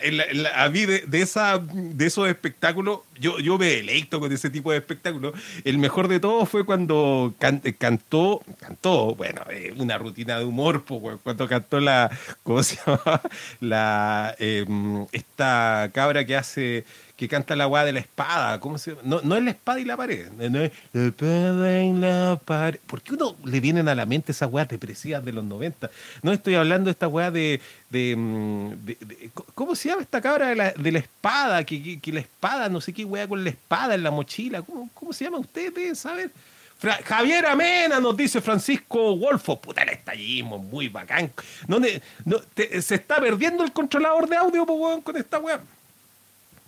a 0.56 0.68
mí 0.68 0.86
de, 0.86 1.20
esa, 1.20 1.58
de 1.58 2.06
esos 2.06 2.28
espectáculos, 2.28 3.00
yo, 3.18 3.38
yo 3.38 3.58
me 3.58 3.66
deleito 3.66 4.20
con 4.20 4.32
ese 4.32 4.50
tipo 4.50 4.72
de 4.72 4.78
espectáculos. 4.78 5.34
El 5.64 5.78
mejor 5.78 6.08
de 6.08 6.20
todo 6.20 6.46
fue 6.46 6.64
cuando 6.64 7.34
can- 7.38 7.62
cantó, 7.78 8.42
cantó, 8.58 9.14
bueno, 9.14 9.42
eh, 9.50 9.74
una 9.76 9.98
rutina 9.98 10.38
de 10.38 10.44
humor, 10.44 10.84
weón, 10.88 11.18
cuando 11.22 11.48
cantó 11.48 11.80
la, 11.80 12.10
¿cómo 12.42 12.62
se 12.62 12.76
llama? 12.76 13.20
La, 13.60 14.34
em, 14.38 15.06
esta 15.12 15.90
cabra 15.92 16.24
que 16.24 16.36
hace, 16.36 16.84
que 17.16 17.28
canta 17.28 17.54
la 17.56 17.66
weá 17.68 17.84
de 17.84 17.92
la 17.92 18.00
espada, 18.00 18.60
¿cómo 18.60 18.76
se 18.78 18.90
llama? 18.90 19.02
No, 19.04 19.20
no 19.22 19.36
es 19.36 19.42
la 19.44 19.50
espada 19.50 19.80
y 19.80 19.84
la 19.84 19.96
pared, 19.96 20.30
no 20.32 20.60
es 20.60 20.72
la 20.92 21.04
espada 21.06 21.82
la 21.94 22.40
pared. 22.44 22.80
¿Por 22.86 23.02
qué 23.02 23.14
uno 23.14 23.36
le 23.44 23.60
vienen 23.60 23.88
a 23.88 23.94
la 23.94 24.04
mente 24.06 24.32
esas 24.32 24.50
weas 24.52 24.68
depresivas 24.68 25.24
de 25.24 25.32
los 25.32 25.44
90? 25.44 25.90
No 26.22 26.32
estoy 26.32 26.54
hablando 26.56 26.86
de 26.86 26.92
esta 26.92 27.08
weá 27.08 27.30
de, 27.30 27.60
de, 27.90 28.16
de- 28.84 29.30
¿Cómo 29.54 29.74
se 29.74 29.88
llama 29.88 30.02
esta 30.02 30.20
cabra 30.20 30.48
de 30.48 30.56
la, 30.56 30.72
de 30.72 30.92
la 30.92 30.98
espada? 30.98 31.64
Que, 31.64 32.00
que- 32.00 32.12
la 32.12 32.20
espada, 32.20 32.68
no 32.68 32.80
sé 32.80 32.92
qué 32.92 33.04
weá 33.04 33.26
con 33.28 33.42
la 33.42 33.50
espada 33.50 33.94
en 33.94 34.02
la 34.02 34.10
mochila. 34.10 34.62
¿Cómo, 34.62 34.88
cómo 34.94 35.12
se 35.12 35.24
llama? 35.24 35.38
Ustedes 35.38 35.74
deben 35.74 35.96
saber. 35.96 36.30
Javier 37.04 37.46
Amena 37.46 38.00
nos 38.00 38.16
dice 38.16 38.40
Francisco 38.40 39.16
Wolfo. 39.16 39.60
Puta, 39.60 39.82
el 39.82 39.90
estallismo, 39.90 40.58
muy 40.58 40.88
bacán. 40.88 41.32
No, 41.66 41.78
no, 41.78 42.40
se 42.56 42.94
está 42.94 43.20
perdiendo 43.20 43.64
el 43.64 43.72
controlador 43.72 44.28
de 44.28 44.36
audio 44.36 44.66
con 45.02 45.16
esta 45.16 45.38
weá. 45.38 45.60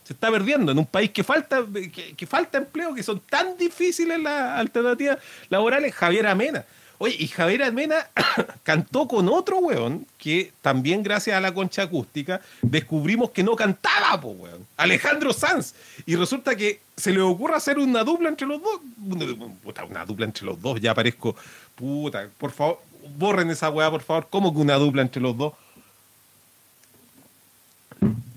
Se 0.05 0.13
está 0.13 0.31
perdiendo 0.31 0.71
en 0.71 0.79
un 0.79 0.87
país 0.87 1.11
que 1.11 1.25
falta, 1.25 1.65
que, 1.93 2.15
que 2.15 2.27
falta 2.27 2.59
empleo, 2.59 2.95
que 2.95 3.03
son 3.03 3.21
tan 3.21 3.57
difíciles 3.57 4.19
las 4.21 4.59
alternativas 4.59 5.19
laborales. 5.49 5.95
Javier 5.95 6.27
Amena. 6.29 6.65
Oye, 6.99 7.17
y 7.19 7.29
Javier 7.29 7.65
Amena 7.65 8.09
cantó 8.63 9.07
con 9.07 9.29
otro 9.29 9.59
weón 9.59 10.07
que 10.19 10.53
también 10.63 11.03
gracias 11.03 11.37
a 11.37 11.41
la 11.41 11.53
concha 11.53 11.83
acústica 11.83 12.41
descubrimos 12.63 13.31
que 13.31 13.43
no 13.43 13.55
cantaba, 13.55 14.21
po, 14.21 14.29
weón. 14.29 14.67
Alejandro 14.77 15.33
Sanz. 15.33 15.75
Y 16.07 16.17
resulta 16.17 16.57
que 16.57 16.81
se 16.97 17.13
le 17.13 17.21
ocurre 17.21 17.57
hacer 17.57 17.79
una 17.79 18.03
dupla 18.03 18.29
entre 18.29 18.47
los 18.47 18.63
dos. 18.63 18.81
Una, 19.05 20.05
dupla 20.05 20.25
entre 20.25 20.47
los 20.47 20.61
dos, 20.61 20.81
ya 20.81 20.95
parezco. 20.95 21.37
Puta, 21.75 22.29
por 22.39 22.53
favor, 22.53 22.81
borren 23.17 23.51
esa 23.51 23.69
weá, 23.71 23.91
por 23.91 24.03
favor. 24.03 24.29
¿Cómo 24.31 24.53
que 24.55 24.61
una 24.61 24.77
dupla 24.77 25.03
entre 25.03 25.21
los 25.21 25.37
dos? 25.37 25.53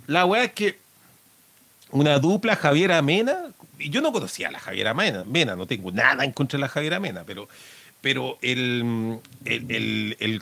La 0.07 0.26
weá 0.26 0.43
es 0.43 0.53
que 0.53 0.78
una 1.91 2.20
dupla 2.20 2.55
Javier 2.55 2.91
Amena. 2.91 3.38
Yo 3.78 4.01
no 4.01 4.12
conocía 4.12 4.49
a 4.49 4.51
la 4.51 4.60
Javiera 4.60 4.93
Mena, 4.93 5.24
Mena, 5.24 5.55
no 5.55 5.66
tengo 5.66 5.89
nada 5.91 6.26
en 6.26 6.34
contra 6.34 6.57
de 6.57 6.62
la 6.62 6.68
Javiera 6.68 6.99
Mena, 6.99 7.24
pero 7.26 7.47
pero 8.02 8.38
el, 8.41 9.20
el, 9.45 10.16
el- 10.20 10.41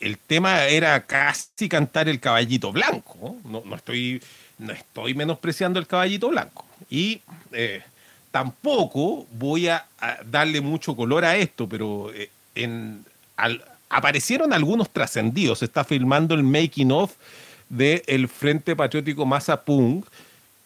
el- 0.00 0.18
tema 0.18 0.64
era 0.64 1.00
casi 1.06 1.68
cantar 1.68 2.08
el 2.08 2.20
caballito 2.20 2.72
blanco. 2.72 3.36
No, 3.44 3.62
no 3.64 3.76
estoy, 3.76 4.22
no 4.58 4.72
estoy 4.72 5.14
menospreciando 5.14 5.78
el 5.80 5.86
caballito 5.86 6.28
blanco. 6.28 6.66
Y 6.90 7.20
eh, 7.52 7.82
tampoco 8.30 9.26
voy 9.32 9.68
a, 9.68 9.86
darle 10.30 10.60
mucho 10.60 10.94
color 10.96 11.24
a 11.24 11.36
esto, 11.36 11.68
pero 11.68 12.12
eh, 12.14 12.30
en, 12.54 13.04
al- 13.36 13.64
aparecieron 13.88 14.52
algunos 14.52 14.90
trascendidos. 14.90 15.60
Se 15.60 15.64
está 15.64 15.84
filmando 15.84 16.34
el 16.34 16.42
making 16.42 16.90
of 16.92 17.12
del 17.68 18.28
Frente 18.28 18.76
Patriótico 18.76 19.24
Massa 19.24 19.62
Punk 19.62 20.04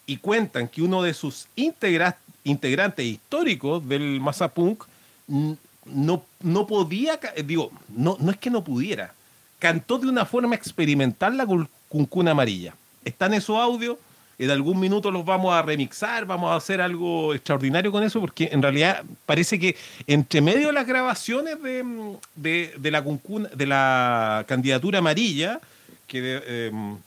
y 0.05 0.17
cuentan 0.17 0.67
que 0.67 0.81
uno 0.81 1.01
de 1.01 1.13
sus 1.13 1.47
integra- 1.55 2.17
integrantes 2.43 3.05
históricos 3.05 3.87
del 3.87 4.19
Massa 4.19 4.47
Punk 4.49 4.83
mm, 5.27 5.53
no, 5.93 6.23
no 6.41 6.67
podía, 6.67 7.19
ca- 7.19 7.33
digo, 7.45 7.71
no, 7.95 8.17
no 8.19 8.31
es 8.31 8.37
que 8.37 8.49
no 8.49 8.63
pudiera, 8.63 9.13
cantó 9.59 9.97
de 9.97 10.07
una 10.07 10.25
forma 10.25 10.55
experimental 10.55 11.37
la 11.37 11.47
cuncuna 11.89 12.31
amarilla. 12.31 12.73
Están 13.05 13.33
esos 13.33 13.57
audios, 13.57 13.97
en 14.39 14.51
algún 14.51 14.79
minuto 14.79 15.09
los 15.09 15.25
vamos 15.25 15.51
a 15.53 15.61
remixar, 15.63 16.25
vamos 16.25 16.51
a 16.51 16.55
hacer 16.57 16.79
algo 16.79 17.33
extraordinario 17.33 17.91
con 17.91 18.03
eso, 18.03 18.19
porque 18.19 18.49
en 18.51 18.61
realidad 18.61 19.03
parece 19.25 19.57
que 19.57 19.75
entre 20.05 20.41
medio 20.41 20.67
de 20.67 20.73
las 20.73 20.85
grabaciones 20.85 21.61
de, 21.63 21.83
mm, 21.83 22.15
de- 22.35 22.91
la, 22.91 23.03
cuncuna- 23.03 23.49
de 23.49 23.65
la 23.65 24.45
candidatura 24.47 24.99
amarilla, 24.99 25.59
que 26.05 26.67
em, 26.67 26.97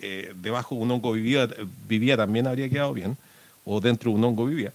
eh, 0.00 0.32
debajo 0.34 0.74
de 0.74 0.80
un 0.80 0.90
hongo 0.90 1.12
vivía, 1.12 1.48
vivía 1.86 2.16
también 2.16 2.46
habría 2.48 2.68
quedado 2.68 2.92
bien, 2.92 3.16
o 3.64 3.80
dentro 3.80 4.10
de 4.10 4.16
un 4.16 4.24
hongo 4.24 4.46
vivía, 4.46 4.72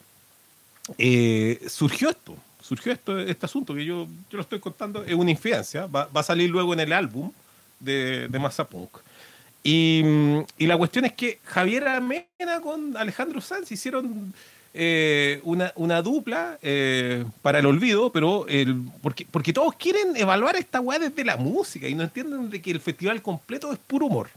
eh, 0.97 1.59
surgió 1.67 2.09
esto, 2.09 2.35
surgió 2.67 2.91
esto, 2.91 3.17
este 3.19 3.45
asunto 3.45 3.73
que 3.73 3.85
yo, 3.85 4.07
yo 4.29 4.35
lo 4.37 4.41
estoy 4.41 4.59
contando, 4.59 5.03
es 5.03 5.13
una 5.13 5.31
infidencia, 5.31 5.85
va, 5.87 6.09
va 6.13 6.19
a 6.19 6.23
salir 6.23 6.49
luego 6.49 6.73
en 6.73 6.81
el 6.81 6.91
álbum 6.91 7.31
de, 7.79 8.27
de 8.27 8.39
Massa 8.39 8.65
Punk. 8.65 8.89
Y, 9.63 10.03
y 10.57 10.67
la 10.67 10.77
cuestión 10.77 11.05
es 11.05 11.13
que 11.13 11.39
Javier 11.45 11.87
Amena 11.87 12.61
con 12.61 12.95
Alejandro 12.97 13.39
Sanz 13.39 13.71
hicieron 13.71 14.33
eh, 14.73 15.39
una, 15.43 15.71
una 15.75 16.01
dupla 16.01 16.59
eh, 16.61 17.23
para 17.41 17.59
el 17.59 17.65
olvido, 17.65 18.11
pero 18.11 18.45
el, 18.47 18.75
porque, 19.01 19.25
porque 19.29 19.53
todos 19.53 19.73
quieren 19.75 20.15
evaluar 20.15 20.55
esta 20.55 20.81
weá 20.81 20.99
desde 20.99 21.23
la 21.23 21.37
música 21.37 21.87
y 21.87 21.95
no 21.95 22.03
entienden 22.03 22.49
de 22.49 22.61
que 22.61 22.71
el 22.71 22.81
festival 22.81 23.21
completo 23.21 23.71
es 23.71 23.79
puro 23.79 24.07
humor. 24.07 24.29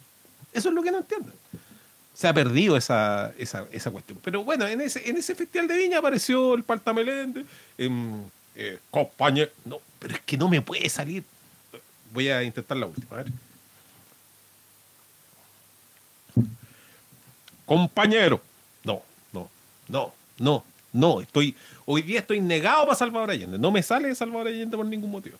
Eso 0.52 0.68
es 0.68 0.74
lo 0.74 0.82
que 0.82 0.90
no 0.90 0.98
entienden. 0.98 1.32
Se 2.20 2.28
ha 2.28 2.34
perdido 2.34 2.76
esa, 2.76 3.32
esa, 3.38 3.64
esa 3.72 3.90
cuestión. 3.90 4.18
Pero 4.22 4.44
bueno, 4.44 4.66
en 4.66 4.82
ese, 4.82 5.08
en 5.08 5.16
ese 5.16 5.34
festival 5.34 5.66
de 5.66 5.78
Viña 5.78 6.00
apareció 6.00 6.52
el 6.52 6.64
Palta 6.64 6.92
Meléndez, 6.92 7.46
em, 7.78 8.24
eh, 8.54 8.78
compañero. 8.90 9.50
No, 9.64 9.80
pero 9.98 10.16
es 10.16 10.20
que 10.20 10.36
no 10.36 10.46
me 10.46 10.60
puede 10.60 10.86
salir. 10.90 11.24
Voy 12.12 12.28
a 12.28 12.42
intentar 12.42 12.76
la 12.76 12.84
última. 12.84 13.24
Compañero. 17.64 18.42
No, 18.84 19.02
no, 19.32 19.48
no, 19.88 20.12
no, 20.36 20.64
no. 20.92 21.20
Estoy, 21.22 21.56
hoy 21.86 22.02
día 22.02 22.20
estoy 22.20 22.42
negado 22.42 22.84
para 22.84 22.96
Salvador 22.96 23.30
Allende. 23.30 23.58
No 23.58 23.70
me 23.70 23.82
sale 23.82 24.14
Salvador 24.14 24.48
Allende 24.48 24.76
por 24.76 24.84
ningún 24.84 25.10
motivo. 25.10 25.38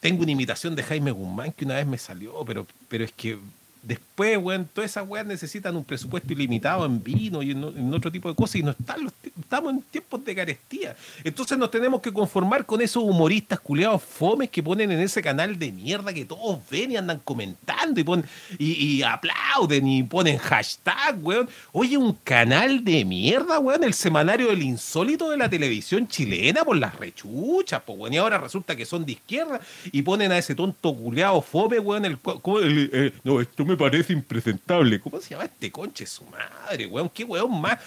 Tengo 0.00 0.22
una 0.22 0.32
imitación 0.32 0.76
de 0.76 0.82
Jaime 0.82 1.12
Guzmán 1.12 1.50
que 1.52 1.64
una 1.64 1.76
vez 1.76 1.86
me 1.86 1.96
salió, 1.96 2.44
pero, 2.44 2.66
pero 2.90 3.06
es 3.06 3.12
que 3.12 3.38
después, 3.86 4.36
weón, 4.38 4.68
todas 4.72 4.90
esas 4.90 5.06
weas 5.08 5.26
necesitan 5.26 5.76
un 5.76 5.84
presupuesto 5.84 6.32
ilimitado 6.32 6.84
en 6.86 7.02
vino 7.02 7.42
y 7.42 7.52
en, 7.52 7.94
otro 7.94 8.10
tipo 8.10 8.28
de 8.28 8.34
cosas 8.34 8.56
y 8.56 8.62
no 8.62 8.72
están 8.72 9.04
los 9.04 9.12
estamos 9.38 9.72
en 9.74 9.82
tiempos 9.82 10.24
de 10.24 10.34
carestía. 10.34 10.96
Entonces 11.22 11.56
nos 11.56 11.70
tenemos 11.70 12.00
que 12.00 12.12
conformar 12.12 12.66
con 12.66 12.80
esos 12.80 13.02
humoristas 13.04 13.60
culeados 13.60 14.02
fomes 14.02 14.50
que 14.50 14.62
ponen 14.62 14.90
en 14.90 14.98
ese 14.98 15.22
canal 15.22 15.58
de 15.58 15.70
mierda 15.70 16.12
que 16.12 16.24
todos 16.24 16.58
ven 16.70 16.92
y 16.92 16.96
andan 16.96 17.20
comentando 17.22 18.00
y, 18.00 18.04
ponen, 18.04 18.24
y, 18.58 19.02
aplauden 19.02 19.86
y 19.86 20.02
ponen 20.02 20.38
hashtag, 20.38 21.18
weón. 21.22 21.48
Oye, 21.72 21.96
un 21.96 22.14
canal 22.24 22.82
de 22.82 23.04
mierda, 23.04 23.58
weón, 23.60 23.84
el 23.84 23.94
semanario 23.94 24.48
del 24.48 24.62
insólito 24.62 25.30
de 25.30 25.36
la 25.36 25.48
televisión 25.48 26.08
chilena 26.08 26.64
por 26.64 26.76
las 26.76 26.94
rechuchas, 26.96 27.82
pues, 27.86 27.98
weón. 27.98 28.14
Y 28.14 28.16
ahora 28.16 28.38
resulta 28.38 28.74
que 28.74 28.84
son 28.86 29.04
de 29.04 29.12
izquierda 29.12 29.60
y 29.92 30.02
ponen 30.02 30.32
a 30.32 30.38
ese 30.38 30.54
tonto 30.54 30.94
culeado 30.94 31.40
fome, 31.40 31.78
weón. 31.78 32.04
El, 32.04 32.20
cua- 32.20 32.40
¿cómo 32.42 32.58
el- 32.58 32.90
eh, 32.92 33.12
no, 33.22 33.40
esto 33.40 33.64
me 33.64 33.75
parece 33.76 34.12
impresentable. 34.12 35.00
¿Cómo 35.00 35.20
se 35.20 35.30
llama 35.30 35.44
este 35.44 35.70
conche 35.70 36.06
su 36.06 36.24
madre, 36.24 36.86
weón? 36.86 37.08
¿Qué 37.10 37.24
weón 37.24 37.60
más? 37.60 37.78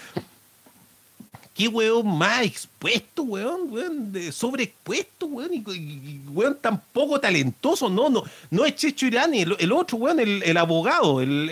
¿Qué 1.53 1.67
weón 1.67 2.07
más 2.17 2.43
expuesto, 2.43 3.23
weón? 3.23 3.71
weón 3.71 4.13
de 4.13 4.31
sobreexpuesto, 4.31 5.25
weón. 5.25 5.53
Y, 5.53 6.21
weón 6.29 6.57
tan 6.61 6.81
poco 6.93 7.19
talentoso. 7.19 7.89
No, 7.89 8.09
no, 8.09 8.23
no 8.49 8.65
es 8.65 8.75
Checho 8.75 9.07
Irani, 9.07 9.41
el, 9.41 9.55
el 9.59 9.71
otro, 9.73 9.97
weón, 9.97 10.19
el, 10.21 10.41
el 10.43 10.55
abogado. 10.57 11.19
El- 11.21 11.49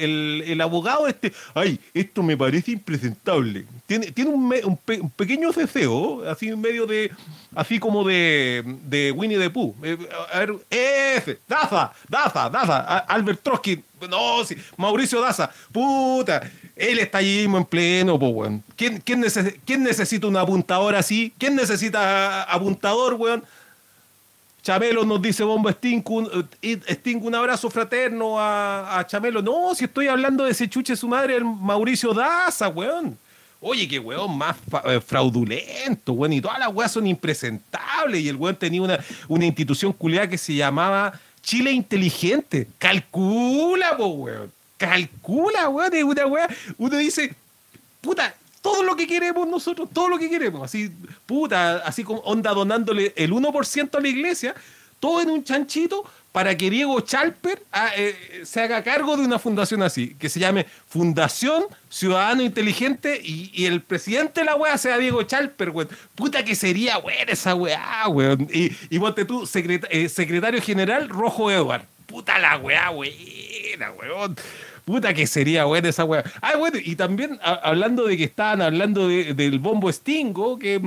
el 0.48 0.62
abogado 0.62 1.08
este. 1.08 1.34
Ay, 1.54 1.80
esto 1.94 2.24
me 2.24 2.38
parece 2.38 2.72
impresentable. 2.72 3.66
Tiene, 3.88 4.12
tiene 4.12 4.32
un, 4.32 4.78
pequeño 5.16 5.54
ceseo, 5.54 6.30
así 6.30 6.50
en 6.50 6.60
medio 6.60 6.86
de. 6.86 7.10
Así 7.56 7.80
como 7.80 8.04
de, 8.04 8.62
de 8.84 9.14
Winnie 9.14 9.40
the 9.40 9.50
Pooh. 9.50 9.74
Eh, 9.82 9.98
a 10.34 10.40
ver, 10.40 10.56
ese, 10.70 11.40
Daza, 11.48 11.94
Daza, 12.10 12.50
Daza, 12.50 12.80
Albert 13.08 13.42
Trotsky. 13.42 13.82
No, 14.10 14.44
sí, 14.44 14.58
Mauricio 14.76 15.22
Daza. 15.22 15.50
Puta, 15.72 16.42
él 16.76 17.00
está 17.00 17.20
allí 17.20 17.38
mismo 17.40 17.60
en 17.60 17.66
pleno, 17.66 18.20
pues, 18.20 18.32
weón. 18.34 18.64
¿Quién, 18.76 19.00
quién, 19.00 19.24
neces- 19.24 19.58
quién 19.66 19.84
necesita 19.84 20.28
un 20.28 20.36
apuntador 20.36 20.94
así? 20.94 21.34
¿Quién 21.38 21.56
necesita 21.56 22.44
apuntador, 22.44 23.14
weón? 23.14 23.42
Chamelo 24.64 25.06
nos 25.06 25.22
dice 25.22 25.46
Bombo 25.46 25.70
Sting, 25.70 26.02
un, 26.10 26.46
eh, 26.62 27.16
un 27.22 27.36
abrazo 27.36 27.70
fraterno 27.70 28.38
a, 28.38 29.00
a 29.00 29.08
Chamelo. 29.08 29.42
No, 29.42 29.74
si 29.74 29.86
estoy 29.86 30.10
hablando 30.10 30.44
de 30.44 30.52
ese 30.52 30.68
chuche 30.68 30.94
su 30.98 31.08
madre, 31.08 31.38
el 31.38 31.46
Mauricio 31.46 32.14
Daza, 32.14 32.68
weón. 32.68 33.18
Oye, 33.60 33.88
qué 33.88 34.00
weón 34.00 34.38
más 34.38 34.56
eh, 34.86 35.00
fraudulento, 35.00 36.14
weón. 36.14 36.34
Y 36.34 36.42
todas 36.42 36.60
las 36.60 36.74
weas 36.74 36.92
son 36.92 37.08
impresentables. 37.08 38.22
Y 38.22 38.30
el 38.30 38.36
weón 38.36 38.56
tenía 38.56 38.82
una, 38.82 39.00
una 39.28 39.46
institución 39.46 39.94
culiada 39.94 40.30
que 40.30 40.38
se 40.38 40.54
llamaba 40.54 41.20
Chile 41.42 41.72
Inteligente. 41.72 42.68
Calcula, 42.78 43.98
po, 43.98 44.08
weón. 44.08 44.52
Calcula, 44.78 45.70
weón. 45.70 45.94
Es 45.94 46.04
una. 46.04 46.24
Uno 46.78 46.98
dice, 46.98 47.34
puta, 48.02 48.36
todo 48.62 48.84
lo 48.84 48.96
que 48.96 49.08
queremos 49.08 49.48
nosotros, 49.48 49.90
todo 49.94 50.10
lo 50.10 50.20
que 50.20 50.30
queremos, 50.30 50.62
así, 50.62 50.92
puta, 51.26 51.78
así 51.86 52.04
como 52.04 52.20
onda 52.22 52.52
donándole 52.52 53.14
el 53.16 53.32
1% 53.32 53.96
a 53.96 54.02
la 54.02 54.08
iglesia, 54.08 54.56
todo 55.00 55.22
en 55.22 55.30
un 55.30 55.44
chanchito 55.44 56.04
para 56.38 56.56
que 56.56 56.70
Diego 56.70 57.00
Chalper 57.00 57.64
ah, 57.72 57.90
eh, 57.98 58.44
se 58.44 58.62
haga 58.62 58.84
cargo 58.84 59.18
de 59.18 59.24
una 59.24 59.40
fundación 59.40 59.82
así, 59.82 60.16
que 60.20 60.30
se 60.30 60.40
llame 60.40 60.68
Fundación 60.88 61.64
Ciudadano 61.90 62.44
Inteligente 62.44 63.20
y, 63.24 63.66
el 63.66 63.82
presidente 63.82 64.42
de 64.42 64.46
la 64.46 64.56
weá 64.56 64.78
sea 64.78 65.00
Diego 65.00 65.24
Chalper, 65.24 65.72
weón. 65.72 65.90
Puta 66.14 66.46
que 66.46 66.54
sería 66.54 67.00
buena 67.00 67.32
esa 67.32 67.56
weá, 67.56 68.08
weón. 68.08 68.48
Y, 68.54 68.72
y 68.92 69.00
ponte 69.00 69.26
tú, 69.26 69.50
eh, 69.90 70.10
secretario 70.10 70.62
general 70.62 71.10
Rojo 71.10 71.50
Edward. 71.50 71.86
Puta 72.06 72.38
la 72.38 72.58
weá, 72.58 72.92
buena, 72.92 73.92
weón. 73.94 74.36
Puta 74.86 75.16
que 75.16 75.26
sería 75.26 75.66
buena 75.66 75.90
esa 75.90 76.06
weá. 76.06 76.24
Ah, 76.40 76.56
bueno, 76.56 76.78
y 76.80 76.96
también 76.96 77.40
hablando 77.42 78.06
de 78.06 78.16
que 78.16 78.26
estaban 78.26 78.62
hablando 78.62 79.08
de- 79.08 79.34
del 79.34 79.58
bombo 79.58 79.92
Stingo, 79.92 80.60
que 80.60 80.80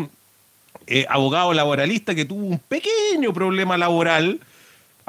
eh, 0.87 1.07
abogado 1.09 1.53
laboralista 1.53 2.15
que 2.15 2.25
tuvo 2.25 2.47
un 2.47 2.61
pequeño 2.61 3.33
problema 3.33 3.77
laboral, 3.77 4.39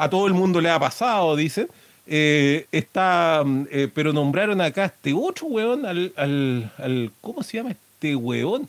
a 0.04 0.10
todo 0.10 0.28
el 0.28 0.34
mundo 0.34 0.60
le 0.62 0.70
ha 0.70 0.80
pasado, 0.80 1.36
dicen. 1.36 1.68
eh, 2.08 2.66
está, 2.72 3.44
mm, 3.46 3.68
eh, 3.72 3.88
pero 3.94 4.12
nombraron 4.12 4.60
acá 4.60 4.84
a 4.84 4.86
este 4.88 5.14
otro 5.14 5.48
weón, 5.48 5.86
al, 5.86 6.12
al, 6.18 6.72
al- 6.78 7.12
¿cómo 7.22 7.44
se 7.44 7.58
llama 7.58 7.72
este 7.72 8.16
weón? 8.16 8.68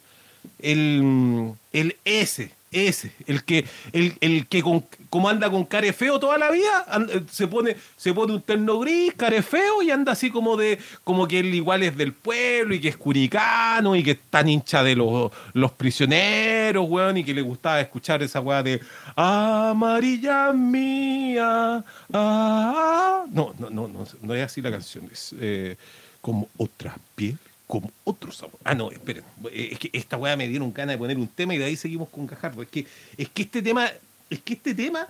El, 0.61 1.01
mm, 1.03 1.53
el 1.73 1.97
S, 2.05 2.51
S, 2.73 3.13
el 3.27 3.45
que, 3.45 3.67
el, 3.93 4.15
el 4.21 4.47
que 4.47 4.63
con, 4.63 4.85
como 5.11 5.29
anda 5.29 5.51
con 5.51 5.65
care 5.65 5.93
feo 5.93 6.19
toda 6.19 6.39
la 6.39 6.51
vida, 6.51 6.87
eh, 7.11 7.23
se 7.31 7.47
pone, 7.47 7.77
se 7.97 8.13
pone 8.15 8.33
un 8.33 8.43
terno 8.43 8.79
gris, 8.79 9.13
care 9.15 9.43
feo, 9.43 9.83
y 9.83 9.91
anda 9.91 10.13
así 10.13 10.31
como 10.31 10.57
de, 10.57 10.79
como 11.05 11.29
que 11.29 11.41
él 11.41 11.55
igual 11.55 11.83
es 11.83 11.97
del 11.97 12.13
pueblo, 12.13 12.75
y 12.75 12.81
que 12.81 12.89
es 12.89 12.97
curicano, 12.97 13.95
y 13.95 14.03
que 14.03 14.13
es 14.13 14.19
tan 14.31 14.49
hincha 14.49 14.83
de 14.83 14.97
los, 14.97 15.31
los 15.53 15.73
prisioneros, 15.73 16.89
weón, 16.89 17.19
y 17.19 17.25
que 17.25 17.35
le 17.35 17.43
gustaba 17.43 17.81
escuchar 17.81 18.23
esa 18.23 18.41
weá 18.41 18.63
de 18.63 18.81
Amarilla 19.15 20.53
mía. 20.53 21.85
ah". 22.13 23.25
No, 23.31 23.55
no, 23.59 23.71
no, 23.71 23.89
no, 23.89 24.05
no 24.21 24.35
es 24.35 24.45
así 24.45 24.61
la 24.61 24.71
canción, 24.71 25.09
es 25.13 25.35
eh, 25.41 25.77
como 26.21 26.49
otra 26.57 26.97
piel, 27.15 27.39
como 27.67 27.91
otro 28.05 28.33
sabor. 28.33 28.59
Ah, 28.65 28.75
no, 28.75 28.91
esperen, 28.91 29.25
eh, 29.51 29.71
es 29.73 29.79
que 29.79 29.91
esta 29.93 30.17
weá 30.17 30.37
me 30.37 30.49
dieron 30.49 30.73
ganas 30.73 30.95
de 30.95 30.99
poner 30.99 31.17
un 31.17 31.29
tema 31.29 31.55
y 31.55 31.59
de 31.59 31.65
ahí 31.65 31.77
seguimos 31.77 32.09
con 32.09 32.27
Gajardo. 32.27 32.63
Es 32.63 32.69
que, 32.69 32.87
es 33.17 33.29
que 33.29 33.43
este 33.43 33.63
tema, 33.63 33.91
es 34.29 34.41
que 34.41 34.55
este 34.55 34.75
tema 34.75 35.07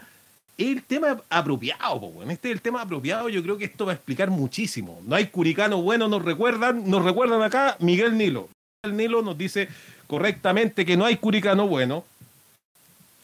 el 0.58 0.82
tema 0.82 1.20
apropiado, 1.30 2.00
po. 2.00 2.22
Este 2.28 2.48
es 2.48 2.54
el 2.54 2.60
tema 2.60 2.82
apropiado, 2.82 3.28
yo 3.28 3.42
creo 3.42 3.58
que 3.58 3.64
esto 3.64 3.86
va 3.86 3.92
a 3.92 3.94
explicar 3.94 4.30
muchísimo. 4.30 5.00
No 5.06 5.16
hay 5.16 5.26
curicano 5.26 5.82
bueno, 5.82 6.08
nos 6.08 6.24
recuerdan, 6.24 6.88
nos 6.88 7.04
recuerdan 7.04 7.42
acá 7.42 7.76
Miguel 7.80 8.16
Nilo. 8.16 8.48
Miguel 8.84 8.96
Nilo 8.96 9.22
nos 9.22 9.36
dice 9.38 9.68
correctamente 10.06 10.84
que 10.84 10.96
no 10.96 11.04
hay 11.04 11.16
curicano 11.16 11.66
bueno. 11.66 12.04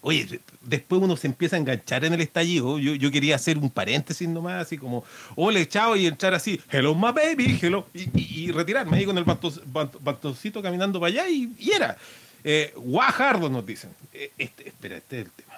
Oye, 0.08 0.24
de- 0.24 0.40
después 0.62 1.02
uno 1.02 1.18
se 1.18 1.26
empieza 1.26 1.56
a 1.56 1.58
enganchar 1.58 2.02
en 2.06 2.14
el 2.14 2.22
estallido. 2.22 2.78
Yo, 2.78 2.94
yo 2.94 3.10
quería 3.10 3.36
hacer 3.36 3.58
un 3.58 3.68
paréntesis 3.68 4.26
nomás, 4.26 4.62
así 4.62 4.78
como, 4.78 5.04
hola, 5.36 5.62
chao, 5.68 5.96
y 5.96 6.06
entrar 6.06 6.32
así, 6.32 6.58
hello, 6.70 6.94
my 6.94 7.12
baby, 7.12 7.58
hello, 7.60 7.86
y, 7.92 8.04
y- 8.18 8.44
y 8.46 8.50
retirarme 8.52 8.96
ahí 8.96 9.04
con 9.04 9.18
el 9.18 9.24
bantos- 9.26 9.60
bant- 9.70 9.98
bastoncito 10.00 10.62
caminando 10.62 10.98
para 10.98 11.10
allá, 11.12 11.28
y, 11.28 11.52
era. 11.70 11.98
Eh, 12.42 12.72
Guajardo 12.76 13.50
nos 13.50 13.66
dicen. 13.66 13.90
Eh, 14.14 14.32
este- 14.38 14.68
espera, 14.68 14.96
este 14.96 15.20
es 15.20 15.26
el 15.26 15.32
tema. 15.32 15.54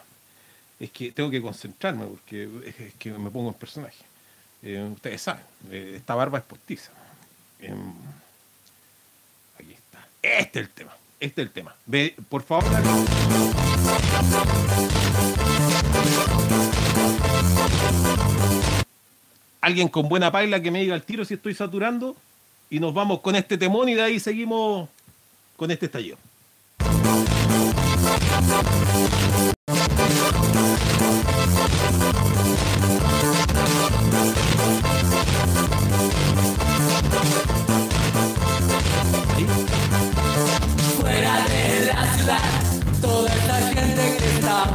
Es 0.80 0.90
que 0.90 1.12
tengo 1.12 1.30
que 1.30 1.40
concentrarme 1.40 2.07
porque 2.07 2.48
es, 2.66 2.94
que 2.98 3.12
me 3.12 3.30
pongo 3.30 3.51
en 3.51 3.55
personaje. 3.55 4.03
Eh, 4.64 4.82
ustedes 4.92 5.22
saben, 5.22 5.44
esta 5.70 6.16
barba 6.16 6.38
es 6.38 6.44
postiza. 6.44 6.90
Em, 7.61 7.92
aquí 9.61 9.74
está. 9.74 10.09
Este 10.22 10.59
es 10.61 10.66
el 10.66 10.72
tema. 10.72 10.96
Este 11.20 11.42
es 11.42 11.46
el 11.48 11.53
tema. 11.53 11.76
Ve, 11.86 12.16
por 12.28 12.42
favor. 12.42 12.64
Alguien 19.61 19.88
con 19.88 20.09
buena 20.09 20.32
paila 20.32 20.61
que 20.61 20.70
me 20.70 20.80
diga 20.80 20.95
al 20.95 21.03
tiro 21.03 21.24
si 21.24 21.34
estoy 21.34 21.55
saturando. 21.55 22.16
Y 22.70 22.80
nos 22.80 22.95
vamos 22.95 23.20
con 23.20 23.34
este 23.34 23.59
temón 23.59 23.88
y 23.88 23.95
de 23.95 24.03
ahí 24.03 24.20
seguimos 24.20 24.88
con 25.57 25.70
este 25.70 25.86
estallido. 25.86 26.16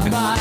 Mal. 0.09 0.39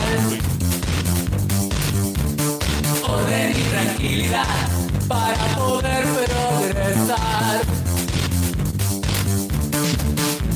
Orden 3.09 3.51
y 3.51 3.63
tranquilidad 3.63 4.69
para 5.09 5.57
poder 5.57 6.05
progresar. 6.05 7.61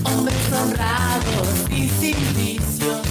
Hombres 0.05 0.53
honrados 0.53 1.49
y 1.71 1.89
sin 1.89 2.35
vicios, 2.35 3.07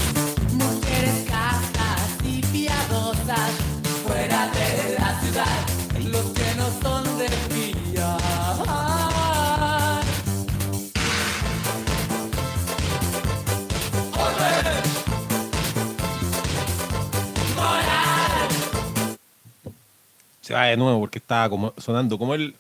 Se 20.47 20.53
va 20.53 20.63
de 20.63 20.77
nuevo 20.77 21.01
porque 21.01 21.19
estaba 21.19 21.49
como, 21.49 21.73
sonando 21.77 22.17
como 22.17 22.33
el. 22.33 22.55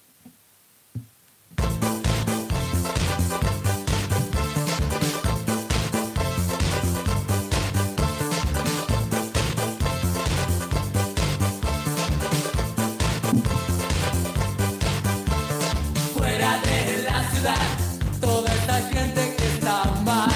fuera 16.13 16.59
de 16.59 17.03
la 17.03 17.29
ciudad, 17.31 17.55
toda 18.19 18.53
esta 18.53 18.81
gente 18.89 19.33
que 19.37 19.45
está 19.45 19.85
mal. 20.03 20.29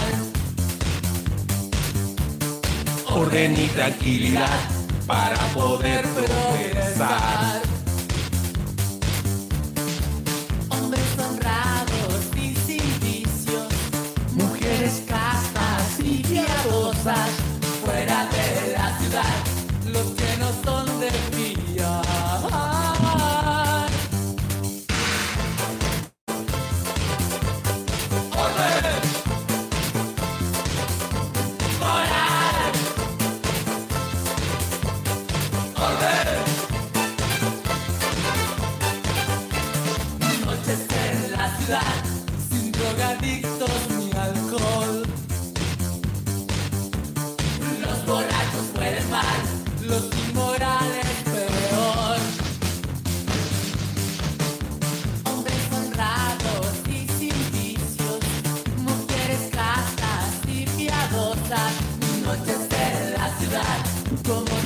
Orden 3.09 3.59
y 3.59 3.67
tranquilidad 3.67 4.80
para 5.11 5.35
poder 5.53 6.03
progresar. 6.07 7.60
Sin 43.19 43.41
drogadictos 43.41 43.69
ni 43.97 44.11
alcohol. 44.17 45.03
Los 47.81 48.05
borrachos 48.05 48.65
pueden 48.73 49.09
mal, 49.09 49.41
los 49.81 50.03
inmorales 50.27 51.05
peor. 51.25 52.17
Hombres 55.25 55.55
honrados 55.73 56.73
y 56.87 57.07
sin 57.17 57.51
vicios, 57.51 58.19
mujeres 58.77 59.49
castas 59.51 60.29
y 60.47 60.65
piadosas. 60.65 61.73
Noches 62.23 62.67
en 62.71 63.13
la 63.13 63.37
ciudad, 63.37 63.79
como 64.27 64.60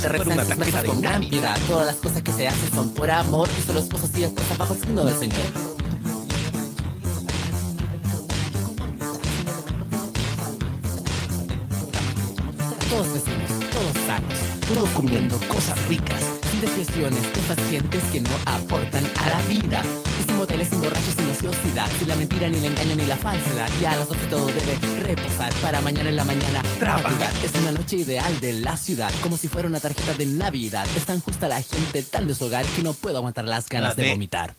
te 0.00 0.08
recuerda 0.08 0.42
una 0.42 0.44
tarjeta 0.44 0.84
con 0.84 1.00
gran 1.00 1.28
piedad. 1.28 1.58
Todas 1.66 1.86
las 1.86 1.96
cosas 1.96 2.22
que 2.22 2.32
se 2.32 2.48
hacen 2.48 2.70
son 2.72 2.90
por 2.90 3.10
amor 3.10 3.48
y 3.58 3.62
solo 3.62 3.80
esposos 3.80 4.10
y 4.16 4.24
esposas 4.24 4.58
bajo 4.58 4.74
el 4.74 4.80
signo 4.80 5.04
del 5.04 5.18
Señor. 5.18 5.38
Todos 12.90 13.12
vecinos, 13.12 13.70
todos 13.70 14.06
sanos, 14.06 14.38
todos 14.74 14.88
comiendo 14.90 15.38
cosas 15.48 15.88
ricas, 15.88 16.22
sin 16.50 16.60
desviaciones 16.60 17.22
de 17.22 17.54
pacientes 17.54 18.02
que 18.12 18.20
no 18.20 18.30
aportan 18.46 18.87
la 22.08 22.16
mentira, 22.16 22.48
ni 22.48 22.58
la 22.60 22.66
engaño, 22.68 22.96
ni 22.96 23.06
la 23.06 23.16
falsedad. 23.16 23.68
Y 23.80 23.84
a 23.84 23.96
las 23.96 24.08
12 24.08 24.26
todo 24.26 24.46
debe 24.46 24.78
reposar 25.02 25.52
para 25.62 25.80
mañana 25.80 26.08
en 26.08 26.16
la 26.16 26.24
mañana 26.24 26.62
trabajar. 26.78 27.32
Es 27.44 27.54
una 27.60 27.72
noche 27.72 27.96
ideal 27.96 28.40
de 28.40 28.54
la 28.54 28.76
ciudad, 28.76 29.12
como 29.22 29.36
si 29.36 29.48
fuera 29.48 29.68
una 29.68 29.80
tarjeta 29.80 30.14
de 30.14 30.26
Navidad. 30.26 30.86
Es 30.96 31.04
tan 31.04 31.20
justa 31.20 31.48
la 31.48 31.62
gente, 31.62 32.02
tan 32.02 32.26
de 32.26 32.34
su 32.34 32.46
hogar, 32.46 32.64
que 32.66 32.82
no 32.82 32.94
puedo 32.94 33.18
aguantar 33.18 33.44
las 33.44 33.68
ganas 33.68 33.94
de- 33.96 34.10
vomitar. 34.10 34.54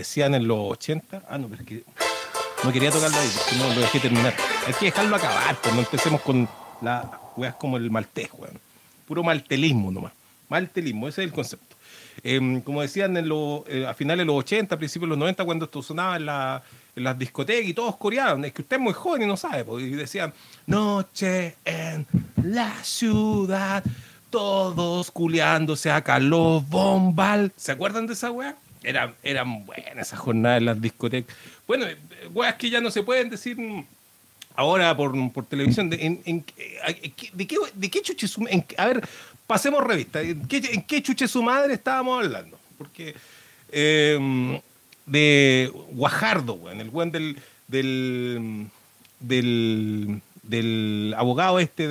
Decían 0.00 0.34
en 0.34 0.46
los 0.46 0.58
80. 0.72 1.22
Ah, 1.28 1.38
no, 1.38 1.48
pero 1.48 1.62
es 1.62 1.68
que 1.68 1.84
no 2.64 2.72
quería 2.72 2.90
tocarlo 2.90 3.16
ahí, 3.16 3.28
porque 3.36 3.56
no 3.56 3.74
lo 3.74 3.80
dejé 3.80 4.00
terminar. 4.00 4.34
Hay 4.66 4.74
que 4.74 4.86
dejarlo 4.86 5.16
acabar, 5.16 5.56
pues 5.62 5.74
no 5.74 5.80
empecemos 5.80 6.20
con 6.20 6.48
las 6.82 7.06
weas 7.36 7.54
como 7.54 7.76
el 7.76 7.90
maltés, 7.90 8.28
weón. 8.36 8.58
Puro 9.06 9.22
maltelismo 9.22 9.90
nomás. 9.90 10.12
Maltelismo, 10.48 11.08
ese 11.08 11.22
es 11.22 11.28
el 11.28 11.32
concepto. 11.32 11.76
Em, 12.22 12.60
como 12.60 12.82
decían 12.82 13.16
en 13.16 13.28
los, 13.28 13.62
eh, 13.68 13.86
a 13.86 13.94
finales 13.94 14.18
de 14.22 14.24
los 14.26 14.36
80, 14.36 14.76
principios 14.76 15.06
de 15.06 15.10
los 15.10 15.18
90, 15.18 15.44
cuando 15.44 15.64
esto 15.64 15.82
sonaba 15.82 16.16
en, 16.16 16.26
la- 16.26 16.62
en 16.94 17.04
las 17.04 17.18
discotecas 17.18 17.66
y 17.68 17.72
todos 17.72 17.96
coreaban, 17.96 18.44
es 18.44 18.52
que 18.52 18.62
usted 18.62 18.76
es 18.76 18.82
muy 18.82 18.92
joven 18.92 19.22
y 19.22 19.26
no 19.26 19.36
sabe, 19.36 19.64
y 19.80 19.90
decían, 19.90 20.34
noche 20.66 21.56
en 21.64 22.06
la 22.42 22.74
ciudad, 22.82 23.82
todos 24.28 25.10
culeándose 25.10 25.90
a 25.90 26.02
Carlos 26.02 26.68
Bombal. 26.68 27.52
¿Se 27.56 27.72
acuerdan 27.72 28.06
de 28.06 28.12
esa 28.12 28.30
wea? 28.30 28.56
Eran, 28.82 29.14
eran 29.22 29.66
buenas 29.66 30.06
esas 30.08 30.18
jornadas 30.18 30.58
en 30.58 30.64
las 30.66 30.80
discotecas. 30.80 31.36
Bueno, 31.66 31.86
eh, 31.86 31.96
weas 32.32 32.54
que 32.54 32.70
ya 32.70 32.80
no 32.80 32.90
se 32.90 33.02
pueden 33.02 33.28
decir 33.28 33.56
ahora 34.56 34.96
por, 34.96 35.12
por 35.32 35.44
televisión. 35.44 35.90
De, 35.90 35.96
en, 36.06 36.22
en- 36.24 36.44
eh, 36.56 37.12
de 37.32 37.46
qué, 37.46 37.56
de 37.74 37.90
chuche 37.90 38.26
su- 38.26 38.46
en- 38.48 38.64
A 38.78 38.86
ver, 38.86 39.06
pasemos 39.46 39.84
revista. 39.84 40.22
¿En 40.22 40.46
qué, 40.48 40.56
en 40.72 41.02
chuche 41.02 41.28
su 41.28 41.42
madre 41.42 41.74
estábamos 41.74 42.24
hablando? 42.24 42.58
Porque 42.78 43.14
eh, 43.70 44.60
de 45.04 45.70
Guajardo, 45.90 46.54
weón, 46.54 46.80
el 46.80 46.88
weón 46.88 47.10
del, 47.12 47.36
del, 47.68 48.66
del, 49.20 50.20
abogado 51.18 51.58
este 51.58 51.86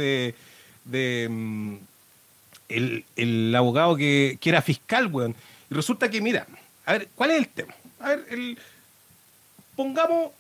de, 0.86 1.28
mm, 1.30 1.76
el, 2.70 3.06
el 3.16 3.56
abogado 3.56 3.96
que, 3.96 4.38
que 4.42 4.50
era 4.50 4.62
fiscal, 4.64 5.08
weón. 5.08 5.36
Y 5.70 5.74
resulta 5.76 6.10
que, 6.10 6.20
mira, 6.22 6.48
a 6.90 6.94
ver, 6.94 7.08
¿cuál 7.14 7.30
es 7.30 7.38
el 7.38 7.48
tema? 7.50 7.76
A 8.00 8.10
ver, 8.10 8.26
el, 8.32 8.58
pongamos, 9.76 10.32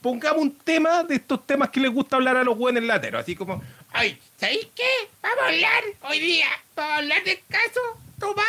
pongamos 0.00 0.42
un 0.42 0.52
tema 0.56 1.04
de 1.04 1.14
estos 1.14 1.46
temas 1.46 1.70
que 1.70 1.78
les 1.78 1.92
gusta 1.92 2.16
hablar 2.16 2.36
a 2.36 2.42
los 2.42 2.58
buenos 2.58 2.82
lateros, 2.82 3.22
así 3.22 3.36
como, 3.36 3.62
ay, 3.92 4.18
¿sabéis 4.36 4.66
qué? 4.74 5.08
Vamos 5.22 5.38
a 5.44 5.46
hablar 5.46 5.84
hoy 6.02 6.18
día, 6.18 6.48
vamos 6.74 6.92
a 6.92 6.96
hablar 6.96 7.22
del 7.22 7.38
caso 7.48 7.80
Tomás, 8.18 8.44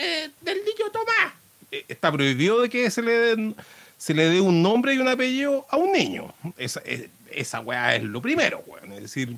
eh, 0.00 0.30
del 0.40 0.58
niño 0.64 0.90
Tomás. 0.90 1.34
Eh, 1.70 1.84
Está 1.88 2.10
prohibido 2.10 2.62
de 2.62 2.70
que 2.70 2.90
se 2.90 3.02
le 3.02 3.12
den, 3.12 3.54
se 3.98 4.14
le 4.14 4.30
dé 4.30 4.40
un 4.40 4.62
nombre 4.62 4.94
y 4.94 4.98
un 4.98 5.08
apellido 5.08 5.66
a 5.68 5.76
un 5.76 5.92
niño. 5.92 6.32
Esa, 6.56 6.80
eh, 6.86 7.10
esa 7.32 7.60
weá 7.60 7.96
es 7.96 8.02
lo 8.02 8.22
primero, 8.22 8.64
weón. 8.66 8.94
Es 8.94 9.02
decir, 9.02 9.36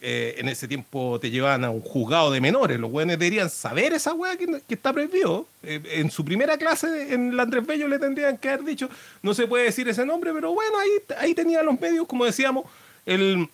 eh, 0.00 0.36
en 0.38 0.48
ese 0.48 0.68
tiempo 0.68 1.18
te 1.20 1.30
llevaban 1.30 1.64
a 1.64 1.70
un 1.70 1.80
juzgado 1.80 2.30
de 2.30 2.40
menores. 2.40 2.78
Los 2.78 2.90
weones 2.90 3.18
deberían 3.18 3.50
saber 3.50 3.92
esa 3.92 4.14
weá 4.14 4.36
que, 4.36 4.62
está 4.68 4.92
prohibido. 4.92 5.46
Eh, 5.62 5.80
en 5.92 6.10
su 6.10 6.24
primera 6.24 6.56
clase 6.56 7.12
en 7.12 7.36
la 7.36 7.42
Andrés 7.42 7.66
Bello 7.66 7.88
le 7.88 7.98
tendrían 7.98 8.38
que 8.38 8.48
haber 8.48 8.64
dicho, 8.64 8.88
no 9.22 9.34
se 9.34 9.46
puede 9.46 9.64
decir 9.64 9.88
ese 9.88 10.06
nombre, 10.06 10.32
pero 10.32 10.52
bueno, 10.52 10.78
ahí, 10.78 10.90
ahí 11.18 11.34
tenía 11.34 11.62
los 11.62 11.80
medios, 11.80 12.06
como 12.06 12.24
decíamos, 12.24 12.64
el, 13.06 13.48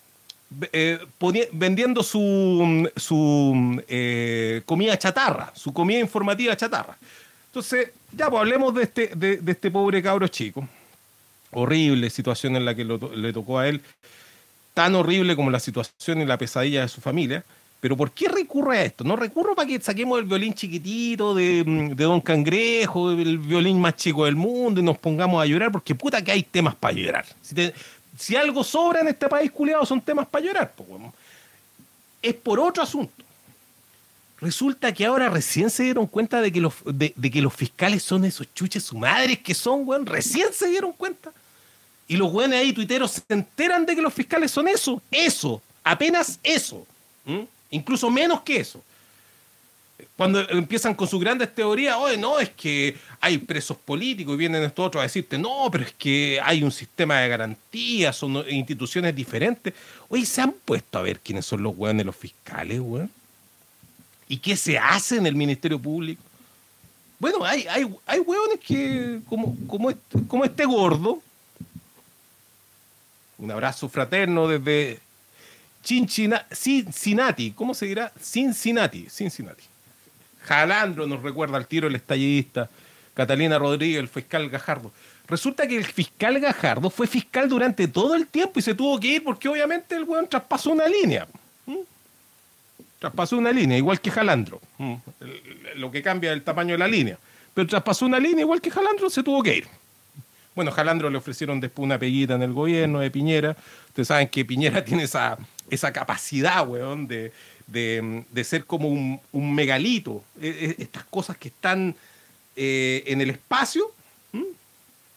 eh, 0.73 0.99
vendiendo 1.53 2.03
su, 2.03 2.91
su 2.97 3.83
comida 4.67 4.99
chatarra, 4.99 5.53
su 5.55 5.73
comida 5.73 6.01
informativa 6.01 6.57
chatarra. 6.57 6.99
Entonces, 7.47 7.91
ya 8.13 8.29
pues 8.29 8.41
hablemos 8.41 8.75
de 8.75 8.83
este, 8.83 9.11
de, 9.15 9.41
este 9.47 9.71
pobre 9.71 10.03
cabro 10.03 10.29
chico. 10.29 10.69
Horrible 11.53 12.11
situación 12.11 12.57
en 12.57 12.65
la 12.65 12.75
que 12.75 12.85
le 12.85 13.33
tocó 13.33 13.61
a 13.61 13.69
él 13.69 13.81
tan 14.75 14.95
horrible 14.97 15.37
como 15.37 15.51
la 15.51 15.61
situación 15.61 16.20
y 16.20 16.27
la 16.27 16.37
pesadilla 16.37 16.83
de 16.83 16.89
su 16.89 17.01
familia. 17.01 17.45
Pero 17.81 17.97
¿por 17.97 18.11
qué 18.11 18.29
recurre 18.29 18.79
a 18.79 18.85
esto? 18.85 19.05
No 19.05 19.14
recurro 19.14 19.55
para 19.55 19.68
que 19.68 19.81
saquemos 19.81 20.18
el 20.18 20.25
violín 20.25 20.55
chiquitito 20.55 21.35
de, 21.35 21.62
mm, 21.64 21.89
de 21.91 22.05
Don 22.05 22.20
Cangrejo, 22.20 23.12
el 23.12 23.39
violín 23.39 23.79
más 23.81 23.97
chico 23.97 24.25
del 24.25 24.37
mundo 24.37 24.81
y 24.81 24.83
nos 24.83 24.99
pongamos 24.99 25.43
a 25.43 25.47
llorar, 25.47 25.70
porque 25.70 25.95
puta 25.95 26.22
que 26.22 26.33
hay 26.33 26.43
temas 26.43 26.75
para 26.75 26.95
llorar. 26.95 27.27
Si, 28.16 28.37
algo 28.37 28.64
sobra 28.64 29.01
en 29.01 29.09
este 29.09 29.29
país 29.29 29.51
culiado 29.51 29.85
son 29.85 30.01
temas 30.01 30.27
para 30.27 30.45
llorar. 30.45 30.72
weón. 30.79 31.12
es 32.22 32.35
por 32.35 32.59
otro 32.59 32.83
asunto. 32.83 33.22
Resulta 34.41 34.93
que 34.93 35.05
ahora 35.05 35.29
recién 35.29 35.70
se 35.70 35.85
dieron 35.85 36.07
cuenta 36.07 36.41
de 36.41 36.51
que 36.51 36.61
los, 36.61 36.75
de 36.85 37.31
que 37.31 37.43
los 37.43 37.53
fiscales 37.53 38.03
son 38.03 38.25
esos 38.25 38.53
chuches 38.55 38.83
su 38.83 38.97
madres 38.97 39.39
que 39.41 39.55
son, 39.55 39.87
weón. 39.87 40.07
Recién 40.07 40.49
se 40.53 40.68
dieron 40.68 40.93
cuenta. 40.93 41.33
Y 42.07 42.17
los 42.17 42.33
weones 42.33 42.61
ahí, 42.61 42.73
tuiteros, 42.73 43.13
se 43.13 43.23
enteran 43.29 43.87
de 43.87 43.95
que 43.97 44.03
los 44.03 44.13
fiscales 44.13 44.51
son 44.51 44.69
eso. 44.69 45.01
Eso. 45.11 45.63
Apenas 45.83 46.39
eso. 46.43 46.87
Incluso 47.71 48.11
menos 48.11 48.43
que 48.43 48.59
eso. 48.59 48.83
Cuando 50.17 50.41
empiezan 50.51 50.95
con 50.95 51.09
sus 51.09 51.21
grandes 51.21 51.55
teorías, 51.55 51.97
oye, 51.97 52.17
no, 52.17 52.39
es 52.39 52.51
que 52.51 52.97
hay 53.21 53.39
presos 53.39 53.77
políticos 53.77 54.35
y 54.35 54.39
vienen 54.39 54.63
estos 54.63 54.87
otros 54.87 55.01
a 55.01 55.05
decirte, 55.05 55.39
no, 55.39 55.69
pero 55.73 55.85
es 55.85 55.93
que 55.93 56.41
hay 56.43 56.63
un 56.63 56.71
sistema 56.71 57.21
de 57.21 57.29
garantías, 57.29 58.17
son 58.17 58.45
instituciones 58.51 59.15
diferentes. 59.15 59.73
Oye, 60.09 60.27
¿se 60.27 60.41
han 60.41 60.53
puesto 60.53 60.99
a 60.99 61.03
ver 61.03 61.21
quiénes 61.21 61.47
son 61.47 61.63
los 61.63 61.77
weones 61.77 62.05
los 62.05 62.17
fiscales, 62.17 62.81
weón? 62.81 63.11
¿Y 64.29 64.39
qué 64.39 64.57
se 64.57 64.79
hace 64.79 65.17
en 65.17 65.27
el 65.27 65.35
Ministerio 65.35 65.79
Público? 65.79 66.23
Bueno, 67.19 67.45
hay, 67.45 67.67
hay, 67.69 67.87
hay 68.07 68.21
hueones 68.21 68.61
que, 68.61 69.21
como, 69.29 69.57
como, 69.67 69.91
este, 69.91 70.19
como 70.29 70.45
este 70.45 70.65
gordo, 70.65 71.23
un 73.39 73.51
abrazo 73.51 73.89
fraterno 73.89 74.49
desde 74.49 75.01
Cincinnati, 75.82 77.53
¿cómo 77.53 77.74
se 77.74 77.87
dirá? 77.87 78.12
Cincinnati, 78.20 79.07
Cincinnati. 79.11 79.64
Jalandro 80.43 81.07
nos 81.07 81.22
recuerda 81.22 81.57
al 81.57 81.66
tiro 81.66 81.89
el 81.89 81.95
estallidista, 81.95 82.68
Catalina 83.14 83.59
Rodríguez, 83.59 83.99
el 83.99 84.09
fiscal 84.09 84.49
Gajardo. 84.49 84.93
Resulta 85.26 85.66
que 85.66 85.76
el 85.76 85.85
fiscal 85.85 86.39
Gajardo 86.39 86.91
fue 86.91 87.07
fiscal 87.07 87.49
durante 87.49 87.89
todo 87.89 88.14
el 88.14 88.26
tiempo 88.26 88.59
y 88.59 88.62
se 88.62 88.74
tuvo 88.74 88.99
que 89.01 89.09
ir 89.09 89.24
porque 89.24 89.49
obviamente 89.49 89.95
el 89.95 90.05
weón 90.05 90.28
traspasó 90.28 90.70
una 90.70 90.87
línea. 90.87 91.26
¿Mm? 91.66 91.78
Traspasó 92.99 93.37
una 93.39 93.53
línea, 93.53 93.78
igual 93.78 94.01
que 94.01 94.11
Jalandro. 94.11 94.61
¿Mm? 94.78 94.95
Lo 95.76 95.91
que 95.91 96.03
cambia 96.03 96.30
es 96.30 96.37
el 96.37 96.43
tamaño 96.43 96.72
de 96.72 96.78
la 96.78 96.89
línea. 96.89 97.18
Pero 97.55 97.68
traspasó 97.68 98.05
una 98.05 98.18
línea, 98.18 98.41
igual 98.43 98.61
que 98.61 98.70
Jalandro, 98.70 99.09
se 99.09 99.22
tuvo 99.22 99.43
que 99.43 99.59
ir. 99.59 99.66
Bueno, 100.55 100.71
Jalandro 100.71 101.11
le 101.11 101.19
ofrecieron 101.19 101.61
después 101.61 101.85
una 101.85 101.99
peguita 101.99 102.35
en 102.35 102.43
el 102.43 102.53
gobierno 102.53 103.01
de 103.01 103.11
Piñera. 103.11 103.57
Ustedes 103.89 104.09
saben 104.09 104.29
que 104.29 104.45
Piñera 104.45 104.85
tiene 104.85 105.03
esa, 105.05 105.37
esa 105.71 105.93
capacidad, 105.93 106.67
weón, 106.67 107.07
de, 107.09 107.33
de, 107.67 108.25
de 108.31 108.45
ser 108.45 108.65
como 108.65 108.89
un, 108.89 109.21
un 109.33 109.55
megalito. 109.55 110.23
E- 110.41 110.75
e- 110.79 110.83
Estas 110.83 111.05
cosas 111.05 111.37
que 111.37 111.49
están 111.49 111.95
eh, 112.57 113.03
en 113.07 113.21
el 113.21 113.31
espacio. 113.31 113.91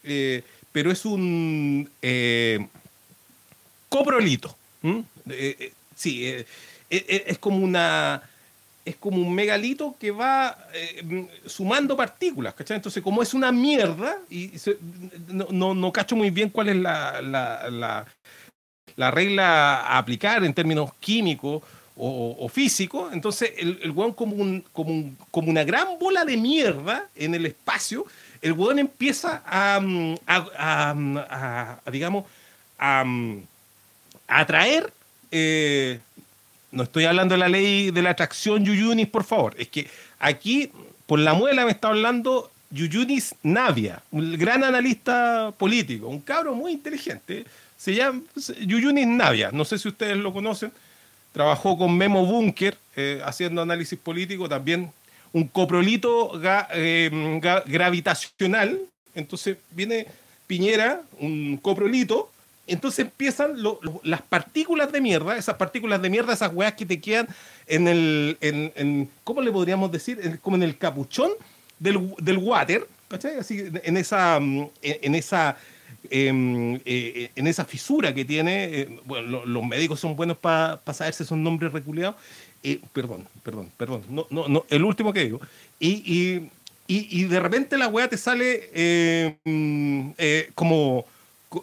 Eh, 0.04 0.42
pero 0.72 0.90
es 0.90 1.04
un 1.04 1.88
eh, 2.02 2.66
coprolito. 3.88 4.56
Eh, 5.30 5.72
sí, 5.96 6.32
es 6.88 7.38
como 7.38 7.58
una 7.58 8.22
es 8.88 8.96
como 8.96 9.18
un 9.18 9.34
megalito 9.34 9.94
que 10.00 10.10
va 10.10 10.56
eh, 10.74 11.26
sumando 11.46 11.96
partículas, 11.96 12.54
¿cachai? 12.54 12.76
Entonces, 12.76 13.02
como 13.02 13.22
es 13.22 13.34
una 13.34 13.52
mierda, 13.52 14.18
y 14.30 14.52
no, 15.28 15.74
no, 15.74 15.92
cacho 15.92 16.16
muy 16.16 16.30
bien 16.30 16.50
cuál 16.50 16.68
es 16.70 16.76
la, 16.76 17.20
la, 17.22 17.70
la- 17.70 18.06
la 18.96 19.10
regla 19.12 19.80
a 19.82 19.98
aplicar 19.98 20.42
en 20.44 20.52
términos 20.54 20.90
químicos 20.98 21.62
o, 21.96 22.36
o 22.38 22.48
físicos, 22.48 23.12
entonces 23.12 23.52
el, 23.58 23.78
el 23.82 23.90
weón 23.92 24.12
como, 24.12 24.34
un, 24.36 24.64
como, 24.72 24.90
un- 24.90 25.16
como 25.30 25.50
una 25.50 25.62
gran 25.64 25.98
bola 26.00 26.24
de 26.24 26.36
mierda 26.36 27.06
en 27.14 27.34
el 27.34 27.46
espacio, 27.46 28.06
el 28.42 28.52
weón 28.52 28.78
empieza 28.78 29.42
a, 29.46 29.80
a- 30.26 31.90
digamos, 31.92 32.24
a, 32.78 33.04
a 34.28 34.40
atraer 34.40 34.92
eh, 35.30 36.00
no 36.70 36.82
estoy 36.82 37.04
hablando 37.04 37.34
de 37.34 37.38
la 37.38 37.48
ley 37.48 37.90
de 37.90 38.02
la 38.02 38.10
atracción 38.10 38.64
Yuyunis, 38.64 39.08
por 39.08 39.24
favor. 39.24 39.54
Es 39.58 39.68
que 39.68 39.88
aquí, 40.18 40.70
por 41.06 41.18
la 41.18 41.34
muela, 41.34 41.64
me 41.64 41.72
está 41.72 41.88
hablando 41.88 42.50
Yuyunis 42.70 43.34
Navia, 43.42 44.02
un 44.10 44.36
gran 44.36 44.62
analista 44.64 45.52
político, 45.56 46.08
un 46.08 46.20
cabro 46.20 46.54
muy 46.54 46.72
inteligente. 46.72 47.44
Se 47.76 47.94
llama 47.94 48.20
Yuyunis 48.60 49.06
Navia, 49.06 49.50
no 49.52 49.64
sé 49.64 49.78
si 49.78 49.88
ustedes 49.88 50.16
lo 50.16 50.32
conocen. 50.32 50.72
Trabajó 51.32 51.78
con 51.78 51.96
Memo 51.96 52.26
Bunker 52.26 52.76
eh, 52.96 53.20
haciendo 53.24 53.62
análisis 53.62 53.98
político, 53.98 54.48
también 54.48 54.90
un 55.32 55.48
coprolito 55.48 56.40
eh, 56.74 57.40
gravitacional. 57.66 58.80
Entonces 59.14 59.56
viene 59.70 60.06
Piñera, 60.46 61.02
un 61.20 61.58
coprolito, 61.58 62.30
entonces 62.68 63.00
empiezan 63.06 63.54
las 64.02 64.22
partículas 64.22 64.92
de 64.92 65.00
mierda, 65.00 65.36
esas 65.36 65.56
partículas 65.56 66.00
de 66.02 66.10
mierda, 66.10 66.32
esas 66.32 66.52
weas 66.54 66.74
que 66.74 66.86
te 66.86 67.00
quedan 67.00 67.28
en 67.66 67.88
el, 67.88 68.36
en, 68.40 69.10
¿cómo 69.24 69.40
le 69.42 69.50
podríamos 69.52 69.90
decir? 69.92 70.38
Como 70.42 70.56
en 70.56 70.62
el 70.62 70.76
capuchón 70.78 71.30
del, 71.78 72.14
del 72.18 72.38
water, 72.38 72.86
¿cachai? 73.08 73.36
Así, 73.38 73.64
en 73.82 73.96
esa, 73.96 74.38
mm, 74.40 74.68
en, 74.82 75.14
esa, 75.14 75.56
em, 76.10 76.76
eh, 76.84 77.30
en 77.34 77.46
esa 77.46 77.64
fisura 77.64 78.14
que 78.14 78.24
tiene, 78.24 78.64
eh, 78.64 79.00
bueno, 79.04 79.26
lo- 79.28 79.46
los 79.46 79.64
médicos 79.64 80.00
son 80.00 80.16
buenos 80.16 80.36
para 80.38 80.80
saberse 80.92 81.22
esos 81.24 81.38
nombres 81.38 81.72
reculeados. 81.72 82.16
Eh, 82.62 82.80
perdón, 82.92 83.26
perdón, 83.42 83.70
perdón, 83.76 84.02
no, 84.10 84.26
no, 84.30 84.48
no, 84.48 84.64
el 84.68 84.84
último 84.84 85.12
que 85.12 85.24
digo. 85.24 85.40
Y, 85.78 86.02
y, 86.04 86.50
y- 86.88 87.20
y 87.20 87.24
de 87.24 87.40
repente 87.40 87.76
la 87.78 87.88
wea 87.88 88.08
te 88.08 88.16
sale 88.16 88.70
eh, 88.72 89.36
mm, 89.44 90.10
eh, 90.18 90.50
como 90.54 91.04
co- 91.04 91.17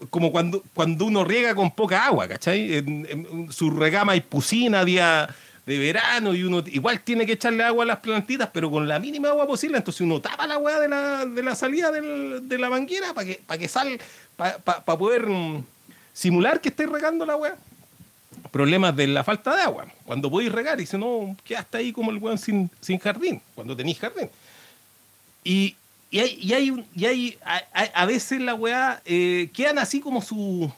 como 0.09 0.31
cuando, 0.31 0.63
cuando 0.73 1.05
uno 1.05 1.23
riega 1.23 1.53
con 1.55 1.71
poca 1.71 2.05
agua, 2.05 2.27
¿cachai? 2.27 2.75
En, 2.75 3.07
en 3.09 3.51
su 3.51 3.69
regama 3.71 4.15
y 4.15 4.21
pusina 4.21 4.83
día 4.83 5.27
de 5.65 5.79
verano 5.79 6.33
y 6.35 6.43
uno 6.43 6.63
igual 6.67 6.99
tiene 7.01 7.25
que 7.25 7.33
echarle 7.33 7.63
agua 7.63 7.83
a 7.83 7.87
las 7.87 7.97
plantitas, 7.99 8.49
pero 8.53 8.69
con 8.69 8.87
la 8.87 8.99
mínima 8.99 9.29
agua 9.29 9.47
posible, 9.47 9.77
entonces 9.77 10.01
uno 10.01 10.21
tapa 10.21 10.45
la 10.45 10.55
agua 10.55 10.79
de 10.79 10.87
la, 10.87 11.25
de 11.25 11.41
la 11.43 11.55
salida 11.55 11.91
del- 11.91 12.47
de 12.47 12.57
la 12.59 12.69
manguera 12.69 13.13
para 13.13 13.25
que, 13.27 13.41
para 13.45 13.57
que 13.59 13.67
sal, 13.67 13.99
para 14.35 14.83
poder 14.97 15.27
mm, 15.27 15.63
simular 16.13 16.61
que 16.61 16.69
estáis 16.69 16.89
regando 16.89 17.25
la 17.25 17.33
agua. 17.33 17.55
Problemas 18.51 18.95
de 18.95 19.07
la 19.07 19.23
falta 19.23 19.55
de 19.55 19.61
agua. 19.63 19.85
Cuando 20.05 20.29
podéis 20.29 20.51
regar, 20.51 20.79
y 20.79 20.85
si 20.85 20.97
no, 20.97 21.35
quedaste 21.43 21.77
ahí 21.77 21.91
como 21.91 22.11
el 22.11 22.17
weón 22.17 22.37
sin, 22.37 22.69
sin 22.79 22.99
jardín, 22.99 23.41
cuando 23.53 23.75
tenéis 23.75 23.99
jardín. 23.99 24.29
Y, 25.43 25.75
y 26.11 26.19
hay, 26.19 26.37
y 26.41 26.53
hay, 26.53 26.85
y 26.95 27.05
hay 27.05 27.37
a, 27.93 28.05
veces 28.05 28.39
la 28.41 28.53
weá 28.55 29.01
eh, 29.05 29.49
quedan 29.53 29.79
así 29.79 29.99
como 29.99 30.21
su, 30.21 30.71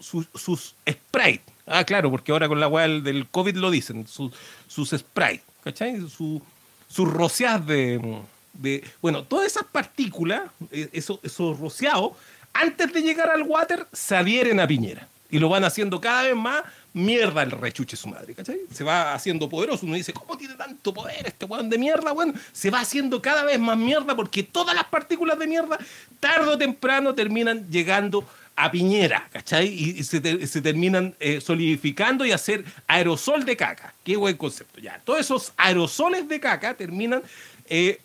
su- 0.00 0.26
sus 0.34 0.74
sprites. 0.88 1.42
Ah, 1.66 1.84
claro, 1.84 2.10
porque 2.10 2.32
ahora 2.32 2.48
con 2.48 2.60
la 2.60 2.68
weá 2.68 2.86
del, 2.88 3.26
COVID 3.30 3.56
lo 3.56 3.70
dicen, 3.70 4.06
su- 4.06 4.32
sus 4.68 4.90
sprites, 4.90 5.42
¿cachai? 5.62 6.00
Su, 6.08 6.40
sus 6.88 7.10
rociadas 7.10 7.66
de, 7.66 8.20
de- 8.54 8.84
Bueno, 9.02 9.24
todas 9.24 9.46
esas 9.46 9.64
partículas, 9.64 10.42
eh, 10.70 10.88
eso- 10.92 11.20
esos 11.22 11.58
rociados, 11.58 12.12
antes 12.52 12.92
de 12.92 13.02
llegar 13.02 13.30
al 13.30 13.42
water, 13.42 13.86
se 13.92 14.16
adhieren 14.16 14.60
a 14.60 14.66
Piñera. 14.66 15.08
Y 15.30 15.38
lo 15.38 15.48
van 15.48 15.64
haciendo 15.64 16.00
cada 16.00 16.22
vez 16.22 16.36
más 16.36 16.62
mierda 16.94 17.42
el 17.42 17.50
rechuche 17.50 17.96
su 17.96 18.08
madre, 18.08 18.34
¿cachai? 18.34 18.60
Se 18.72 18.84
va 18.84 19.12
haciendo 19.12 19.48
poderoso. 19.48 19.84
Uno 19.84 19.96
dice, 19.96 20.14
¿cómo 20.14 20.38
tiene 20.38 20.54
tanto 20.54 20.94
poder 20.94 21.26
este 21.26 21.44
weón 21.44 21.68
de 21.68 21.76
mierda, 21.76 22.12
weón? 22.12 22.34
Se 22.52 22.70
va 22.70 22.80
haciendo 22.80 23.20
cada 23.20 23.44
vez 23.44 23.58
más 23.58 23.76
mierda 23.76 24.16
porque 24.16 24.42
todas 24.42 24.74
las 24.74 24.84
partículas 24.84 25.38
de 25.38 25.46
mierda, 25.46 25.78
tarde 26.20 26.50
o 26.50 26.56
temprano, 26.56 27.14
terminan 27.14 27.68
llegando 27.68 28.26
a 28.56 28.70
Piñera, 28.70 29.28
¿cachai? 29.32 29.66
Y, 29.66 30.04
se 30.04 30.20
terminan 30.62 31.14
eh, 31.18 31.40
solidificando 31.40 32.24
y 32.24 32.30
hacer 32.30 32.64
aerosol 32.86 33.44
de 33.44 33.56
caca. 33.56 33.92
Qué 34.04 34.16
buen 34.16 34.36
concepto, 34.36 34.80
ya. 34.80 35.00
Todos 35.04 35.20
esos 35.20 35.52
aerosoles 35.56 36.28
de 36.28 36.38
caca 36.38 36.74
terminan 36.74 37.22
eh, 37.68 38.00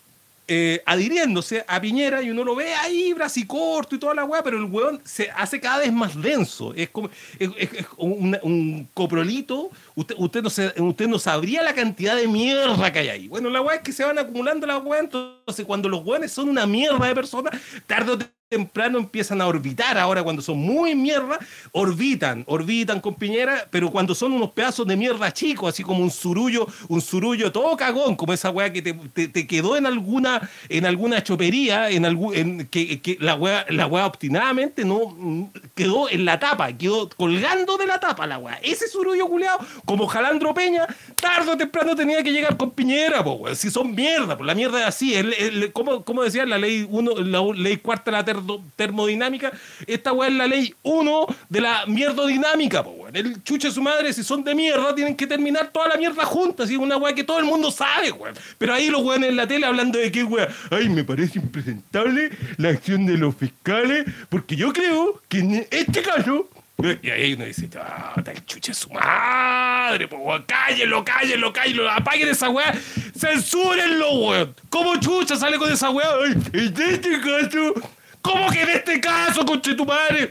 eh, 0.52 0.82
adhiriéndose 0.84 1.64
a 1.68 1.80
Piñera 1.80 2.20
y 2.22 2.30
uno 2.30 2.42
lo 2.42 2.56
ve 2.56 2.74
ahí, 2.74 3.12
brasicorto 3.12 3.94
y 3.94 4.00
toda 4.00 4.14
la 4.14 4.24
weá, 4.24 4.42
pero 4.42 4.58
el 4.58 4.64
weón 4.64 5.00
se 5.04 5.30
hace 5.30 5.60
cada 5.60 5.78
vez 5.78 5.92
más 5.92 6.20
denso. 6.20 6.74
Es 6.74 6.90
como 6.90 7.08
es, 7.38 7.48
es- 7.56 7.72
es 7.72 7.86
un, 7.96 8.36
un 8.42 8.88
coprolito. 8.92 9.70
Usted, 9.94 10.16
usted, 10.18 10.42
no 10.42 10.50
se- 10.50 10.74
usted 10.82 11.06
no 11.06 11.18
sabría 11.20 11.62
la 11.62 11.72
cantidad 11.72 12.16
de 12.16 12.26
mierda 12.26 12.92
que 12.92 12.98
hay 12.98 13.08
ahí. 13.10 13.28
Bueno, 13.28 13.48
la 13.48 13.60
weá 13.60 13.76
es 13.76 13.82
que 13.82 13.92
se 13.92 14.04
van 14.04 14.18
acumulando 14.18 14.66
las 14.66 14.82
weas, 14.82 15.04
entonces 15.04 15.64
cuando 15.64 15.88
los 15.88 16.04
weones 16.04 16.32
son 16.32 16.48
una 16.48 16.66
mierda 16.66 17.06
de 17.06 17.14
personas, 17.14 17.52
tarde 17.86 18.12
o 18.12 18.18
temprano 18.50 18.98
empiezan 18.98 19.40
a 19.40 19.46
orbitar. 19.46 19.96
Ahora, 19.96 20.24
cuando 20.24 20.42
son 20.42 20.58
muy 20.58 20.96
mierda, 20.96 21.38
orbitan, 21.70 22.42
orbitan 22.48 23.00
con 23.00 23.14
Piñera, 23.14 23.68
pero 23.70 23.92
cuando 23.92 24.12
son 24.12 24.32
unos 24.32 24.50
pedazos 24.50 24.84
de 24.88 24.96
mierda 24.96 25.32
chicos, 25.32 25.72
así 25.72 25.84
como 25.84 26.02
un 26.02 26.10
surullo, 26.10 26.66
un 26.88 27.00
surullo 27.00 27.52
todo 27.52 27.76
cagón, 27.76 28.16
como 28.16 28.32
esa 28.32 28.50
weá 28.50 28.72
que 28.72 28.82
te, 28.82 29.46
quedó 29.46 29.76
en 29.76 29.86
alguna, 29.86 30.50
en 30.68 30.84
alguna 30.84 31.22
chopería, 31.22 31.90
en 31.90 32.04
algún, 32.04 32.66
que 32.68 33.16
la 33.20 33.36
weá, 33.36 33.66
la 33.68 33.86
weá 33.86 34.04
obstinadamente 34.04 34.84
no 34.84 35.14
mm, 35.16 35.44
quedó 35.76 36.10
en 36.10 36.24
la 36.24 36.40
tapa, 36.40 36.72
quedó 36.72 37.08
colgando 37.08 37.76
de 37.76 37.86
la 37.86 38.00
tapa 38.00 38.26
la 38.26 38.38
weá. 38.38 38.58
Ese 38.64 38.88
surullo 38.88 39.28
culeado, 39.28 39.60
como 39.84 40.08
Jalandro 40.08 40.52
Peña, 40.54 40.88
tarde 41.20 41.50
o 41.52 41.56
temprano 41.56 41.94
tenía 41.94 42.22
que 42.22 42.32
llegar 42.32 42.56
con 42.56 42.70
Piñera, 42.70 43.22
po. 43.22 43.42
Si 43.54 43.70
son 43.70 43.94
mierda, 43.94 44.36
pues 44.36 44.46
la 44.46 44.54
mierda 44.54 44.80
es 44.80 44.86
así. 44.86 45.14
El, 45.14 45.32
el- 45.34 45.72
¿cómo, 45.72 46.04
cómo 46.04 46.22
decía 46.22 46.44
la 46.46 46.58
ley 46.58 46.86
uno, 46.90 47.12
la 47.16 47.40
ley 47.54 47.76
cuarta 47.78 48.10
de 48.22 48.34
la 48.34 48.42
termodinámica? 48.76 49.52
Esta 49.86 50.12
weá 50.12 50.28
es 50.28 50.34
la 50.34 50.46
ley 50.46 50.74
1 50.82 51.26
de 51.48 51.60
la 51.60 51.84
mierdodinámica, 51.86 52.82
po, 52.82 52.90
weón. 52.90 53.00
weón. 53.14 53.16
El 53.16 53.42
chuche 53.42 53.70
su 53.70 53.82
madre, 53.82 54.12
si 54.12 54.22
son 54.22 54.42
de 54.44 54.54
mierda, 54.54 54.94
tienen 54.94 55.16
que 55.16 55.26
terminar 55.26 55.70
toda 55.72 55.88
la 55.88 55.96
mierda 55.96 56.24
juntas. 56.24 56.70
Es 56.70 56.76
una 56.76 56.96
weá 56.96 57.14
que 57.14 57.24
todo 57.24 57.38
el 57.38 57.44
mundo 57.44 57.70
sabe, 57.70 58.10
weón. 58.12 58.34
Pero 58.58 58.74
ahí 58.74 58.88
los 58.88 59.02
weones 59.02 59.30
en 59.30 59.36
la 59.36 59.46
tele 59.46 59.66
hablando 59.66 59.98
de 59.98 60.10
que, 60.10 60.24
weón, 60.24 60.48
ay, 60.70 60.88
me 60.88 61.04
parece 61.04 61.38
impresentable 61.38 62.30
la 62.56 62.70
acción 62.70 63.06
de 63.06 63.16
los 63.18 63.34
fiscales, 63.36 64.04
porque 64.28 64.56
yo 64.56 64.72
creo 64.72 65.20
que 65.28 65.38
en 65.38 65.66
este 65.70 66.02
caso. 66.02 66.48
Y 67.02 67.10
ahí 67.10 67.34
uno 67.34 67.44
dice, 67.44 67.68
ah, 67.78 68.14
el 68.24 68.44
chuche 68.44 68.72
de 68.72 68.74
su 68.74 68.90
madre, 68.90 70.06
weón, 70.06 70.44
cállenlo, 70.46 71.04
cállenlo, 71.04 71.52
cállenlo, 71.52 71.90
apaguen 71.90 72.28
esa 72.28 72.48
weá, 72.48 72.72
censúrenlo, 73.16 74.12
weón. 74.12 74.54
¿Cómo 74.68 74.96
chucha 74.96 75.36
sale 75.36 75.58
con 75.58 75.72
esa 75.72 75.90
weá? 75.90 76.08
En 76.52 76.74
este 76.80 77.20
caso, 77.20 77.74
¿cómo 78.22 78.50
que 78.50 78.62
en 78.62 78.68
este 78.70 79.00
caso, 79.00 79.44
conche 79.44 79.74
tu 79.74 79.84
madre? 79.84 80.28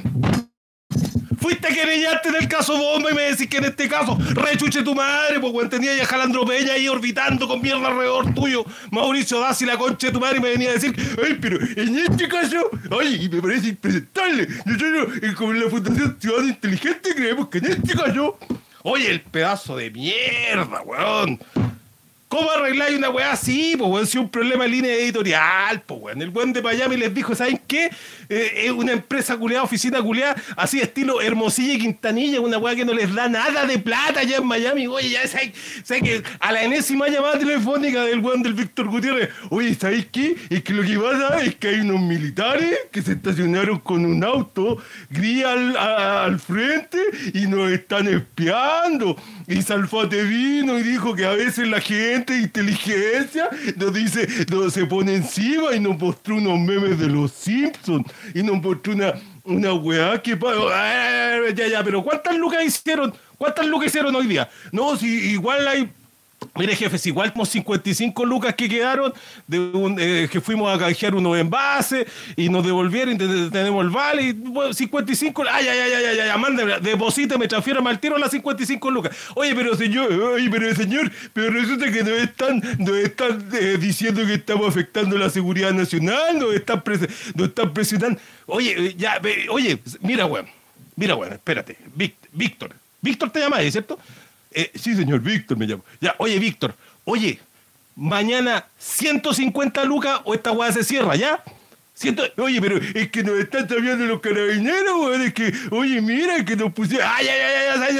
Fuiste 1.39 1.67
querellante 1.69 2.31
del 2.31 2.47
caso 2.47 2.77
Bomba 2.77 3.11
y 3.11 3.13
me 3.13 3.21
decís 3.23 3.47
que 3.47 3.57
en 3.57 3.65
este 3.65 3.87
caso, 3.87 4.17
rechuche 4.33 4.83
tu 4.83 4.93
madre, 4.93 5.39
pues 5.39 5.53
weón, 5.53 5.69
tenía 5.69 5.95
ya 5.95 6.05
Jalandro 6.05 6.45
Peña 6.45 6.73
ahí 6.73 6.87
orbitando 6.87 7.47
con 7.47 7.61
mierda 7.61 7.87
alrededor 7.87 8.33
tuyo. 8.33 8.65
Mauricio 8.91 9.39
Dassi, 9.39 9.65
la 9.65 9.77
concha 9.77 10.07
de 10.07 10.13
tu 10.13 10.19
madre, 10.19 10.37
y 10.37 10.41
me 10.41 10.49
venía 10.49 10.69
a 10.71 10.73
decir, 10.73 10.93
ay, 11.23 11.37
pero 11.39 11.59
en 11.59 11.97
este 11.97 12.27
caso, 12.27 12.69
ay, 12.99 13.25
y 13.25 13.29
me 13.29 13.41
parece 13.41 13.69
impresentable. 13.69 14.47
Nosotros, 14.65 15.17
eh, 15.21 15.33
como 15.35 15.51
en 15.51 15.63
la 15.63 15.69
Fundación 15.69 16.17
Ciudadano 16.19 16.49
Inteligente, 16.49 17.15
creemos 17.15 17.49
que 17.49 17.59
en 17.59 17.65
este 17.65 17.93
caso, 17.93 18.37
oye, 18.83 19.09
el 19.09 19.21
pedazo 19.21 19.77
de 19.77 19.91
mierda, 19.91 20.81
weón. 20.81 21.39
¿Cómo 22.29 22.51
arregláis 22.51 22.95
una 22.95 23.09
weá 23.09 23.31
así? 23.31 23.73
Pues 23.75 23.89
weón, 23.89 24.05
si 24.05 24.19
un 24.19 24.29
problema 24.29 24.65
de 24.65 24.69
línea 24.69 24.93
editorial, 24.93 25.81
pues 25.81 25.99
weón. 25.99 26.21
El 26.21 26.29
weón 26.29 26.53
de 26.53 26.61
Miami 26.61 26.95
les 26.95 27.11
dijo, 27.11 27.33
¿saben 27.33 27.59
qué? 27.65 27.89
Eh, 28.29 28.65
es 28.65 28.71
una 28.71 28.91
empresa 28.91 29.35
culeada, 29.35 29.63
oficina 29.63 29.99
culeada, 29.99 30.35
así 30.55 30.79
estilo 30.79 31.21
Hermosilla 31.21 31.73
y 31.73 31.79
Quintanilla, 31.79 32.39
una 32.39 32.59
weá 32.59 32.75
que 32.75 32.85
no 32.85 32.93
les 32.93 33.11
da 33.15 33.27
nada 33.27 33.65
de 33.65 33.79
plata 33.79 34.19
allá 34.19 34.37
en 34.37 34.45
Miami. 34.45 34.85
Oye, 34.85 35.09
ya 35.09 35.27
sé 35.27 35.51
que 36.03 36.21
a 36.39 36.51
la 36.51 36.61
enésima 36.63 37.07
llamada 37.07 37.39
telefónica 37.39 38.03
del 38.03 38.19
weón 38.19 38.43
del 38.43 38.53
Víctor 38.53 38.89
Gutiérrez, 38.89 39.29
oye, 39.49 39.73
¿sabéis 39.73 40.05
qué? 40.11 40.35
Es 40.51 40.61
que 40.61 40.73
lo 40.73 40.83
que 40.83 40.99
pasa 40.99 41.41
es 41.41 41.55
que 41.55 41.69
hay 41.69 41.79
unos 41.79 41.99
militares 41.99 42.77
que 42.91 43.01
se 43.01 43.13
estacionaron 43.13 43.79
con 43.79 44.05
un 44.05 44.23
auto 44.23 44.77
gris 45.09 45.45
al 45.45 46.39
frente 46.39 46.99
y 47.33 47.47
nos 47.47 47.71
están 47.71 48.07
espiando. 48.07 49.17
Y 49.49 49.63
Salfate 49.63 50.23
vino 50.25 50.77
y 50.77 50.83
dijo 50.83 51.15
que 51.15 51.25
a 51.25 51.31
veces 51.31 51.67
la 51.67 51.81
gente 51.81 52.37
inteligencia 52.37 53.49
nos 53.77 53.91
dice, 53.91 54.27
nos 54.51 54.71
se 54.73 54.85
pone 54.85 55.15
encima 55.15 55.73
y 55.75 55.79
nos 55.79 55.97
mostró 55.97 56.35
unos 56.35 56.59
memes 56.59 56.99
de 56.99 57.07
los 57.07 57.31
Simpsons 57.31 58.05
y 58.35 58.43
nos 58.43 58.61
mostró 58.61 58.93
una, 58.93 59.15
una 59.43 59.73
weá 59.73 60.21
que... 60.21 60.37
Ah, 60.71 61.39
Ya, 61.55 61.67
ya, 61.67 61.83
pero 61.83 62.03
¿cuántas 62.03 62.37
lucas 62.37 62.63
hicieron? 62.63 63.11
¿Cuántas 63.39 63.65
lucas 63.65 63.87
hicieron 63.87 64.15
hoy 64.15 64.27
día? 64.27 64.47
No, 64.71 64.95
si 64.95 65.07
igual 65.31 65.67
hay... 65.67 65.91
Mire, 66.55 66.73
jefes, 66.75 67.05
igual 67.05 67.33
como 67.33 67.45
55 67.45 68.25
lucas 68.25 68.55
que 68.55 68.69
quedaron, 68.69 69.13
de 69.45 69.57
eh, 69.99 70.29
que 70.31 70.39
fuimos 70.39 70.73
a 70.73 70.79
canjear 70.79 71.13
unos 71.13 71.37
envases 71.37 72.05
y 72.37 72.47
nos 72.49 72.65
devolvieron 72.65 73.17
te- 73.17 73.49
tenemos 73.49 73.83
el 73.83 73.89
vale, 73.89 74.23
y 74.23 74.31
bueno, 74.33 74.73
55, 74.73 75.43
ay, 75.51 75.67
ay, 75.67 75.79
ay, 75.79 76.03
ay, 76.05 76.19
ay, 76.19 76.39
mándame, 76.39 76.79
deposítame, 76.79 77.47
transfiérame 77.47 77.89
al 77.89 77.99
tiro 77.99 78.17
las 78.17 78.31
55 78.31 78.89
lucas. 78.91 79.15
Oye, 79.35 79.53
pero 79.53 79.75
señor, 79.75 80.11
oye, 80.13 80.49
pero 80.49 80.73
señor, 80.75 81.11
pero 81.33 81.51
resulta 81.51 81.91
que 81.91 82.03
nos 82.03 82.13
están, 82.19 82.61
nos 82.79 82.95
están 82.97 83.49
eh, 83.53 83.77
diciendo 83.79 84.25
que 84.25 84.35
estamos 84.35 84.67
afectando 84.67 85.17
la 85.17 85.29
seguridad 85.29 85.73
nacional, 85.73 86.39
nos 86.39 86.53
están, 86.53 86.81
pres- 86.83 87.09
nos 87.35 87.49
están 87.49 87.73
presionando. 87.73 88.19
Oye, 88.45 88.75
eh, 88.77 88.95
ya, 88.97 89.19
oye, 89.49 89.77
mira, 90.01 90.25
weón, 90.25 90.47
mira, 90.95 91.15
weón, 91.15 91.33
espérate, 91.33 91.77
Víctor, 92.33 92.71
Víctor 93.01 93.29
te 93.29 93.39
llamas, 93.41 93.61
¿cierto? 93.71 93.99
Eh, 94.51 94.71
sí, 94.75 94.95
señor 94.95 95.19
Víctor 95.21 95.57
me 95.57 95.65
llamo. 95.67 95.83
Ya, 96.01 96.15
oye, 96.17 96.39
Víctor, 96.39 96.75
oye, 97.05 97.39
mañana 97.95 98.65
150 98.77 99.83
lucas 99.83 100.21
o 100.23 100.33
esta 100.33 100.51
weá 100.51 100.71
se 100.71 100.83
cierra, 100.83 101.15
¿ya? 101.15 101.43
Ciento- 101.95 102.23
Oye, 102.37 102.61
pero 102.61 102.77
es 102.77 103.09
que 103.11 103.21
nos 103.23 103.37
están 103.37 103.67
sabiendo 103.67 104.05
los 104.05 104.21
carabineros, 104.21 104.93
weón. 105.01 105.33
Oye, 105.71 105.99
mira 106.01 106.45
que 106.45 106.55
nos 106.55 106.71
pusieron. 106.71 107.05
¡Ay, 107.11 107.27
ay, 107.27 107.39
ay, 107.41 107.97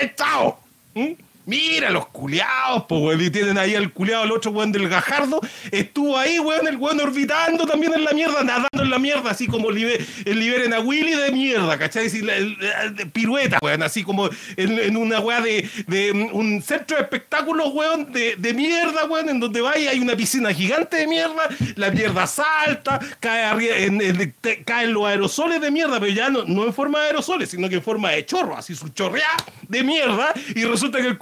ay, 0.00 0.12
chao! 0.16 0.60
¿Mm? 0.94 1.12
Mira 1.46 1.90
los 1.90 2.08
culiados, 2.08 2.82
po, 2.84 2.98
weón. 2.98 3.20
Y 3.22 3.30
tienen 3.30 3.56
ahí 3.56 3.74
al 3.76 3.92
culiado, 3.92 4.24
el 4.24 4.32
otro 4.32 4.50
weón 4.50 4.72
del 4.72 4.88
Gajardo. 4.88 5.40
Estuvo 5.70 6.18
ahí, 6.18 6.38
weón, 6.40 6.66
el 6.66 6.76
weón 6.76 7.00
orbitando 7.00 7.66
también 7.66 7.94
en 7.94 8.04
la 8.04 8.10
mierda, 8.12 8.42
nadando 8.42 8.82
en 8.82 8.90
la 8.90 8.98
mierda, 8.98 9.30
así 9.30 9.46
como 9.46 9.70
libe- 9.70 10.04
el 10.24 10.38
liberen 10.40 10.74
a 10.74 10.80
Willy 10.80 11.12
de 11.14 11.30
mierda, 11.30 11.78
¿cachai? 11.78 12.06
Así, 12.08 12.20
la- 12.20 12.36
el- 12.36 12.56
de 12.96 13.06
pirueta, 13.06 13.58
weón, 13.62 13.82
así 13.84 14.02
como 14.02 14.28
en, 14.56 14.96
una 14.96 15.20
weá 15.20 15.40
de, 15.40 15.68
mm, 16.12 16.34
un 16.34 16.62
centro 16.62 16.96
de 16.96 17.04
espectáculos, 17.04 17.68
weón, 17.72 18.10
de, 18.12 18.36
mierda, 18.54 19.04
weón, 19.04 19.28
en 19.28 19.38
donde 19.40 19.60
va 19.60 19.78
y 19.78 19.86
hay 19.86 20.00
una 20.00 20.16
piscina 20.16 20.52
gigante 20.52 20.96
de 20.96 21.06
mierda, 21.06 21.48
la 21.76 21.90
mierda 21.90 22.26
salta, 22.26 22.98
cae 23.20 23.44
arri- 23.44 23.70
en, 23.72 24.00
en- 24.00 24.34
te- 24.40 24.64
caen 24.64 24.92
los 24.92 25.06
aerosoles 25.06 25.60
de 25.60 25.70
mierda, 25.70 26.00
pero 26.00 26.12
ya 26.12 26.28
no, 26.28 26.44
no 26.44 26.64
en 26.64 26.74
forma 26.74 27.00
de 27.02 27.06
aerosoles, 27.06 27.50
sino 27.50 27.68
que 27.68 27.76
en 27.76 27.82
forma 27.82 28.10
de 28.10 28.26
chorro, 28.26 28.56
así 28.56 28.74
su 28.74 28.88
chorrea 28.88 29.28
de 29.68 29.82
mierda, 29.84 30.32
y 30.56 30.64
resulta 30.64 31.00
que 31.00 31.06
el 31.08 31.18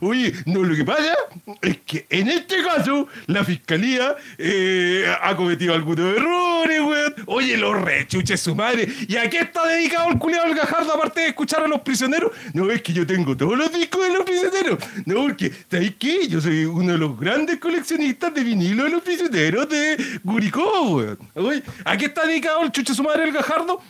oye, 0.00 0.32
no, 0.46 0.62
lo 0.62 0.74
que 0.74 0.84
pasa 0.84 1.14
es 1.62 1.78
que 1.86 2.06
en 2.10 2.28
este 2.28 2.62
caso 2.62 3.08
la 3.26 3.44
fiscalía 3.44 4.16
eh, 4.38 5.04
ha 5.22 5.36
cometido 5.36 5.74
algunos 5.74 6.16
errores, 6.16 6.80
weón. 6.80 7.14
Oye, 7.26 7.56
los 7.56 7.80
rechuches 7.80 8.40
su 8.40 8.54
madre. 8.54 8.88
¿Y 9.08 9.16
a 9.16 9.28
qué 9.28 9.38
está 9.38 9.66
dedicado 9.66 10.10
el 10.10 10.18
culiao 10.18 10.46
del 10.46 10.56
Gajardo 10.56 10.94
aparte 10.94 11.20
de 11.20 11.28
escuchar 11.28 11.64
a 11.64 11.68
los 11.68 11.80
prisioneros? 11.80 12.32
No, 12.52 12.70
es 12.70 12.82
que 12.82 12.92
yo 12.92 13.06
tengo 13.06 13.36
todos 13.36 13.56
los 13.56 13.72
discos 13.72 14.06
de 14.06 14.12
los 14.12 14.24
prisioneros. 14.24 14.78
No, 15.04 15.22
porque, 15.22 15.52
¿sabéis 15.70 15.94
qué? 15.98 16.28
Yo 16.28 16.40
soy 16.40 16.64
uno 16.64 16.92
de 16.92 16.98
los 16.98 17.18
grandes 17.18 17.58
coleccionistas 17.58 18.32
de 18.34 18.44
vinilo 18.44 18.84
de 18.84 18.90
los 18.90 19.02
prisioneros 19.02 19.68
de 19.68 19.96
Curicó, 20.24 20.82
weón. 20.90 21.18
Oye, 21.34 21.62
¿a 21.84 21.96
qué 21.96 22.06
está 22.06 22.26
dedicado 22.26 22.62
el 22.62 22.72
chuche 22.72 22.94
su 22.94 23.02
madre 23.02 23.22
del 23.24 23.32
Gajardo? 23.32 23.80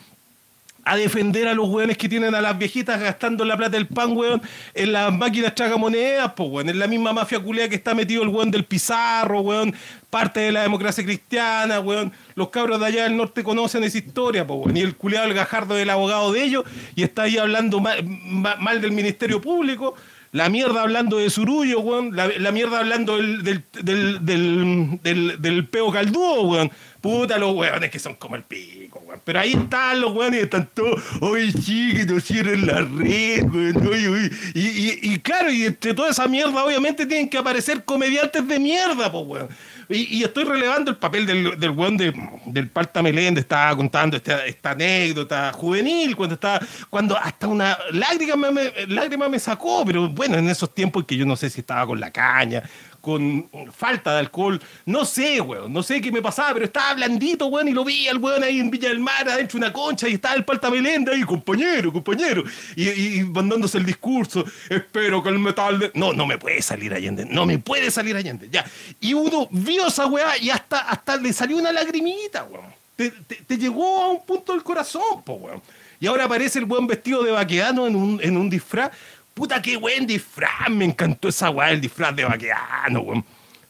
A 0.89 0.97
defender 0.97 1.49
a 1.49 1.53
los 1.55 1.69
weones 1.69 1.99
que 1.99 2.09
tienen 2.09 2.33
a 2.37 2.41
las 2.41 2.57
viejitas 2.57 3.01
gastando 3.01 3.45
la 3.45 3.57
plata 3.57 3.73
del 3.73 3.89
pan, 3.89 4.17
weón, 4.17 4.41
en 4.73 4.93
las 4.93 5.13
máquinas 5.13 5.53
tragamonedas, 5.55 6.33
pues, 6.35 6.49
weón, 6.49 6.69
en 6.69 6.79
la 6.79 6.87
misma 6.87 7.13
mafia 7.13 7.41
culea 7.41 7.69
que 7.69 7.75
está 7.75 7.93
metido 7.93 8.23
el 8.23 8.29
weón 8.29 8.53
del 8.53 8.65
Pizarro, 8.65 9.41
weón, 9.41 9.75
parte 10.11 10.39
de 10.41 10.53
la 10.53 10.63
democracia 10.63 11.03
cristiana, 11.05 11.81
weón. 11.81 12.13
Los 12.37 12.51
cabros 12.51 12.79
de 12.79 12.87
allá 12.87 13.03
del 13.03 13.17
norte 13.17 13.43
conocen 13.43 13.83
esa 13.83 13.99
historia, 13.99 14.47
pues, 14.47 14.61
weón. 14.61 14.77
Y 14.77 14.81
el 14.81 14.95
culeado, 14.97 15.27
el 15.27 15.35
gajardo 15.35 15.75
del 15.75 15.91
abogado 15.91 16.33
de 16.33 16.45
ellos, 16.45 16.65
y 16.95 17.03
está 17.03 17.23
ahí 17.25 17.37
hablando 17.37 17.81
mal, 17.81 18.05
ma- 18.05 18.57
mal 18.57 18.81
del 18.81 18.93
Ministerio 18.93 19.41
Público. 19.41 19.95
La 20.37 20.51
mierda 20.51 20.83
hablando 20.83 21.17
de 21.17 21.31
Surullo, 21.31 21.81
weón. 21.81 22.15
La, 22.15 22.53
mierda 22.53 22.81
hablando 22.81 23.17
del, 23.17 23.43
del, 23.43 24.19
del, 24.23 25.41
del, 25.41 25.67
peo 25.67 25.91
caldúo, 25.91 26.43
weón. 26.43 26.71
Puta, 27.01 27.39
los 27.39 27.55
weones 27.55 27.91
que 27.91 27.99
son 27.99 28.17
como 28.17 28.37
el 28.37 28.43
pico, 28.43 29.03
weón. 29.07 29.23
Pero 29.25 29.41
ahí 29.41 29.55
están 29.55 29.99
los 29.99 30.13
weones 30.13 30.41
y 30.41 30.43
están 30.43 30.69
todos, 30.75 31.03
oye, 31.23 31.51
sí, 31.53 31.95
que 31.97 32.05
nos 32.05 32.23
cierren 32.23 32.67
la 32.67 32.83
red, 32.83 33.45
weón. 33.45 34.31
Y, 34.53 34.61
y, 34.61 34.99
y 35.01 35.19
claro, 35.21 35.51
y 35.51 35.65
entre 35.65 35.95
toda 35.95 36.11
esa 36.11 36.29
mierda, 36.29 36.63
obviamente 36.63 37.07
tienen 37.07 37.31
que 37.31 37.39
aparecer 37.39 37.83
comediantes 37.85 38.47
de 38.47 38.59
mierda, 38.59 39.11
pues, 39.11 39.25
weón. 39.27 39.49
Y, 39.89 40.19
y 40.19 40.25
estoy 40.25 40.45
relevando 40.45 40.91
el 40.91 40.97
papel 40.97 41.27
del, 41.27 41.61
del 41.61 41.71
weón 41.71 41.97
de, 41.97 42.13
del 42.47 42.69
Parta 42.69 43.03
Meléndez, 43.03 43.43
estaba 43.43 43.77
contando 43.77 44.17
esta, 44.17 44.45
esta 44.47 44.73
anécdota 44.73 45.53
juvenil, 45.53 46.17
cuando 46.17 46.35
estaba, 46.35 46.61
cuando 46.91 47.17
hasta 47.17 47.47
una 47.47 47.79
lágrima 47.93 48.51
me, 48.51 48.73
lágrima 48.89 49.29
me 49.29 49.39
sacó, 49.39 49.85
pero 49.87 50.09
bueno, 50.09 50.39
en 50.39 50.49
esos 50.49 50.75
tiempos 50.75 51.05
que 51.05 51.17
yo 51.17 51.25
no 51.25 51.37
sé 51.37 51.51
si 51.51 51.61
estaba 51.61 51.87
con 51.87 52.01
la 52.01 52.11
caña, 52.11 52.63
con 53.07 53.49
falta 53.73 54.15
de 54.15 54.19
alcohol, 54.19 54.61
no 54.85 55.05
sé, 55.05 55.41
weón, 55.41 55.73
no 55.73 55.81
sé 55.81 56.01
qué 56.01 56.11
me 56.11 56.21
pasaba, 56.21 56.55
pero 56.55 56.65
estaba 56.65 56.93
blandito, 56.95 57.47
weón, 57.47 57.69
y 57.69 57.71
lo 57.71 57.85
vi 57.85 58.09
al 58.09 58.19
weón 58.19 58.43
ahí 58.43 58.59
en 58.59 58.69
Villa 58.69 58.89
del 58.89 58.99
Mar, 58.99 59.29
adentro 59.29 59.61
de 59.61 59.65
una 59.65 59.73
concha, 59.73 60.09
y 60.09 60.15
estaba 60.15 60.35
el 60.35 60.45
Parta 60.45 60.69
Meléndez 60.71 61.15
ahí, 61.15 61.23
compañero, 61.23 61.93
compañero, 61.93 62.43
y, 62.75 62.89
y, 62.89 63.23
mandándose 63.23 63.79
el 63.79 63.87
discurso, 63.87 64.45
espero 64.69 65.23
que 65.23 65.29
el 65.29 65.39
metal... 65.39 65.79
de-". 65.79 65.93
No, 65.95 66.13
no 66.13 66.27
me 66.27 66.37
puede 66.37 66.61
salir 66.63 66.93
Allende, 66.93 67.25
no 67.25 67.47
me 67.47 67.61
puede 67.61 67.93
salir 67.93 68.17
Allende, 68.17 68.49
ya. 68.51 68.65
Y 68.99 69.15
uno 69.15 69.47
vio 69.53 69.87
esa 69.87 70.07
weá 70.07 70.37
y 70.39 70.51
hasta, 70.51 70.81
hasta 70.81 71.17
le 71.17 71.33
salió 71.33 71.59
una 71.59 71.71
lagrimita, 71.71 72.43
weón. 72.43 72.75
Te, 72.97 73.11
te- 73.11 73.57
llegó 73.57 74.03
a 74.03 74.09
un 74.09 74.27
punto 74.27 74.53
del 74.53 74.65
corazón, 74.65 75.23
po. 75.25 75.63
Y 76.01 76.07
ahora 76.07 76.25
aparece 76.25 76.59
el 76.59 76.65
buen 76.65 76.87
vestido 76.87 77.23
de 77.23 77.31
vaqueano 77.31 77.87
en 77.87 77.95
un, 77.95 78.21
en 78.23 78.37
un 78.37 78.51
disfraz. 78.51 78.91
Puta, 79.37 79.61
qué 79.61 79.77
buen 79.77 80.07
disfraz. 80.07 80.71
Me 80.71 80.87
encantó 80.87 81.29
esa 81.29 81.51
weá, 81.51 81.71
el 81.71 81.79
disfraz 81.79 82.17
de 82.17 82.25
vaqueano, 82.25 83.01
weón. 83.01 83.25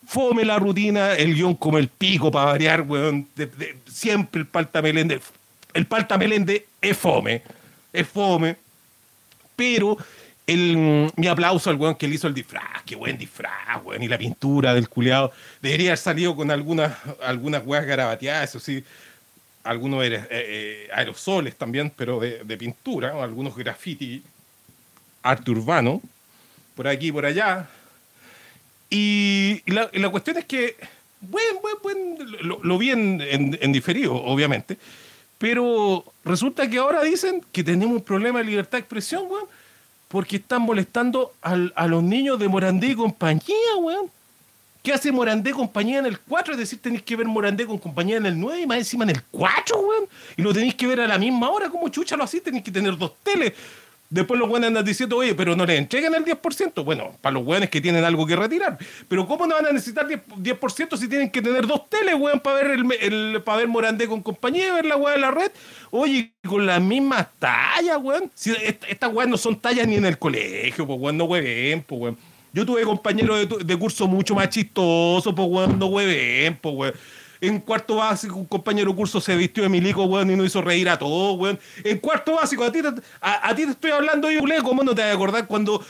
Fome 0.07 0.45
la 0.45 0.61
rutina, 0.61 1.15
el 1.15 1.35
guion 1.35 1.57
como 1.57 1.77
el 1.77 1.89
pico 1.89 2.31
para 2.31 2.53
variar, 2.53 2.83
weón. 2.83 3.29
Siempre 3.85 4.43
el 4.43 4.47
Palta 4.47 4.81
Meléndez. 4.81 5.23
El 5.75 5.87
Palta 5.87 6.17
Meléndez 6.17 6.63
es 6.81 6.97
fome. 6.97 7.43
Es 7.93 8.07
fome. 8.07 8.57
Pero 9.57 9.99
el, 10.47 10.77
mm, 10.77 11.21
mi 11.21 11.27
aplauso 11.27 11.69
al 11.69 11.75
weón 11.75 11.97
que 11.97 12.07
le 12.07 12.15
hizo 12.15 12.29
el 12.29 12.35
disfraz. 12.35 12.85
Qué 12.85 12.95
buen 12.95 13.19
disfraz, 13.19 13.83
weón. 13.83 14.05
Y 14.05 14.07
la 14.07 14.19
pintura 14.19 14.73
del 14.73 14.89
culeado. 14.89 15.33
Debería 15.61 15.89
haber 15.89 15.99
salido 15.99 16.37
con 16.37 16.49
algunas, 16.53 16.97
algunas 17.21 17.67
weas 17.67 17.85
garabateadas, 17.85 18.51
eso 18.51 18.61
sí. 18.61 18.85
Algunos 19.65 20.05
eh, 20.05 20.25
eh, 20.31 20.89
aerosoles 20.95 21.57
también, 21.57 21.91
pero 21.97 22.21
de, 22.21 22.57
pintura, 22.57 23.21
algunos 23.21 23.57
graffiti 23.57 24.23
arte 25.31 25.51
urbano, 25.51 26.01
por 26.75 26.87
aquí 26.89 27.09
y 27.09 27.13
por 27.13 27.25
allá. 27.27 27.69
Y 28.91 29.63
la, 29.67 30.09
cuestión 30.11 30.37
es 30.39 30.45
que, 30.45 30.77
bueno, 31.21 31.61
bueno, 31.61 31.79
bueno, 31.83 32.25
lo, 32.43 32.61
lo 32.63 32.79
vi 32.79 32.91
en, 32.91 33.73
diferido, 33.73 34.15
obviamente, 34.15 34.79
pero 35.39 36.05
resulta 36.25 36.69
que 36.71 36.79
ahora 36.79 37.03
dicen 37.03 37.43
que 37.53 37.65
tenemos 37.65 37.97
un 37.97 38.03
problema 38.03 38.39
de 38.39 38.45
libertad 38.45 38.73
de 38.79 38.81
expresión, 38.81 39.25
weón, 39.29 39.47
porque 40.09 40.37
están 40.37 40.63
molestando 40.63 41.33
al- 41.43 41.73
a 41.77 41.87
los 41.89 42.03
niños 42.03 42.39
de 42.39 42.49
Morandé 42.49 42.89
y 42.89 42.95
compañía, 42.95 43.77
weón. 43.81 44.11
¿Qué 44.83 44.93
hace 44.93 45.11
Morandé 45.11 45.51
compañía 45.51 45.99
en 45.99 46.07
el 46.07 46.21
4? 46.21 46.53
Es 46.53 46.61
decir, 46.61 46.79
tenéis 46.81 47.03
que 47.03 47.17
ver 47.17 47.27
Morandé 47.27 47.67
con 47.67 47.77
compañía 47.77 48.19
en 48.19 48.27
el 48.27 48.39
9 48.39 48.61
y 48.61 48.67
más 48.69 48.79
encima 48.79 49.03
en 49.03 49.11
el 49.11 49.23
4, 49.33 49.81
weón. 49.81 50.05
Y 50.37 50.43
lo 50.43 50.55
tenéis 50.55 50.77
que 50.77 50.87
ver 50.87 51.01
a 51.01 51.09
la 51.09 51.19
misma 51.19 51.51
hora. 51.51 51.69
como 51.69 51.89
chucha 51.89 52.17
lo 52.17 52.23
así? 52.23 52.41
Tenéis 52.41 52.63
que 52.63 52.71
tener 52.71 52.97
dos 52.97 53.15
teles. 53.25 53.53
Después 54.09 54.39
los 54.39 54.49
weones 54.49 54.69
andan 54.69 54.85
diciendo, 54.85 55.17
oye, 55.17 55.35
pero 55.35 55.57
no 55.57 55.67
le 55.67 55.77
entreguen 55.77 56.15
el 56.15 56.25
10%. 56.25 56.85
Bueno, 56.85 57.13
para 57.21 57.35
los 57.35 57.45
weones 57.45 57.71
que 57.71 57.81
tienen 57.81 58.05
algo 58.05 58.25
que 58.27 58.37
retirar. 58.37 58.79
Pero 59.09 59.27
¿cómo 59.27 59.47
no 59.47 59.55
van 59.57 59.67
a 59.67 59.73
necesitar 59.73 60.07
10%, 60.07 60.23
10% 60.37 60.97
si 60.97 61.09
tienen 61.09 61.31
que 61.31 61.43
tener 61.43 61.67
dos 61.67 61.91
teles, 61.91 62.15
weón, 62.15 62.41
para 62.41 62.57
ver, 62.63 62.79
el, 63.01 63.43
para 63.43 63.59
ver 63.59 63.69
Morandé 63.69 64.07
con 64.07 64.23
compañía 64.23 64.73
ver 64.75 64.87
la 64.87 64.97
weá 64.97 65.15
de 65.15 65.21
la 65.21 65.31
red? 65.33 65.51
Oye, 65.91 66.33
con 66.47 66.65
las 66.67 66.81
mismas 66.81 67.27
tallas, 67.39 67.99
weón. 68.01 68.31
Si 68.35 68.51
est- 68.53 68.85
estas 68.89 69.13
weas 69.13 69.29
no 69.29 69.37
son 69.37 69.61
tallas 69.61 69.87
ni 69.89 69.97
en 69.97 70.05
el 70.07 70.19
colegio, 70.19 70.87
pues 70.87 70.99
weón, 71.01 71.17
no 71.17 71.25
hueven, 71.25 71.83
pues 71.83 72.01
weón. 72.01 72.19
Yo 72.53 72.65
tuve 72.65 72.83
compañeros 72.85 73.47
de 73.67 73.77
curso 73.77 74.07
mucho 74.07 74.35
más 74.35 74.49
chistosos, 74.49 75.35
pues 75.35 75.49
weón, 75.49 75.79
no 75.79 75.87
hueven, 75.87 76.57
pues 76.57 76.75
weón. 76.75 76.95
En 77.41 77.61
cuarto 77.61 77.97
básico, 77.97 78.37
un 78.37 78.47
compañero 78.47 78.95
curso 78.95 79.21
se 79.21 79.37
vistió 79.37 79.63
de 79.63 79.69
milico, 79.69 80.05
weón, 80.05 80.31
y 80.31 80.37
nos 80.37 80.47
hizo 80.47 80.63
reír 80.63 80.89
a 80.89 80.99
todos, 80.99 81.39
weón. 81.39 81.59
En 81.85 81.99
cuarto 81.99 82.35
básico, 82.35 82.65
a 82.65 82.73
ti 82.73 82.83
te, 82.83 82.89
a, 83.21 83.55
ti 83.55 83.63
estoy 83.63 83.91
hablando 83.91 84.31
yo, 84.31 84.41
culé, 84.41 84.63
¿cómo 84.63 84.83
no 84.83 84.95
te 84.95 85.03
vas 85.03 85.11
a 85.11 85.15
acordar 85.15 85.47
cuando 85.47 85.85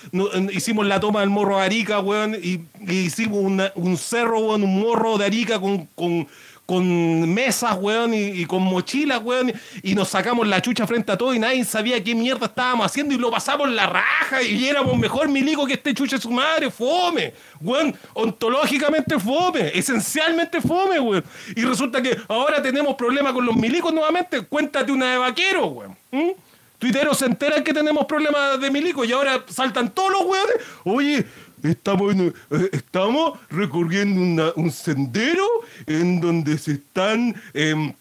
hicimos 0.52 0.86
la 0.86 1.00
toma 1.00 1.20
del 1.20 1.30
morro 1.30 1.58
de 1.58 1.64
Arica, 1.64 2.00
weón, 2.00 2.34
y, 2.34 2.60
hicimos 2.90 3.70
un 3.74 3.96
cerro, 3.96 4.40
weón, 4.40 4.62
un 4.62 4.80
morro 4.80 5.18
de 5.18 5.26
Arica 5.26 5.60
con, 5.60 5.86
con, 5.94 6.26
con 6.66 7.32
mesas, 7.32 7.76
weón, 7.80 8.12
y, 8.12 8.44
con 8.44 8.62
mochilas, 8.62 9.22
weón, 9.22 9.52
y 9.82 9.94
nos 9.94 10.08
sacamos 10.08 10.46
la 10.48 10.60
chucha 10.60 10.86
frente 10.86 11.12
a 11.12 11.16
todo 11.16 11.32
y 11.32 11.38
nadie 11.38 11.64
sabía 11.64 12.02
qué 12.02 12.14
mierda 12.14 12.46
estábamos 12.46 12.86
haciendo 12.86 13.14
y 13.14 13.18
lo 13.18 13.30
pasamos 13.30 13.70
la 13.70 13.86
raja 13.86 14.42
y 14.42 14.66
éramos 14.66 14.98
mejor 14.98 15.28
milico 15.28 15.64
que 15.64 15.74
este 15.74 15.94
chucha 15.94 16.18
su 16.18 16.30
madre, 16.30 16.70
fome, 16.70 17.32
weón, 17.60 17.94
ontológicamente 18.14 19.18
fome, 19.18 19.70
esencialmente 19.78 20.60
fome, 20.60 20.98
weón. 20.98 21.24
Y 21.54 21.62
resulta 21.62 22.02
que 22.02 22.18
ahora 22.28 22.60
tenemos 22.60 22.96
problemas 22.96 23.32
con 23.32 23.46
los 23.46 23.54
milicos 23.54 23.94
nuevamente, 23.94 24.40
cuéntate 24.42 24.90
una 24.90 25.12
de 25.12 25.18
vaquero, 25.18 25.66
weón. 25.66 25.96
¿Mm? 26.10 26.30
Tuiteros 26.78 27.16
se 27.16 27.26
enteran 27.26 27.64
que 27.64 27.72
tenemos 27.72 28.04
problemas 28.04 28.60
de 28.60 28.70
milicos 28.70 29.06
y 29.06 29.12
ahora 29.12 29.42
saltan 29.48 29.90
todos 29.94 30.10
los 30.10 30.22
weones. 30.22 30.56
Oye, 30.84 31.24
estamos, 31.70 32.14
eh, 32.16 32.32
estamos 32.72 33.38
recorriendo 33.50 34.20
una- 34.20 34.52
un 34.56 34.70
sendero 34.70 35.44
en 35.86 36.20
donde 36.20 36.58
se 36.58 36.72
están 36.72 37.34
em, 37.54 37.92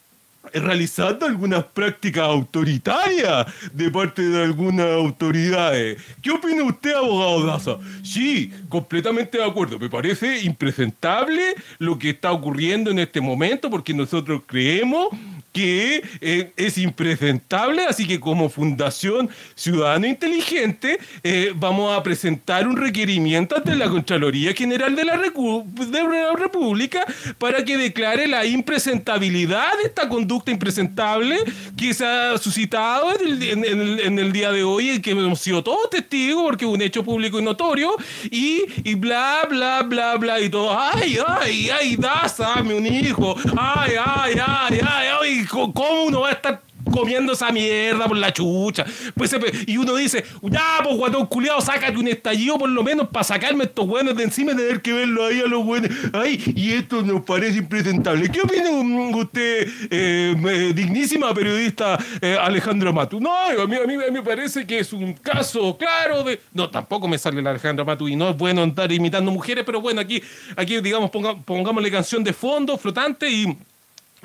realizando 0.53 1.25
algunas 1.25 1.63
prácticas 1.65 2.23
autoritarias 2.23 3.47
de 3.73 3.89
parte 3.89 4.21
de 4.21 4.43
algunas 4.43 4.85
autoridades. 4.87 5.97
¿Qué 6.21 6.31
opina 6.31 6.63
usted, 6.63 6.93
abogado 6.93 7.45
Daza? 7.45 7.77
Sí, 8.03 8.51
completamente 8.69 9.37
de 9.39 9.43
acuerdo. 9.43 9.79
Me 9.79 9.89
parece 9.89 10.41
impresentable 10.43 11.55
lo 11.79 11.97
que 11.97 12.11
está 12.11 12.31
ocurriendo 12.31 12.91
en 12.91 12.99
este 12.99 13.19
momento 13.21 13.69
porque 13.69 13.93
nosotros 13.93 14.43
creemos 14.45 15.07
que 15.55 16.03
eh, 16.19 16.51
es 16.57 16.77
impresentable, 16.77 17.85
así 17.85 18.05
que 18.05 18.19
como 18.19 18.49
Fundación 18.49 19.29
Ciudadano 19.55 20.05
Inteligente 20.05 20.99
eh, 21.23 21.53
vamos 21.55 21.97
a 21.97 22.03
presentar 22.03 22.67
un 22.67 22.75
requerimiento 22.75 23.55
ante 23.55 23.73
la 23.73 23.87
Contraloría 23.87 24.53
General 24.53 24.93
de 24.93 25.05
la, 25.05 25.15
de 25.15 26.03
la 26.03 26.35
República 26.35 27.05
para 27.37 27.63
que 27.63 27.77
declare 27.77 28.27
la 28.27 28.45
impresentabilidad 28.45 29.77
de 29.81 29.87
esta 29.87 30.09
conducta 30.09 30.51
impresentable 30.51 31.37
que 31.77 31.93
se 31.93 32.05
ha 32.05 32.37
suscitado 32.37 33.13
en 33.17 34.19
el, 34.19 34.33
día 34.33 34.51
de 34.51 34.63
hoy, 34.63 34.89
en 34.89 35.01
que 35.01 35.11
hemos 35.11 35.39
sido 35.39 35.63
todos 35.63 35.89
testigos 35.89 36.43
porque 36.43 36.65
es 36.65 36.71
un 36.71 36.81
hecho 36.81 37.01
público 37.05 37.39
y 37.39 37.43
notorio, 37.43 37.95
y, 38.29 38.63
y 38.83 38.95
bla, 38.95 39.47
bla, 39.49 39.83
bla, 39.83 40.17
bla, 40.17 40.41
y 40.41 40.49
todo, 40.49 40.77
ay, 40.77 41.17
ay, 41.25 41.69
ay, 41.69 41.95
Daza, 41.95 42.55
dame 42.55 42.73
un 42.73 42.85
hijo, 42.85 43.37
ay, 43.57 43.93
ay, 44.05 44.35
ay, 44.45 44.79
ay, 44.85 45.07
ay, 45.21 45.44
¿cómo 45.47 46.03
uno 46.05 46.21
va 46.21 46.29
a 46.29 46.31
estar 46.33 46.61
comiendo 46.91 47.33
esa 47.33 47.51
mierda 47.51 48.07
por 48.07 48.17
la 48.17 48.31
chucha? 48.31 48.85
Pues, 49.15 49.35
y 49.65 49.77
uno 49.77 49.95
dice, 49.95 50.23
ya, 50.43 50.79
pues, 50.83 50.95
guatón 50.95 51.25
culiado, 51.27 51.61
sácate 51.61 51.97
un 51.97 52.07
estallido 52.07 52.57
por 52.57 52.69
lo 52.69 52.83
menos 52.83 53.09
para 53.09 53.23
sacarme 53.23 53.65
estos 53.65 53.87
buenos 53.87 54.15
de 54.15 54.23
encima 54.23 54.53
y 54.53 54.55
tener 54.55 54.81
que 54.81 54.93
verlo 54.93 55.25
ahí 55.25 55.41
a 55.41 55.47
los 55.47 55.63
buenos. 55.65 55.91
Ay, 56.13 56.41
y 56.55 56.71
esto 56.71 57.01
nos 57.01 57.23
parece 57.23 57.57
impresentable. 57.57 58.29
¿Qué 58.29 58.41
opina 58.41 58.69
usted, 59.17 59.67
eh, 59.89 60.71
dignísima 60.75 61.33
periodista 61.33 61.97
eh, 62.21 62.37
Alejandra 62.39 62.91
Matu? 62.91 63.19
No, 63.19 63.31
a 63.33 63.67
mí, 63.67 63.75
a, 63.75 63.85
mí, 63.85 63.97
me 64.11 64.21
parece 64.21 64.65
que 64.65 64.79
es 64.79 64.93
un 64.93 65.13
caso 65.13 65.77
claro 65.77 66.23
de... 66.23 66.39
No, 66.53 66.69
tampoco 66.69 67.07
me 67.07 67.17
sale 67.17 67.41
la 67.41 67.51
Alejandra 67.51 67.85
Matu 67.85 68.07
y 68.07 68.15
no 68.15 68.29
es 68.29 68.37
bueno 68.37 68.63
andar 68.63 68.91
imitando 68.91 69.31
mujeres, 69.31 69.63
pero 69.65 69.81
bueno, 69.81 70.01
aquí, 70.01 70.21
aquí 70.55 70.79
digamos, 70.81 71.11
pongámosle 71.45 71.91
canción 71.91 72.23
de 72.23 72.33
fondo, 72.33 72.77
flotante 72.77 73.29
y... 73.29 73.57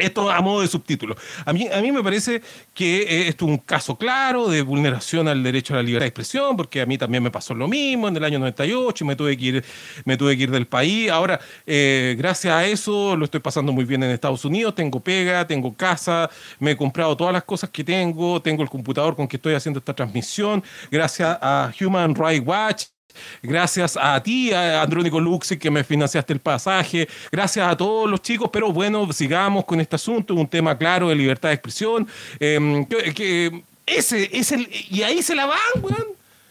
Esto 0.01 0.31
a 0.31 0.41
modo 0.41 0.63
de 0.63 0.69
subtítulo. 0.69 1.17
A 1.45 1.53
mí, 1.53 1.69
a 1.73 1.81
mí 1.81 1.93
me 1.93 2.03
parece 2.03 2.43
que 2.75 3.03
eh, 3.03 3.29
esto 3.29 3.45
es 3.47 3.51
un 3.51 3.59
caso 3.59 3.97
claro 3.97 4.49
de 4.49 4.63
vulneración 4.63 5.29
al 5.29 5.43
derecho 5.43 5.75
a 5.75 5.79
la 5.79 5.83
libertad 5.83 6.05
de 6.05 6.09
expresión, 6.09 6.57
porque 6.57 6.81
a 6.81 6.87
mí 6.87 6.99
también 6.99 7.23
me 7.23 7.31
pasó 7.31 7.55
lo 7.55 7.69
mismo 7.69 8.09
en 8.09 8.17
el 8.17 8.25
año 8.25 8.39
98 8.39 9.05
y 9.05 9.07
me 9.07 9.17
tuve 9.17 9.37
que 9.37 9.45
ir, 9.45 9.65
me 10.05 10.17
tuve 10.17 10.37
que 10.37 10.45
ir 10.45 10.51
del 10.51 10.67
país. 10.67 11.11
Ahora, 11.11 11.41
eh, 11.67 12.15
gracias 12.19 12.55
a 12.55 12.67
eso, 12.67 13.17
lo 13.17 13.25
estoy 13.25 13.41
pasando 13.41 13.73
muy 13.73 13.85
bien 13.85 14.03
en 14.03 14.11
Estados 14.11 14.45
Unidos. 14.45 14.75
Tengo 14.75 15.01
pega, 15.01 15.47
tengo 15.47 15.75
casa, 15.77 16.31
me 16.59 16.73
he 16.73 16.77
comprado 16.77 17.17
todas 17.17 17.33
las 17.33 17.45
cosas 17.45 17.71
que 17.71 17.85
tengo, 17.85 18.41
tengo 18.43 18.63
el 18.63 18.71
computador 18.71 19.17
con 19.17 19.29
que 19.29 19.37
estoy 19.37 19.55
haciendo 19.55 19.79
esta 19.79 19.95
transmisión. 19.95 20.63
Gracias 20.91 21.39
a 21.41 21.73
Human 21.81 22.15
Rights 22.15 22.47
Watch. 22.47 23.00
Gracias 23.43 23.97
a 24.01 24.23
ti, 24.23 24.53
a 24.53 24.83
Andrónico 24.83 25.21
Luxi, 25.21 25.59
que 25.59 25.71
me 25.71 25.85
financiaste 25.85 26.33
el 26.33 26.41
pasaje. 26.41 27.09
Gracias 27.31 27.67
a 27.67 27.77
todos 27.77 28.09
los 28.11 28.23
chicos, 28.23 28.51
pero 28.53 28.73
bueno, 28.73 29.13
sigamos 29.13 29.65
con 29.65 29.81
este 29.81 29.97
asunto, 29.97 30.35
un 30.35 30.49
tema 30.49 30.77
claro 30.77 31.09
de 31.09 31.15
libertad 31.15 31.49
de 31.49 31.55
expresión. 31.55 32.09
em, 32.39 32.85
que, 32.87 33.63
ese 33.87 34.31
es. 34.33 34.55
Y 34.91 35.03
ahí 35.03 35.23
se 35.23 35.35
la 35.35 35.47
van, 35.47 35.59
weón. 35.83 36.07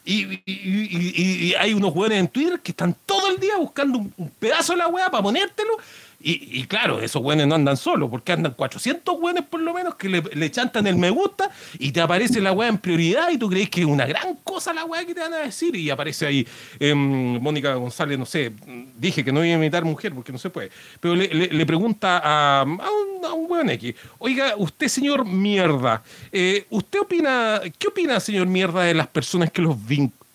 Y 0.06 1.54
hay 1.54 1.74
unos 1.74 1.94
weones 1.96 2.20
en 2.20 2.28
Twitter 2.28 2.60
que 2.60 2.72
están 2.72 2.96
todo 3.06 3.30
el 3.30 3.40
día 3.40 3.58
buscando 3.58 4.00
un, 4.00 4.14
un 4.18 4.30
pedazo 4.30 4.74
de 4.74 4.80
la 4.80 4.88
weá 4.88 5.10
para 5.12 5.22
ponértelo. 5.22 5.78
Y, 6.22 6.66
claro, 6.66 7.00
esos 7.00 7.22
weones 7.22 7.48
no 7.48 7.56
andan 7.56 7.78
solos, 7.78 8.10
porque 8.10 8.34
andan 8.34 8.54
400 8.54 9.16
weones 9.20 9.46
por 9.46 9.62
lo 9.62 9.74
menos 9.74 9.96
que 9.96 10.10
le, 10.10 10.22
le 10.34 10.52
chantan 10.52 10.86
el 10.86 10.98
me 10.98 11.10
gusta 11.10 11.50
y 11.78 11.94
te 11.94 12.02
aparece 12.02 12.42
la 12.42 12.52
weá 12.52 12.68
en 12.68 12.78
prioridad 12.78 13.30
y 13.32 13.38
tú 13.38 13.50
crees 13.50 13.70
que 13.70 13.82
es 13.82 13.88
una 13.88 14.06
gran 14.06 14.36
cosa 14.44 14.74
la 14.74 14.84
weá 14.84 15.06
que 15.06 15.16
te 15.16 15.22
van 15.22 15.34
a 15.34 15.38
decir 15.38 15.74
y 15.78 15.90
aparece 15.90 16.26
ahí 16.26 16.48
em, 16.78 17.42
Mónica 17.42 17.74
González, 17.76 18.20
no 18.20 18.26
sé, 18.26 18.52
dije 18.98 19.24
que 19.24 19.32
no 19.32 19.46
iba 19.46 19.56
a 19.56 19.58
imitar 19.58 19.86
mujer 19.86 20.14
porque 20.14 20.34
no 20.34 20.38
se 20.38 20.50
puede, 20.50 20.72
pero 21.00 21.16
le, 21.16 21.66
pregunta 21.66 22.18
a, 22.18 22.62
a 22.62 22.64
un, 22.64 23.26
a 23.26 23.34
un 23.34 23.70
X, 23.70 23.96
oiga, 24.18 24.56
usted 24.58 24.90
señor 24.90 25.26
mierda, 25.26 26.04
eh, 26.34 26.66
¿usted 26.70 27.00
opina, 27.00 27.62
qué 27.78 27.88
opina 27.88 28.20
señor 28.20 28.48
mierda 28.48 28.84
de 28.84 28.94
las 28.94 29.08
personas 29.08 29.52
que, 29.52 29.62
los 29.62 29.78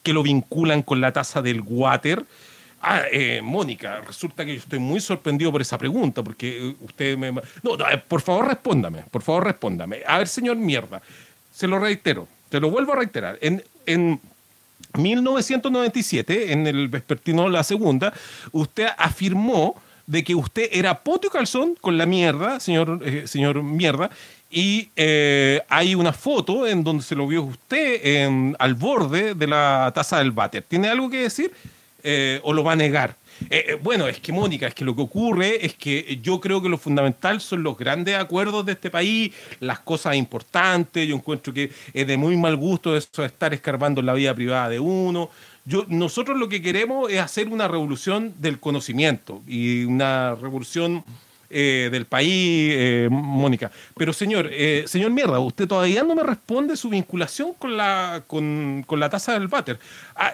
que 0.02 0.12
lo 0.12 0.22
vinculan 0.22 0.82
con 0.82 1.00
la 1.00 1.12
tasa 1.12 1.42
del 1.42 1.60
water? 1.60 2.24
Ah, 2.86 3.02
eh, 3.10 3.40
Mónica, 3.42 4.02
resulta 4.06 4.44
que 4.44 4.52
yo 4.52 4.58
estoy 4.58 4.78
muy 4.78 5.00
sorprendido 5.00 5.50
por 5.50 5.62
esa 5.62 5.78
pregunta, 5.78 6.22
porque 6.22 6.68
eh, 6.70 6.74
usted 6.82 7.16
me... 7.16 7.32
No, 7.32 7.76
no, 7.78 7.88
eh, 7.90 7.96
por 8.06 8.20
favor 8.20 8.46
respóndame, 8.48 9.02
por 9.10 9.22
favor 9.22 9.44
respóndame. 9.44 10.02
A 10.06 10.18
ver, 10.18 10.28
señor 10.28 10.56
mierda, 10.56 11.00
se 11.52 11.66
lo 11.66 11.78
reitero, 11.78 12.28
te 12.50 12.60
lo 12.60 12.70
vuelvo 12.70 12.92
a 12.92 12.96
reiterar. 12.96 13.38
En, 13.40 13.64
en 13.86 14.20
1997, 14.98 16.52
en 16.52 16.66
el 16.66 16.88
vespertino 16.88 17.48
La 17.48 17.62
Segunda, 17.64 18.12
usted 18.52 18.88
afirmó 18.98 19.80
de 20.06 20.22
que 20.22 20.34
usted 20.34 20.68
era 20.70 20.98
poto 21.00 21.30
calzón 21.30 21.76
con 21.80 21.96
la 21.96 22.04
mierda, 22.06 22.60
señor, 22.60 23.00
eh, 23.04 23.26
señor 23.26 23.62
mierda, 23.62 24.10
y 24.50 24.90
eh, 24.94 25.62
hay 25.68 25.94
una 25.94 26.12
foto 26.12 26.66
en 26.66 26.84
donde 26.84 27.02
se 27.02 27.14
lo 27.16 27.26
vio 27.26 27.42
usted 27.42 28.00
en- 28.04 28.54
al 28.58 28.74
borde 28.74 29.34
de 29.34 29.46
la 29.46 29.90
taza 29.94 30.18
del 30.18 30.30
váter. 30.32 30.62
¿Tiene 30.68 30.88
algo 30.88 31.08
que 31.10 31.22
decir 31.22 31.50
eh, 32.04 32.38
o 32.42 32.52
lo 32.52 32.62
va 32.62 32.72
a 32.72 32.76
negar? 32.76 33.16
Eh, 33.50 33.64
eh, 33.68 33.78
bueno, 33.82 34.06
es 34.06 34.20
que 34.20 34.32
Mónica, 34.32 34.66
es 34.66 34.74
que 34.74 34.84
lo 34.84 34.94
que 34.94 35.02
ocurre 35.02 35.64
es 35.64 35.74
que 35.74 36.18
yo 36.22 36.40
creo 36.40 36.62
que 36.62 36.68
lo 36.68 36.78
fundamental 36.78 37.40
son 37.40 37.62
los 37.62 37.76
grandes 37.76 38.16
acuerdos 38.16 38.64
de 38.66 38.72
este 38.72 38.90
país, 38.90 39.32
las 39.60 39.80
cosas 39.80 40.14
importantes. 40.16 41.06
Yo 41.06 41.16
encuentro 41.16 41.52
que 41.52 41.70
es 41.92 42.06
de 42.06 42.16
muy 42.16 42.36
mal 42.36 42.56
gusto 42.56 42.96
eso 42.96 43.22
de 43.22 43.26
estar 43.26 43.52
escarbando 43.52 44.02
la 44.02 44.14
vida 44.14 44.34
privada 44.34 44.68
de 44.68 44.78
uno. 44.78 45.30
Yo, 45.64 45.84
nosotros 45.88 46.38
lo 46.38 46.48
que 46.48 46.60
queremos 46.60 47.10
es 47.10 47.20
hacer 47.20 47.48
una 47.48 47.66
revolución 47.66 48.34
del 48.38 48.60
conocimiento 48.60 49.42
y 49.46 49.84
una 49.84 50.34
revolución 50.34 51.04
eh, 51.54 51.88
del 51.90 52.04
país, 52.04 52.72
eh, 52.76 53.08
Mónica. 53.10 53.70
Pero 53.96 54.12
señor, 54.12 54.48
eh, 54.50 54.84
señor 54.88 55.12
Mierda, 55.12 55.38
usted 55.38 55.68
todavía 55.68 56.02
no 56.02 56.14
me 56.16 56.22
responde 56.24 56.76
su 56.76 56.88
vinculación 56.90 57.54
con 57.54 57.76
la, 57.76 58.22
con, 58.26 58.84
con 58.86 58.98
la 58.98 59.08
tasa 59.08 59.34
del 59.34 59.46
váter. 59.48 59.78
Ah, 60.16 60.32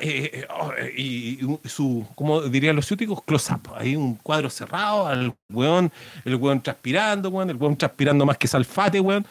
oh, 0.58 0.72
y, 0.96 1.38
su, 1.66 2.06
como 2.14 2.40
dirían 2.42 2.74
los 2.76 2.86
ciúticos, 2.86 3.22
close-up. 3.24 3.68
Hay 3.76 3.94
un 3.96 4.14
cuadro 4.16 4.48
cerrado, 4.48 5.06
al 5.06 5.34
weón, 5.50 5.92
el 6.24 6.36
weón 6.36 6.62
transpirando, 6.62 7.28
weón, 7.28 7.50
el 7.50 7.56
weón 7.56 7.76
transpirando 7.76 8.24
más 8.24 8.38
que 8.38 8.48
salfate, 8.48 8.98
weón. 9.00 9.26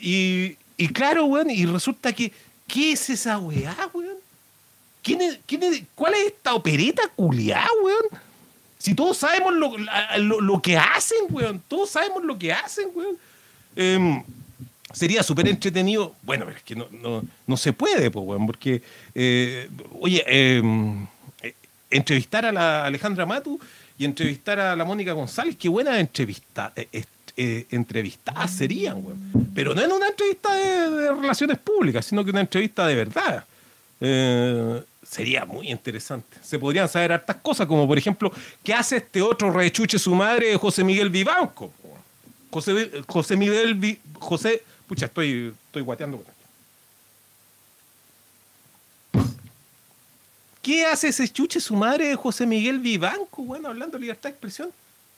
Y, 0.00 0.56
y 0.76 0.88
claro, 0.88 1.26
weón, 1.26 1.50
y 1.50 1.64
resulta 1.66 2.12
que, 2.12 2.32
¿qué 2.66 2.92
es 2.92 3.08
esa 3.10 3.38
weá, 3.38 3.76
weón? 3.94 4.16
¿Quién 5.02 5.20
es, 5.20 5.38
quién 5.46 5.62
es- 5.64 5.82
¿Cuál 5.94 6.14
es 6.14 6.26
esta 6.26 6.54
opereta 6.54 7.02
culiá, 7.14 7.64
weón? 7.82 8.22
Si 8.82 8.94
todos 8.96 9.16
sabemos 9.16 9.54
lo, 9.54 9.76
lo- 10.18 10.40
lo 10.40 10.60
que 10.60 10.76
hacen, 10.76 11.18
weón. 11.30 11.62
Todos 11.68 11.90
sabemos 11.90 12.24
lo 12.24 12.36
que 12.36 12.52
hacen, 12.52 12.88
weón. 12.92 13.16
Em, 13.76 14.20
sería 14.92 15.22
súper 15.22 15.46
entretenido. 15.46 16.16
Bueno, 16.22 16.44
pero 16.46 16.56
es 16.56 16.64
que 16.64 16.74
no, 16.74 16.88
no, 17.00 17.22
no 17.46 17.56
se 17.56 17.72
puede, 17.72 18.10
pues, 18.10 18.26
weón, 18.26 18.44
porque, 18.44 18.82
eh, 19.14 19.68
oye, 20.00 20.24
em, 20.26 21.06
eh, 21.42 21.54
entrevistar 21.90 22.44
a 22.44 22.50
la 22.50 22.84
Alejandra 22.84 23.24
Matu 23.24 23.60
y 23.96 24.04
entrevistar 24.04 24.58
a 24.58 24.74
la 24.74 24.84
Mónica 24.84 25.12
González, 25.12 25.54
qué 25.56 25.68
buena 25.68 26.00
entrevista, 26.00 26.72
eh, 26.74 27.04
eh, 27.36 27.66
serían, 28.48 28.96
weón. 28.96 29.52
Pero 29.54 29.76
no 29.76 29.80
en 29.80 29.92
una 29.92 30.08
entrevista 30.08 30.54
de, 30.56 31.12
relaciones 31.20 31.58
públicas, 31.58 32.04
sino 32.04 32.24
que 32.24 32.32
una 32.32 32.40
entrevista 32.40 32.84
de 32.88 32.94
verdad. 32.96 33.44
Sería 35.12 35.44
muy 35.44 35.70
interesante. 35.70 36.38
Se 36.42 36.58
podrían 36.58 36.88
saber 36.88 37.12
hartas 37.12 37.36
cosas, 37.36 37.66
como 37.66 37.86
por 37.86 37.98
ejemplo, 37.98 38.32
¿qué 38.64 38.72
hace 38.72 38.96
este 38.96 39.20
otro 39.20 39.50
rechuche 39.52 39.98
su 39.98 40.14
madre, 40.14 40.56
José 40.56 40.82
Miguel 40.82 41.10
Vivanco? 41.10 41.70
José, 42.50 42.90
José 43.06 43.36
Miguel 43.36 43.98
José, 44.18 44.62
pucha, 44.86 45.06
estoy, 45.06 45.54
estoy 45.66 45.82
guateando. 45.82 46.24
¿Qué 50.62 50.86
hace 50.86 51.08
ese 51.08 51.28
chuche 51.28 51.60
su 51.60 51.76
madre, 51.76 52.16
José 52.16 52.46
Miguel 52.46 52.78
Vivanco, 52.78 53.42
bueno, 53.42 53.68
hablando 53.68 53.98
de 53.98 54.02
libertad 54.02 54.30
de 54.30 54.34
expresión? 54.34 54.70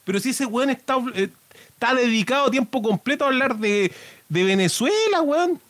Pero 0.04 0.18
si 0.18 0.30
ese 0.30 0.44
weón 0.44 0.70
está, 0.70 0.96
eh, 1.14 1.28
está 1.68 1.94
dedicado 1.94 2.50
tiempo 2.50 2.82
completo 2.82 3.24
a 3.24 3.28
hablar 3.28 3.56
de, 3.58 3.92
de 4.28 4.42
Venezuela, 4.42 5.22
weón. 5.22 5.60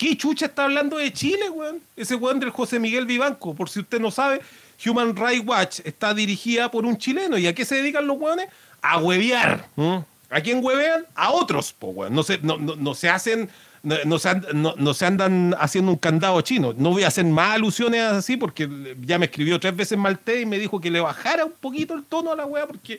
¿Qué 0.00 0.16
chucha 0.16 0.46
está 0.46 0.64
hablando 0.64 0.96
de 0.96 1.12
Chile, 1.12 1.50
weón? 1.50 1.78
Ese 1.94 2.14
weón 2.14 2.40
del 2.40 2.48
José 2.48 2.78
Miguel 2.78 3.04
Vivanco. 3.04 3.52
Por 3.54 3.68
si 3.68 3.80
usted 3.80 4.00
no 4.00 4.10
sabe, 4.10 4.40
Human 4.86 5.14
Rights 5.14 5.46
Watch 5.46 5.80
está 5.84 6.14
dirigida 6.14 6.70
por 6.70 6.86
un 6.86 6.96
chileno. 6.96 7.36
¿Y 7.36 7.46
a 7.46 7.54
qué 7.54 7.66
se 7.66 7.74
dedican 7.74 8.06
los 8.06 8.16
weones? 8.18 8.48
A 8.80 8.96
huevear. 8.96 9.66
¿A 10.30 10.40
quién 10.40 10.64
huevean? 10.64 11.04
A 11.14 11.32
otros, 11.32 11.74
po, 11.74 11.88
weón. 11.88 12.14
No 12.14 12.22
se, 12.22 12.38
no, 12.38 12.56
no- 12.56 12.94
se 12.94 13.10
hacen... 13.10 13.50
No, 13.82 14.18
se 14.18 14.34
no- 14.54 14.74
no 14.78 14.94
se 14.94 15.04
andan 15.04 15.54
haciendo 15.58 15.92
un 15.92 15.98
candado 15.98 16.40
chino. 16.40 16.72
No 16.78 16.92
voy 16.92 17.02
a 17.02 17.08
hacer 17.08 17.26
más 17.26 17.56
alusiones 17.56 18.00
así 18.00 18.38
porque 18.38 18.94
ya 19.02 19.18
me 19.18 19.26
escribió 19.26 19.60
tres 19.60 19.76
veces 19.76 19.98
Malté 19.98 20.40
y 20.40 20.46
me 20.46 20.58
dijo 20.58 20.80
que 20.80 20.90
le 20.90 21.00
bajara 21.00 21.44
un 21.44 21.52
poquito 21.52 21.92
el 21.92 22.04
tono 22.04 22.32
a 22.32 22.36
la 22.36 22.46
weá 22.46 22.66
porque 22.66 22.94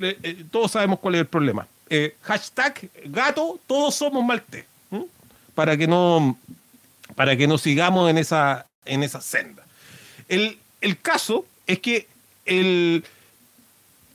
eh, 0.00 0.18
eh, 0.22 0.44
todos 0.52 0.70
sabemos 0.70 1.00
cuál 1.00 1.16
es 1.16 1.20
el 1.22 1.26
problema. 1.26 1.66
Eh, 1.90 2.14
hashtag 2.22 2.88
gato, 3.06 3.58
todos 3.66 3.96
somos 3.96 4.24
Maltés. 4.24 4.64
Para 5.56 5.76
que 5.76 5.88
no 5.88 6.38
para 7.16 7.36
que 7.36 7.46
no 7.46 7.58
sigamos 7.58 8.10
en 8.10 8.18
esa, 8.18 8.66
en 8.84 9.02
esa 9.02 9.20
senda. 9.20 9.64
El, 10.28 10.58
el 10.80 11.00
caso 11.00 11.46
es 11.66 11.78
que 11.80 12.06
el, 12.44 13.04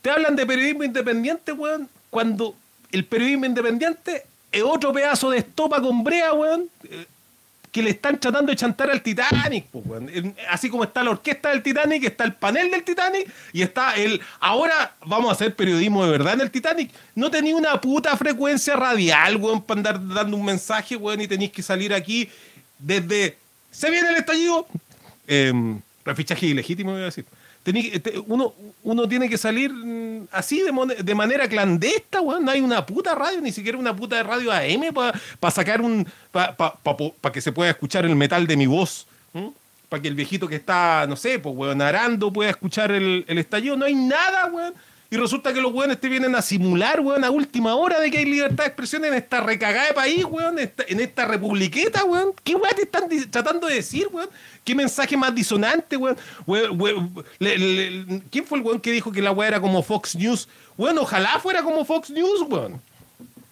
te 0.01 0.09
hablan 0.09 0.35
de 0.35 0.45
periodismo 0.45 0.83
independiente, 0.83 1.51
weón, 1.51 1.89
cuando 2.09 2.55
el 2.91 3.05
periodismo 3.05 3.45
independiente 3.45 4.23
es 4.51 4.63
otro 4.63 4.91
pedazo 4.91 5.29
de 5.29 5.39
estopa 5.39 5.81
con 5.81 6.03
brea, 6.03 6.33
weón, 6.33 6.69
eh, 6.83 7.05
que 7.71 7.81
le 7.81 7.91
están 7.91 8.19
tratando 8.19 8.51
de 8.51 8.57
chantar 8.57 8.89
al 8.89 9.01
Titanic, 9.01 9.65
pues, 9.71 9.85
weón. 9.85 10.35
Así 10.49 10.69
como 10.69 10.83
está 10.83 11.03
la 11.03 11.11
orquesta 11.11 11.49
del 11.49 11.63
Titanic, 11.63 12.03
está 12.03 12.25
el 12.25 12.33
panel 12.33 12.69
del 12.69 12.83
Titanic 12.83 13.31
y 13.53 13.61
está 13.61 13.95
el. 13.95 14.19
Ahora 14.39 14.95
vamos 15.05 15.29
a 15.29 15.33
hacer 15.33 15.55
periodismo 15.55 16.03
de 16.03 16.11
verdad 16.11 16.33
en 16.33 16.41
el 16.41 16.51
Titanic. 16.51 16.91
No 17.15 17.31
tenía 17.31 17.55
una 17.55 17.79
puta 17.79 18.15
frecuencia 18.17 18.75
radial, 18.75 19.37
weón, 19.37 19.61
para 19.61 19.79
andar 19.79 20.07
dando 20.07 20.35
un 20.35 20.45
mensaje, 20.45 20.97
weón, 20.97 21.21
y 21.21 21.27
tenéis 21.27 21.51
que 21.51 21.63
salir 21.63 21.93
aquí 21.93 22.29
desde. 22.77 23.37
¿Se 23.71 23.89
viene 23.89 24.09
el 24.09 24.17
estallido? 24.17 24.67
Eh, 25.27 25.53
refichaje 26.03 26.47
ilegítimo, 26.47 26.91
voy 26.91 27.03
a 27.03 27.05
decir. 27.05 27.25
Uno, 28.25 28.53
uno 28.83 29.07
tiene 29.07 29.29
que 29.29 29.37
salir 29.37 29.71
mm, 29.71 30.29
así 30.31 30.61
de, 30.61 31.03
de 31.03 31.15
manera 31.15 31.47
clandesta, 31.47 32.21
weón. 32.21 32.45
No 32.45 32.51
hay 32.51 32.61
una 32.61 32.85
puta 32.85 33.13
radio, 33.13 33.39
ni 33.41 33.51
siquiera 33.51 33.77
una 33.77 33.95
puta 33.95 34.21
radio 34.23 34.51
AM 34.51 34.93
para 34.93 35.51
sacar 35.51 35.81
un. 35.81 36.07
para 36.31 37.31
que 37.31 37.41
se 37.41 37.51
pueda 37.51 37.69
escuchar 37.69 38.05
el 38.05 38.15
metal 38.15 38.47
de 38.47 38.57
mi 38.57 38.65
voz. 38.65 39.07
Para 39.89 40.01
que 40.01 40.07
el 40.07 40.15
viejito 40.15 40.47
que 40.47 40.55
está, 40.55 41.05
no 41.07 41.15
sé, 41.15 41.37
pues, 41.37 41.55
weón, 41.55 41.81
arando 41.81 42.31
pueda 42.31 42.49
escuchar 42.49 42.91
el, 42.91 43.25
el 43.27 43.37
estallido. 43.37 43.75
No 43.75 43.85
hay 43.85 43.95
nada, 43.95 44.47
weón. 44.47 44.73
Y 45.13 45.17
resulta 45.17 45.53
que 45.53 45.59
los 45.59 45.73
weones 45.73 45.99
te 45.99 46.07
vienen 46.07 46.33
a 46.35 46.41
simular, 46.41 47.01
weón, 47.01 47.25
a 47.25 47.29
última 47.29 47.75
hora 47.75 47.99
de 47.99 48.09
que 48.09 48.19
hay 48.19 48.23
libertad 48.23 48.63
de 48.63 48.67
expresión 48.67 49.03
en 49.03 49.13
esta 49.13 49.41
recagada 49.41 49.87
de 49.87 49.93
país, 49.93 50.23
weón, 50.23 50.57
en 50.57 50.99
esta 51.01 51.25
republiqueta, 51.25 52.05
weón. 52.05 52.31
¿Qué 52.45 52.55
weón 52.55 52.73
te 52.73 52.83
están 52.83 53.09
tratando 53.29 53.67
de 53.67 53.75
decir, 53.75 54.07
weón? 54.09 54.29
¿Qué 54.63 54.73
mensaje 54.73 55.17
más 55.17 55.35
disonante, 55.35 55.97
weón? 55.97 56.15
¿Quién 58.29 58.45
fue 58.45 58.59
el 58.59 58.63
weón 58.63 58.79
que 58.79 58.93
dijo 58.93 59.11
que 59.11 59.21
la 59.21 59.33
weá 59.33 59.49
era 59.49 59.59
como 59.59 59.83
Fox 59.83 60.15
News? 60.15 60.47
Weón, 60.77 60.97
ojalá 60.97 61.39
fuera 61.41 61.61
como 61.61 61.83
Fox 61.83 62.09
News, 62.09 62.43
weón. 62.47 62.81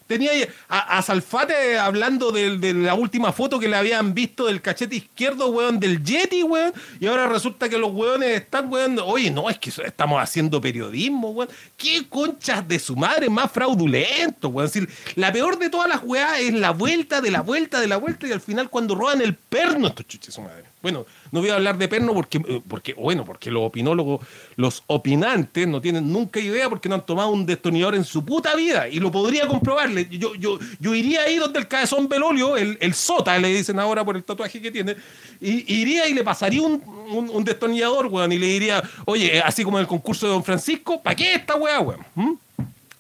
Tenía 0.10 0.32
a, 0.68 0.98
a 0.98 1.02
Salfate 1.04 1.78
hablando 1.78 2.32
de, 2.32 2.74
la 2.74 2.96
última 2.96 3.32
foto 3.32 3.60
que 3.60 3.68
le 3.68 3.76
habían 3.76 4.16
visto 4.16 4.48
del 4.48 4.60
cachete 4.60 4.96
izquierdo, 4.96 5.50
weón, 5.50 5.80
del 5.80 6.04
Yeti, 6.04 6.42
weón. 6.42 6.74
Y 7.00 7.06
ahora 7.06 7.28
resulta 7.28 7.70
que 7.70 7.78
los 7.78 7.92
weones 7.94 8.42
están, 8.42 8.74
weón. 8.74 8.98
Oye, 8.98 9.30
no, 9.30 9.52
es 9.52 9.60
que 9.60 9.70
estamos 9.70 10.20
haciendo 10.20 10.60
periodismo, 10.60 11.30
weón. 11.30 11.50
¿Qué 11.78 12.10
conchas 12.10 12.68
de 12.68 12.80
su 12.80 12.96
madre 12.96 13.30
más 13.30 13.52
fraudulento, 13.52 14.50
weón? 14.50 14.66
Es 14.66 14.74
decir, 14.74 14.90
la 15.14 15.32
peor 15.32 15.60
de 15.60 15.70
todas 15.70 15.88
las 15.88 16.02
weas 16.04 16.40
es 16.40 16.56
la 16.56 16.72
vuelta 16.72 17.22
de 17.22 17.30
la 17.30 17.42
vuelta 17.42 17.80
de 17.80 17.86
la 17.86 17.98
vuelta 17.98 18.26
y 18.26 18.32
al 18.32 18.42
final 18.42 18.72
cuando 18.72 18.96
roban 18.96 19.22
el 19.22 19.36
perno, 19.36 19.90
estos 19.90 20.08
chuches 20.08 20.34
su 20.34 20.42
madre. 20.42 20.64
Bueno, 20.82 21.06
no 21.32 21.42
voy 21.42 21.50
a 21.50 21.56
hablar 21.56 21.78
de 21.78 21.90
perno 21.90 22.14
porque, 22.14 22.38
eh, 22.38 22.62
porque, 22.66 22.94
bueno, 22.94 23.26
porque 23.26 23.52
los 23.52 23.64
opinólogos, 23.64 24.26
los 24.56 24.84
opinantes 24.88 25.68
no 25.68 25.82
tienen 25.82 26.12
nunca 26.12 26.40
idea 26.40 26.70
porque 26.70 26.88
no 26.88 26.96
han 26.96 27.06
tomado 27.06 27.32
un 27.32 27.46
destornillador 27.46 27.96
en 27.96 28.06
su 28.06 28.24
puta 28.24 28.56
vida 28.56 28.88
y 28.88 29.00
lo 29.02 29.12
podría 29.12 29.46
comprobarle. 29.46 30.08
Yo, 30.10 30.36
yo, 30.36 30.58
yo 30.80 30.96
iría 30.96 31.24
ahí 31.24 31.36
donde 31.36 31.60
el 31.60 31.68
cabezón 31.68 32.08
Belolio, 32.08 32.56
el, 32.56 32.78
el 32.80 32.94
sota, 32.94 33.38
le 33.38 33.50
dicen 33.50 33.78
ahora 33.78 34.06
por 34.06 34.16
el 34.16 34.24
tatuaje 34.24 34.62
que 34.62 34.72
tiene, 34.72 34.96
y 35.42 35.82
iría 35.82 36.08
y 36.08 36.14
le 36.14 36.24
pasaría 36.24 36.62
un, 36.62 36.82
un, 37.10 37.30
un 37.30 37.44
destornillador, 37.44 38.06
weón, 38.06 38.32
y 38.32 38.38
le 38.38 38.48
diría, 38.48 38.82
oye, 39.04 39.38
eh, 39.38 39.42
así 39.44 39.66
como 39.66 39.80
en 39.80 39.82
el 39.82 39.88
concurso 39.88 40.28
de 40.28 40.32
Don 40.32 40.46
Francisco, 40.46 41.02
¿para 41.02 41.16
qué 41.16 41.34
esta 41.34 41.56
weá, 41.56 41.82
weón? 41.82 42.06
¿Mm? 42.16 42.34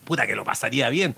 Puta 0.04 0.28
que 0.28 0.36
lo 0.36 0.44
pasaría 0.44 0.90
bien. 0.90 1.16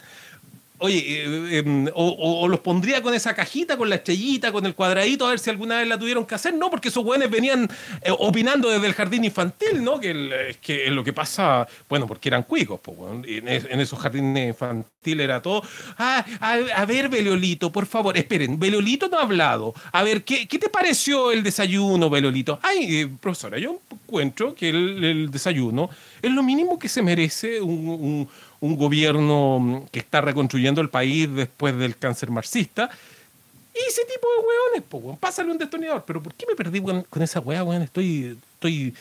Oye, 0.83 0.97
eh, 0.97 1.59
eh, 1.65 1.91
o, 1.93 2.41
o- 2.41 2.47
los 2.47 2.59
pondría 2.59 3.01
con 3.01 3.13
esa 3.13 3.33
cajita, 3.35 3.77
con 3.77 3.87
la 3.89 3.95
estrellita, 3.95 4.51
con 4.51 4.65
el 4.65 4.73
cuadradito, 4.75 5.25
a 5.27 5.29
ver 5.29 5.39
si 5.39 5.49
alguna 5.49 5.77
vez 5.77 5.87
la 5.87 5.97
tuvieron 5.99 6.25
que 6.25 6.35
hacer. 6.35 6.53
No, 6.55 6.69
porque 6.71 6.89
esos 6.89 7.03
güeyes 7.03 7.29
venían 7.29 7.69
eh, 8.01 8.11
opinando 8.17 8.69
desde 8.69 8.87
el 8.87 8.93
jardín 8.93 9.23
infantil, 9.23 9.83
¿no? 9.83 9.99
Que, 9.99 10.11
el- 10.11 10.57
que 10.61 10.89
lo 10.89 11.03
que 11.03 11.13
pasa, 11.13 11.67
bueno, 11.87 12.07
porque 12.07 12.29
eran 12.29 12.43
cuicos, 12.43 12.79
pues, 12.81 12.97
en, 13.27 13.47
es- 13.47 13.65
en 13.69 13.79
esos 13.79 13.99
jardines 13.99 14.49
infantiles 14.49 15.23
era 15.23 15.41
todo. 15.41 15.61
Ah, 15.97 16.25
a, 16.39 16.53
a 16.81 16.85
ver, 16.85 17.09
Beliolito, 17.09 17.71
por 17.71 17.85
favor, 17.85 18.17
esperen, 18.17 18.59
Beliolito 18.59 19.07
no 19.07 19.19
ha 19.19 19.23
hablado. 19.23 19.73
A 19.91 20.03
ver, 20.03 20.23
¿qué, 20.23 20.45
te 20.47 20.69
pareció 20.69 21.31
el 21.31 21.43
desayuno, 21.43 22.09
Beliolito? 22.09 22.59
Ay, 22.63 23.05
profesora, 23.19 23.57
yo 23.59 23.79
encuentro 24.11 24.53
que 24.55 24.69
el, 24.69 25.03
el 25.03 25.31
desayuno 25.31 25.89
es 26.21 26.31
lo 26.31 26.43
mínimo 26.43 26.77
que 26.77 26.89
se 26.89 27.01
merece 27.01 27.61
un, 27.61 27.87
un- 27.89 28.29
un 28.59 28.75
gobierno 28.77 29.59
mm, 29.59 29.85
que 29.91 29.99
está 29.99 30.21
reconstruyendo 30.21 30.81
el 30.81 30.89
país 30.89 31.27
después 31.33 31.75
del 31.77 31.97
cáncer 31.97 32.29
marxista. 32.29 32.89
Y 33.73 33.79
ese 33.89 34.01
tipo 34.03 34.27
de 34.37 34.45
hueones, 34.47 34.83
pues, 34.87 35.03
weón, 35.03 35.17
pásale 35.17 35.49
un 35.51 35.57
destornillador. 35.57 36.03
Pero 36.05 36.21
¿por 36.21 36.33
qué 36.35 36.45
me 36.47 36.55
perdí 36.55 36.79
weón, 36.79 37.03
con 37.09 37.23
esa 37.23 37.39
hueá, 37.39 37.63
weón? 37.63 37.81
Estoy, 37.81 38.37
estoy... 38.55 38.93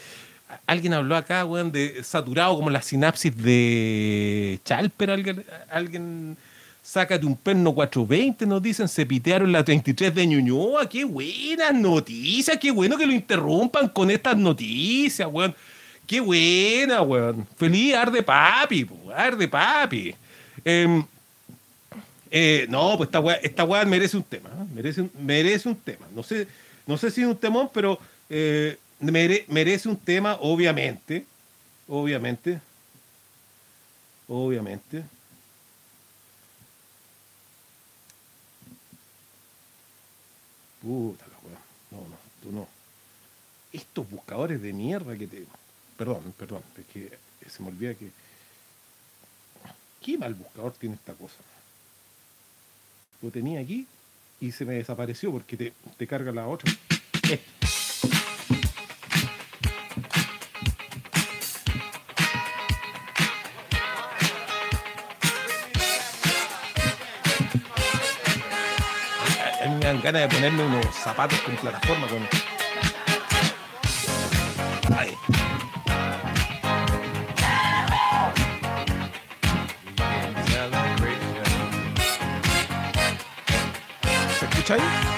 Alguien 0.66 0.95
habló 0.95 1.15
acá, 1.16 1.45
weón, 1.45 1.70
de 1.73 2.03
saturado 2.03 2.57
como 2.57 2.70
la 2.70 2.81
sinapsis 2.82 3.37
de 3.37 4.59
Chalper. 4.65 5.11
Alguien, 5.11 5.45
alguien 5.70 6.37
Sácate 6.82 7.27
un 7.27 7.36
perno 7.36 7.74
420, 7.74 8.47
nos 8.47 8.62
dicen, 8.62 8.89
se 8.89 9.05
pitearon 9.05 9.52
la 9.52 9.62
33 9.62 10.15
de 10.15 10.27
Ñuñoa. 10.27 10.89
¡Qué 10.89 11.05
buenas 11.05 11.74
noticias! 11.74 12.57
¡Qué 12.59 12.70
bueno 12.70 12.97
que 12.97 13.07
lo 13.07 13.12
interrumpan 13.12 13.89
con 13.89 14.11
estas 14.11 14.36
noticias, 14.36 15.28
weón! 15.31 15.55
¡Qué 16.07 16.20
buena, 16.20 17.02
weón! 17.02 17.47
¡Feliz 17.57 17.94
arde 17.94 18.23
papi, 18.23 18.89
arde 19.15 19.47
papi! 19.47 20.15
Em, 20.65 21.05
eh, 22.31 22.66
no, 22.69 22.97
pues 22.97 23.09
esta 23.09 23.20
weá, 23.20 23.36
esta 23.36 23.66
merece 23.85 24.16
un 24.16 24.23
tema, 24.23 24.48
¿eh? 24.51 24.65
merece, 24.74 25.02
un, 25.02 25.11
merece 25.19 25.69
un 25.69 25.77
tema. 25.77 26.07
No 26.15 26.23
sé, 26.23 26.47
no 26.86 26.97
sé 26.97 27.11
si 27.11 27.20
es 27.20 27.27
un 27.27 27.36
temón, 27.36 27.70
pero 27.73 27.98
eh, 28.28 28.78
mere, 29.01 29.44
merece 29.48 29.89
un 29.89 29.97
tema, 29.97 30.39
obviamente. 30.40 31.27
Obviamente. 31.89 32.61
Obviamente. 34.28 35.02
Puta 40.82 41.27
la 41.27 41.48
weá. 41.48 41.59
No, 41.90 42.09
no, 42.09 42.16
tú 42.43 42.52
no. 42.52 42.69
Estos 43.73 44.09
buscadores 44.11 44.61
de 44.61 44.73
mierda 44.73 45.16
que 45.16 45.27
te. 45.27 45.44
Perdón, 45.97 46.35
perdón, 46.36 46.62
es 46.78 46.86
que 46.86 47.19
se 47.48 47.62
me 47.62 47.69
olvida 47.69 47.94
que. 47.94 48.11
¿Qué 50.01 50.16
mal 50.16 50.35
buscador 50.35 50.73
tiene 50.73 50.94
esta 50.94 51.12
cosa? 51.12 51.36
Lo 53.20 53.31
tenía 53.31 53.61
aquí 53.61 53.86
y 54.40 54.52
se 54.52 54.65
me 54.65 54.74
desapareció 54.74 55.31
porque 55.31 55.57
te, 55.57 55.73
te 55.98 56.07
carga 56.07 56.32
la 56.32 56.47
otra. 56.47 56.73
ganas 70.12 70.28
de 70.28 70.37
ponerme 70.37 70.65
unos 70.65 70.87
zapatos 70.93 71.39
con 71.41 71.55
plataforma. 71.57 72.07
Con... 72.09 72.28
Ay. 74.97 75.16
¿Se 84.39 84.47
escucha 84.47 84.74
ahí? 84.74 85.10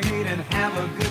celebrate 0.00 0.26
and 0.26 0.40
have 0.40 0.76
a 0.78 0.96
good 0.96 1.01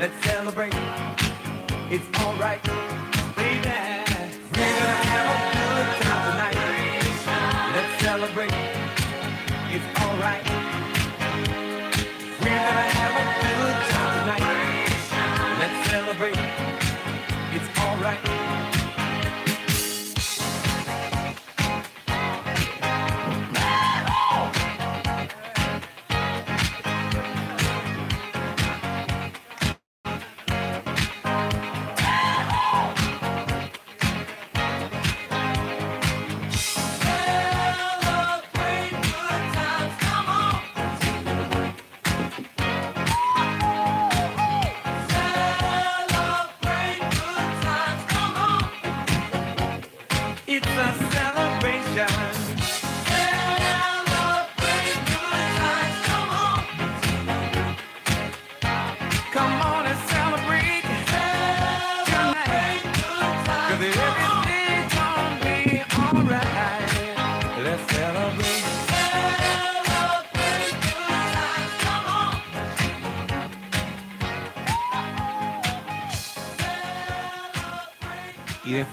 Let's 0.00 0.24
celebrate. 0.24 0.72
It's 1.90 2.20
alright. 2.22 2.89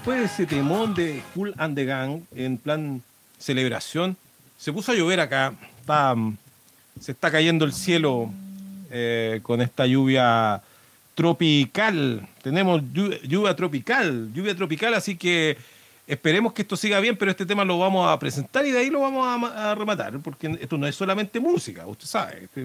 Después 0.08 0.38
de 0.38 0.44
ese 0.44 0.46
temón 0.46 0.94
de 0.94 1.22
Cool 1.34 1.54
and 1.58 1.74
the 1.76 1.84
Gang, 1.84 2.22
en 2.34 2.56
plan 2.56 3.02
celebración, 3.38 4.16
se 4.56 4.72
puso 4.72 4.92
a 4.92 4.94
llover 4.94 5.20
acá. 5.20 5.52
Está, 5.80 6.14
mm, 6.14 6.36
se 6.98 7.12
está 7.12 7.30
cayendo 7.30 7.66
el 7.66 7.74
cielo 7.74 8.30
eh, 8.90 9.40
con 9.42 9.60
esta 9.60 9.84
lluvia 9.86 10.62
tropical. 11.14 12.26
Tenemos 12.42 12.80
llu- 12.82 13.20
lluvia 13.22 13.54
tropical, 13.54 14.30
lluvia 14.32 14.54
tropical, 14.56 14.94
así 14.94 15.14
que 15.14 15.58
esperemos 16.06 16.54
que 16.54 16.62
esto 16.62 16.76
siga 16.76 17.00
bien, 17.00 17.14
pero 17.16 17.30
este 17.30 17.44
tema 17.44 17.64
lo 17.66 17.78
vamos 17.78 18.08
a 18.08 18.18
presentar 18.18 18.64
y 18.66 18.70
de 18.70 18.78
ahí 18.78 18.88
lo 18.90 19.00
vamos 19.00 19.26
a, 19.26 19.36
ma- 19.36 19.70
a 19.70 19.74
rematar, 19.74 20.18
porque 20.20 20.56
esto 20.58 20.78
no 20.78 20.86
es 20.86 20.94
solamente 20.94 21.38
música, 21.38 21.86
usted 21.86 22.06
sabe. 22.06 22.44
este 22.44 22.64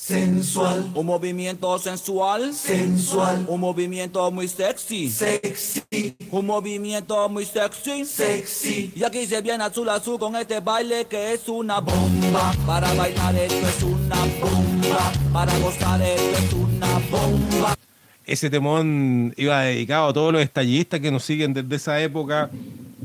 Sensual, 0.00 0.92
Un 0.94 1.06
movimiento 1.06 1.76
sensual, 1.80 2.54
sensual, 2.54 3.44
un 3.48 3.60
movimiento 3.60 4.30
muy 4.30 4.46
sexy, 4.46 5.10
sexy, 5.10 6.14
un 6.30 6.46
movimiento 6.46 7.28
muy 7.28 7.44
sexy. 7.44 8.04
sexy. 8.04 8.92
Y 8.94 9.02
aquí 9.02 9.26
se 9.26 9.42
viene 9.42 9.64
azul 9.64 9.88
azul 9.88 10.16
con 10.16 10.36
este 10.36 10.60
baile 10.60 11.06
que 11.06 11.34
es 11.34 11.48
una 11.48 11.80
bomba. 11.80 12.54
Para 12.64 12.94
bailar 12.94 13.34
esto 13.34 13.68
es 13.68 13.82
una 13.82 14.24
bomba. 14.40 15.12
Para 15.32 15.58
gozar 15.58 16.00
esto 16.00 16.38
es 16.38 16.52
una 16.52 16.98
bomba. 17.10 17.74
ese 18.24 18.48
temón 18.48 19.34
iba 19.36 19.62
dedicado 19.62 20.08
a 20.08 20.12
todos 20.12 20.32
los 20.32 20.40
estallistas 20.42 21.00
que 21.00 21.10
nos 21.10 21.24
siguen 21.24 21.52
desde 21.52 21.74
esa 21.74 22.00
época 22.00 22.48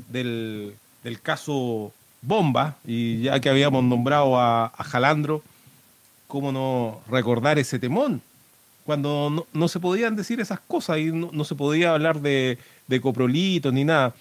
del, 0.09 0.75
del 1.03 1.19
caso 1.19 1.91
Bomba, 2.21 2.75
y 2.85 3.23
ya 3.23 3.39
que 3.39 3.49
habíamos 3.49 3.83
nombrado 3.83 4.39
a, 4.39 4.67
a 4.67 4.83
Jalandro, 4.83 5.41
¿cómo 6.33 6.51
no 6.51 6.99
recordar 7.11 7.59
ese 7.59 7.77
temón? 7.77 8.19
Cuando 8.87 9.29
no, 9.29 9.45
no 9.53 9.67
se 9.67 9.79
podían 9.79 10.15
decir 10.15 10.39
esas 10.39 10.59
cosas 10.59 10.97
y 10.97 11.11
no, 11.11 11.29
no 11.31 11.43
se 11.43 11.53
podía 11.53 11.93
hablar 11.93 12.21
de, 12.21 12.57
de 12.87 12.99
coprolitos 12.99 13.71
ni 13.71 13.83
nada. 13.83 14.15